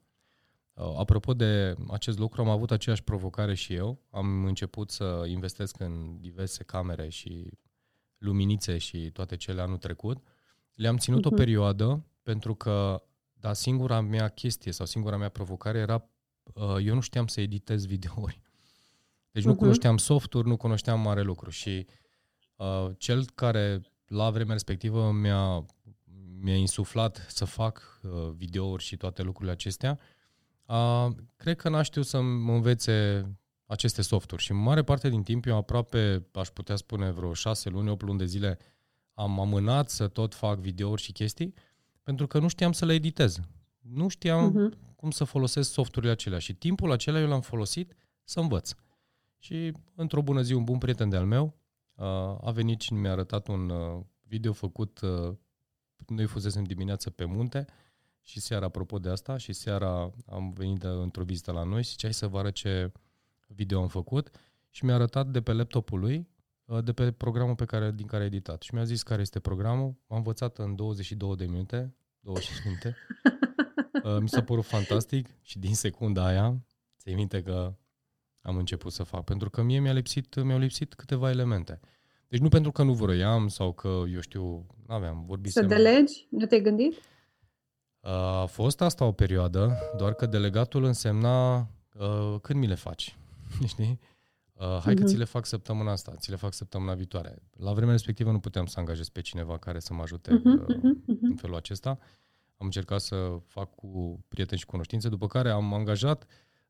Uh, 0.74 0.96
apropo 0.98 1.34
de 1.34 1.76
acest 1.92 2.20
lucru, 2.20 2.42
am 2.42 2.50
avut 2.50 2.72
aceeași 2.72 3.04
provocare 3.04 3.54
și 3.54 3.74
eu. 3.74 4.00
Am 4.10 4.46
început 4.46 4.92
să 4.92 5.26
investesc 5.28 5.80
în 5.80 6.18
diverse 6.20 6.64
camere 6.64 7.10
și 7.10 7.48
luminițe 8.20 8.78
și 8.78 9.10
toate 9.12 9.36
cele 9.36 9.62
anul 9.62 9.78
trecut. 9.78 10.24
Le-am 10.74 10.98
ținut 10.98 11.20
uh-huh. 11.20 11.26
o 11.26 11.30
mhm. 11.30 11.38
perioadă 11.38 12.06
pentru 12.24 12.56
că 12.56 13.04
dar 13.40 13.54
singura 13.54 14.02
mea 14.02 14.28
chestie 14.28 14.72
sau 14.72 14.86
singura 14.86 15.18
mea 15.18 15.30
provocare 15.30 15.78
era 15.78 16.10
uh, 16.54 16.76
eu 16.84 16.94
nu 16.94 17.00
știam 17.00 17.28
să 17.28 17.42
editez 17.42 17.86
videouri. 17.86 18.42
Deci 19.32 19.44
nu 19.44 19.54
uh-huh. 19.54 19.58
cunoșteam 19.58 19.98
softuri, 19.98 20.48
nu 20.48 20.58
cunoșteam 20.58 21.00
mare 21.00 21.22
lucru 21.22 21.50
și 21.50 21.86
uh, 22.56 22.90
cel 22.98 23.26
care 23.36 23.82
la 24.08 24.30
vremea 24.30 24.54
respectivă 24.54 25.12
mi-a, 25.12 25.66
mi-a 26.40 26.56
insuflat 26.56 27.26
să 27.30 27.46
fac 27.46 28.00
uh, 28.04 28.30
videouri 28.36 28.84
și 28.84 28.98
toate 28.98 29.22
lucrurile 29.22 29.52
acestea, 29.52 30.00
uh, 30.66 31.08
cred 31.36 31.58
că 31.58 31.70
n-a 31.70 31.82
știut 31.82 32.06
să 32.06 32.22
mă 32.22 32.54
învețe 32.54 33.26
aceste 33.70 34.02
softuri 34.02 34.42
și 34.42 34.52
în 34.52 34.58
mare 34.58 34.84
parte 34.84 35.10
din 35.10 35.24
timp 35.24 35.46
eu 35.46 35.58
aproape, 35.58 36.28
aș 36.34 36.48
putea 36.48 36.76
spune, 36.76 37.12
vreo 37.12 37.34
șase 37.34 37.70
luni, 37.70 37.90
opt 37.90 38.02
luni 38.02 38.18
de 38.18 38.26
zile 38.26 38.60
am 39.14 39.40
amânat 39.40 39.90
să 39.90 40.08
tot 40.08 40.36
fac 40.36 40.60
videouri 40.60 41.02
și 41.02 41.12
chestii 41.12 41.54
pentru 42.04 42.28
că 42.28 42.40
nu 42.40 42.48
știam 42.48 42.72
să 42.72 42.86
le 42.86 42.94
editez. 42.94 43.40
Nu 43.80 44.08
știam 44.08 44.52
uh-huh. 44.52 44.96
cum 44.96 45.12
să 45.12 45.24
folosesc 45.24 45.72
softurile 45.72 46.12
acelea 46.12 46.40
și 46.40 46.54
timpul 46.54 46.92
acela 46.92 47.20
eu 47.20 47.28
l-am 47.28 47.42
folosit 47.42 47.94
să 48.24 48.40
învăț. 48.40 48.72
Și 49.38 49.74
într-o 49.96 50.22
bună 50.22 50.42
zi 50.42 50.54
un 50.54 50.64
bun 50.64 50.78
prieten 50.78 51.10
de-al 51.10 51.26
meu 51.26 51.58
a 52.42 52.52
venit 52.54 52.82
și 52.82 52.94
mi-a 52.94 53.12
arătat 53.12 53.48
un 53.48 53.72
video 54.24 54.54
făcut, 54.54 55.00
noi 56.08 56.26
fusesem 56.26 56.64
dimineață 56.64 57.10
pe 57.10 57.26
munte 57.26 57.66
și 58.22 58.40
seara, 58.40 58.66
apropo 58.66 59.00
de 59.00 59.10
asta, 59.10 59.38
și 59.38 59.54
seara 59.54 60.12
am 60.26 60.52
venit 60.52 60.84
într-o 60.84 61.24
vizită 61.24 61.52
la 61.52 61.64
noi 61.64 61.84
și 61.84 61.96
ce 61.96 62.06
hai 62.06 62.14
să 62.14 62.28
vă 62.28 62.38
arăt 62.38 62.54
ce 62.54 62.92
video 63.54 63.82
am 63.82 63.88
făcut 63.88 64.30
și 64.70 64.86
mi-a 64.86 64.94
arătat 64.94 65.28
de 65.28 65.42
pe 65.42 65.54
laptopul 65.54 66.00
lui 66.00 66.28
de 66.84 66.94
pe 66.94 67.12
programul 67.12 67.56
pe 67.56 67.66
care, 67.66 67.92
din 67.92 68.08
care 68.08 68.24
a 68.24 68.26
editat. 68.26 68.62
Și 68.62 68.74
mi-a 68.74 68.84
zis 68.84 69.04
care 69.04 69.22
este 69.22 69.40
programul. 69.40 69.96
Am 70.08 70.18
învățat 70.18 70.58
în 70.58 70.76
22 70.76 71.36
de 71.36 71.46
minute 71.46 71.96
25 72.20 72.64
minute. 72.66 72.96
Uh, 74.04 74.18
mi 74.20 74.30
s-a 74.30 74.44
părut 74.44 74.66
fantastic 74.66 75.28
și 75.42 75.60
din 75.60 75.76
secunda 75.76 76.26
aia 76.26 76.66
ți 76.98 77.14
minte 77.14 77.42
că 77.42 77.74
am 78.42 78.58
început 78.58 78.92
să 78.92 79.04
fac. 79.04 79.24
Pentru 79.24 79.50
că 79.50 79.62
mie 79.62 79.80
mi-a 79.80 79.94
lipsit, 79.94 80.44
mi-au 80.44 80.60
lipsit 80.60 80.94
câteva 80.94 81.30
elemente. 81.30 81.80
Deci 82.28 82.40
nu 82.40 82.50
pentru 82.50 82.72
că 82.72 82.84
nu 82.84 82.94
vroiam 82.94 83.48
sau 83.48 83.74
că, 83.74 83.88
eu 83.88 84.20
știu, 84.20 84.66
nu 84.88 84.94
aveam 84.94 85.26
vorbit. 85.26 85.52
Să 85.52 85.62
delegi? 85.62 86.28
Nu 86.30 86.46
te-ai 86.46 86.62
gândit? 86.62 86.94
Uh, 88.00 88.12
a 88.12 88.46
fost 88.46 88.82
asta 88.82 89.06
o 89.06 89.12
perioadă, 89.12 89.78
doar 89.98 90.14
că 90.14 90.26
delegatul 90.26 90.84
însemna 90.84 91.58
uh, 91.58 92.36
când 92.42 92.60
mi 92.60 92.68
le 92.68 92.76
faci. 92.76 93.18
Știi? 93.66 94.00
Uh, 94.54 94.66
hai 94.66 94.94
uh-huh. 94.94 94.98
că 94.98 95.02
mhm. 95.02 95.06
ți 95.06 95.18
le 95.18 95.24
fac 95.24 95.46
săptămâna 95.46 95.92
asta, 95.92 96.16
ți 96.18 96.30
le 96.30 96.36
fac 96.36 96.54
săptămâna 96.54 96.94
viitoare. 96.94 97.36
La 97.58 97.74
vremea 97.74 97.92
respectivă 97.92 98.32
nu 98.32 98.40
puteam 98.40 98.66
să 98.66 98.80
angajez 98.80 99.10
pe 99.10 99.22
cineva 99.22 99.58
care 99.58 99.80
să 99.80 99.94
mă 99.94 100.02
ajute 100.02 100.32
uh-huh, 100.32 100.68
uh, 100.68 100.76
uh-huh. 100.76 101.20
în 101.22 101.36
felul 101.36 101.56
acesta. 101.56 101.90
Am 102.58 102.66
încercat 102.66 103.02
să 103.02 103.40
fac 103.48 103.76
cu 103.76 104.24
prieteni 104.28 104.60
și 104.60 104.66
cunoștințe, 104.66 105.10
după 105.10 105.28
care 105.28 105.50
am 105.50 105.74
angajat, 105.74 106.26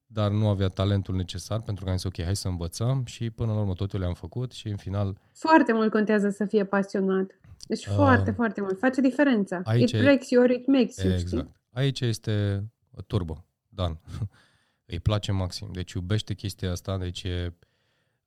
dar 0.06 0.32
nu 0.32 0.48
avea 0.48 0.68
talentul 0.68 1.15
necesar 1.15 1.62
pentru 1.62 1.84
că 1.84 1.89
am 1.89 1.96
zis 1.96 2.06
ok, 2.06 2.22
hai 2.24 2.36
să 2.36 2.48
învățăm 2.48 3.06
și 3.06 3.30
până 3.30 3.54
la 3.54 3.60
urmă 3.60 3.74
totul 3.74 4.00
le-am 4.00 4.13
făcut 4.13 4.52
și 4.52 4.68
în 4.68 4.78
final... 4.78 5.18
Foarte 5.34 5.74
mult 5.74 5.92
contează 5.92 6.30
să 6.30 6.46
fie 6.46 6.65
pasionat. 6.65 7.39
Deci 7.68 7.86
uh, 7.86 7.94
foarte, 7.94 8.32
foarte 8.32 8.62
mult. 8.62 8.80
Face 8.80 9.02
diferența. 9.02 9.62
Aici 9.63 9.92
it 9.92 10.02
breaks 10.02 10.30
you 10.30 10.44
or 10.44 10.50
it 10.50 10.68
makes 10.68 10.98
you. 10.98 11.13
Exact. 11.13 11.28
Știi? 11.28 11.56
Aici 11.72 12.02
este 12.02 12.63
turbo. 13.08 13.46
Dan. 13.70 14.00
Îi 14.91 14.99
place 14.99 15.32
maxim. 15.32 15.71
Deci 15.71 15.91
iubește 15.91 16.34
chestia 16.34 16.71
asta, 16.71 16.97
deci 16.97 17.23
e 17.23 17.54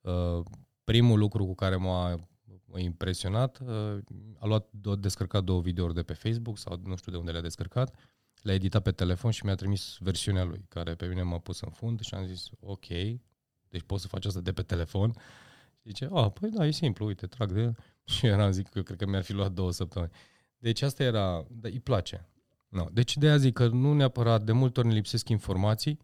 Uh, 0.03 0.45
primul 0.83 1.19
lucru 1.19 1.45
cu 1.45 1.55
care 1.55 1.75
m-a 1.75 2.15
impresionat, 2.75 3.59
uh, 3.59 3.97
a 4.39 4.45
luat, 4.45 4.69
a 4.85 4.95
descărcat 4.95 5.43
două 5.43 5.61
videouri 5.61 5.93
de 5.93 6.03
pe 6.03 6.13
Facebook 6.13 6.57
sau 6.57 6.79
nu 6.83 6.95
știu 6.95 7.11
de 7.11 7.17
unde 7.17 7.31
le-a 7.31 7.41
descărcat, 7.41 7.95
le-a 8.41 8.53
editat 8.53 8.81
pe 8.81 8.91
telefon 8.91 9.31
și 9.31 9.45
mi-a 9.45 9.55
trimis 9.55 9.97
versiunea 9.99 10.43
lui, 10.43 10.65
care 10.67 10.95
pe 10.95 11.05
mine 11.05 11.21
m-a 11.21 11.37
pus 11.37 11.61
în 11.61 11.69
fund 11.69 11.99
și 11.99 12.13
am 12.13 12.25
zis, 12.25 12.49
ok, 12.59 12.87
deci 13.69 13.81
poți 13.85 14.01
să 14.01 14.07
faci 14.07 14.25
asta 14.25 14.39
de 14.39 14.53
pe 14.53 14.61
telefon. 14.61 15.11
Și 15.75 15.81
zice, 15.83 16.07
a, 16.11 16.29
păi 16.29 16.49
da, 16.49 16.65
e 16.65 16.71
simplu, 16.71 17.05
uite, 17.05 17.27
trag 17.27 17.51
de 17.51 17.73
Și 18.13 18.25
eram 18.25 18.51
zic 18.51 18.69
că 18.69 18.81
cred 18.81 18.97
că 18.97 19.05
mi-ar 19.05 19.23
fi 19.23 19.33
luat 19.33 19.51
două 19.51 19.71
săptămâni. 19.71 20.11
Deci 20.57 20.81
asta 20.81 21.03
era, 21.03 21.45
da, 21.49 21.67
îi 21.67 21.79
place. 21.79 22.29
No. 22.69 22.85
Deci 22.91 23.17
de 23.17 23.27
aia 23.27 23.37
zic 23.37 23.53
că 23.53 23.67
nu 23.67 23.93
neapărat, 23.93 24.43
de 24.43 24.51
multe 24.51 24.79
ori 24.79 24.87
ne 24.87 24.93
lipsesc 24.93 25.29
informații, 25.29 25.99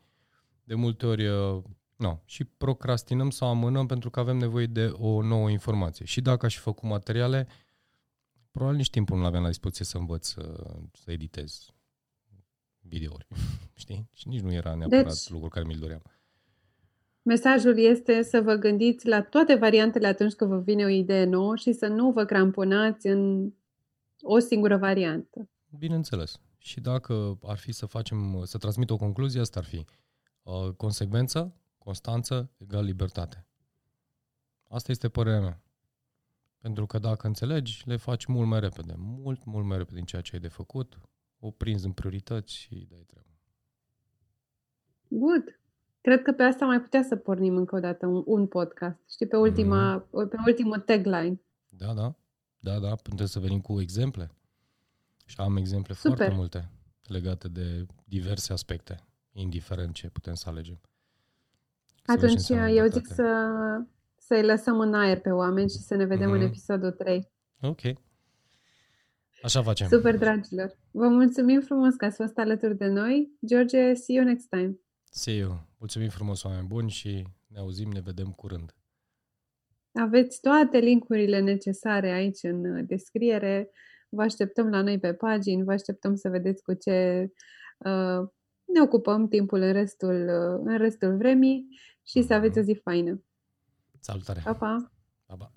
de 0.69 0.75
multe 0.75 1.05
ori 1.05 1.27
uh, 1.27 1.63
No. 1.95 2.17
Și 2.25 2.43
procrastinăm 2.43 3.29
sau 3.29 3.49
amânăm 3.49 3.86
pentru 3.86 4.10
că 4.10 4.19
avem 4.19 4.38
nevoie 4.38 4.65
de 4.65 4.91
o 4.93 5.21
nouă 5.21 5.49
informație. 5.49 6.05
Și 6.05 6.21
dacă 6.21 6.45
aș 6.45 6.55
fi 6.55 6.62
făcut 6.62 6.89
materiale, 6.89 7.47
probabil 8.51 8.78
nici 8.78 8.89
timpul 8.89 9.17
nu 9.17 9.26
aveam 9.26 9.41
la 9.41 9.47
dispoziție 9.47 9.86
să 9.86 9.97
învăț 9.97 10.28
să, 10.28 10.63
să 10.93 11.11
editez 11.11 11.65
videouri. 12.80 13.28
Știi? 13.82 14.09
Și 14.13 14.28
nici 14.28 14.39
nu 14.39 14.53
era 14.53 14.76
neapărat 14.76 15.05
deci, 15.05 15.30
lucrul 15.30 15.49
care 15.49 15.65
mi-l 15.65 15.80
doream. 15.80 16.01
Mesajul 17.22 17.80
este 17.80 18.22
să 18.22 18.41
vă 18.41 18.53
gândiți 18.53 19.07
la 19.07 19.22
toate 19.22 19.55
variantele 19.55 20.07
atunci 20.07 20.34
când 20.34 20.49
vă 20.49 20.59
vine 20.59 20.84
o 20.84 20.89
idee 20.89 21.26
nouă 21.26 21.55
și 21.55 21.74
să 21.74 21.88
nu 21.88 22.11
vă 22.11 22.26
cramponați 22.26 23.07
în 23.07 23.51
o 24.22 24.39
singură 24.39 24.78
variantă. 24.78 25.49
Bineînțeles. 25.78 26.39
Și 26.57 26.80
dacă 26.80 27.39
ar 27.43 27.57
fi 27.57 27.72
să 27.72 27.86
facem, 27.86 28.41
să 28.43 28.57
transmit 28.57 28.89
o 28.89 28.97
concluzie, 28.97 29.39
asta 29.39 29.59
ar 29.59 29.65
fi 29.65 29.76
uh, 29.76 29.86
consecvență, 30.78 31.54
Constanță 31.78 32.52
egal 32.58 32.84
libertate. 32.84 33.47
Asta 34.68 34.91
este 34.91 35.10
părerea 35.10 35.39
mea. 35.39 35.62
Pentru 36.58 36.86
că 36.86 37.00
dacă 37.00 37.28
înțelegi, 37.28 37.84
le 37.86 37.95
faci 37.95 38.26
mult 38.26 38.47
mai 38.47 38.60
repede. 38.60 38.93
Mult, 38.97 39.45
mult 39.45 39.66
mai 39.66 39.78
repede 39.78 39.95
din 39.95 40.06
ceea 40.06 40.22
ce 40.22 40.36
ai 40.36 40.41
de 40.41 40.47
făcut. 40.47 41.00
O 41.39 41.52
prinzi 41.52 41.86
în 41.86 41.91
priorități 41.91 42.56
și 42.56 42.88
dai 42.89 43.04
treabă. 43.08 43.28
Good. 45.08 45.60
cred 46.02 46.22
că 46.22 46.32
pe 46.32 46.43
asta 46.43 46.66
mai 46.66 46.82
putea 46.82 47.04
să 47.04 47.16
pornim 47.16 47.56
încă 47.56 47.76
o 47.76 47.80
dată 47.80 48.06
un, 48.06 48.24
un 48.26 48.47
podcast. 48.47 49.00
Știi, 49.10 49.28
pe 49.28 49.38
ultima, 49.38 50.08
mm. 50.12 50.28
pe 50.28 50.38
ultimul 50.45 50.80
tagline. 50.80 51.41
Da, 51.70 51.93
da. 51.93 52.16
Da, 52.60 52.80
da, 52.80 52.95
putem 52.95 53.26
să 53.26 53.39
venim 53.39 53.62
cu 53.62 53.82
exemple. 53.82 54.32
Și 55.26 55.36
am 55.39 55.58
exemple 55.58 55.93
Super. 55.93 56.18
foarte 56.18 56.36
multe 56.36 56.72
legate 57.04 57.47
de 57.47 57.86
diverse 58.04 58.54
aspecte, 58.54 59.08
indiferent 59.40 59.94
ce 59.94 60.10
putem 60.10 60.34
să 60.34 60.50
alegem. 60.50 60.80
Să 62.04 62.12
Atunci 62.12 62.76
eu 62.76 62.88
zic 62.88 63.08
să, 63.08 63.26
să-i 64.18 64.44
lăsăm 64.44 64.80
în 64.80 64.94
aer 64.94 65.20
pe 65.20 65.30
oameni 65.30 65.70
și 65.70 65.78
să 65.78 65.96
ne 65.96 66.06
vedem 66.06 66.30
mm-hmm. 66.30 66.34
în 66.34 66.38
mhm. 66.38 66.48
episodul 66.48 66.92
3. 66.92 67.32
Ok. 67.62 67.82
Așa 69.44 69.64
facem. 69.64 69.88
Super, 69.88 70.18
dragilor. 70.18 70.78
Vă 70.92 71.08
mulțumim 71.08 71.62
frumos 71.62 71.96
că 71.96 72.06
ați 72.06 72.16
fost 72.16 72.38
alături 72.38 72.78
de 72.78 72.88
noi. 72.88 73.32
George, 73.46 73.94
see 73.94 74.16
you 74.16 74.26
next 74.26 74.50
time. 74.50 74.80
See 75.10 75.36
you. 75.36 75.68
Mulțumim 75.78 76.10
frumos, 76.10 76.44
oameni 76.44 76.68
buni 76.68 76.90
și 76.90 77.28
ne 77.48 77.60
auzim, 77.60 77.92
ne 77.92 78.00
vedem 78.00 78.32
curând. 78.32 78.74
Aveți 79.92 80.42
toate 80.42 80.78
linkurile 80.78 81.40
necesare 81.40 82.12
aici 82.12 82.44
în 82.44 82.86
descriere. 82.86 83.70
Vă 84.10 84.22
așteptăm 84.22 84.70
la 84.70 84.82
noi 84.82 85.00
pe 85.00 85.14
pagini, 85.14 85.64
vă 85.64 85.72
așteptăm 85.72 86.16
să 86.16 86.30
vedeți 86.30 86.64
cu 86.64 86.74
ce 86.74 87.30
uh, 87.78 88.30
ne 88.74 88.82
ocupăm 88.82 89.28
timpul 89.28 89.61
în 89.61 89.72
restul, 89.72 90.28
uh, 90.28 90.61
în 90.63 90.78
restul 90.78 91.17
vremii 91.17 91.67
și 92.03 92.22
să 92.22 92.34
aveți 92.34 92.57
o 92.57 92.61
zi 92.61 92.80
faină. 92.84 93.24
Salutare! 93.99 94.41
Pa, 94.43 94.53
pa! 94.53 94.91
pa, 95.26 95.36
pa. 95.36 95.51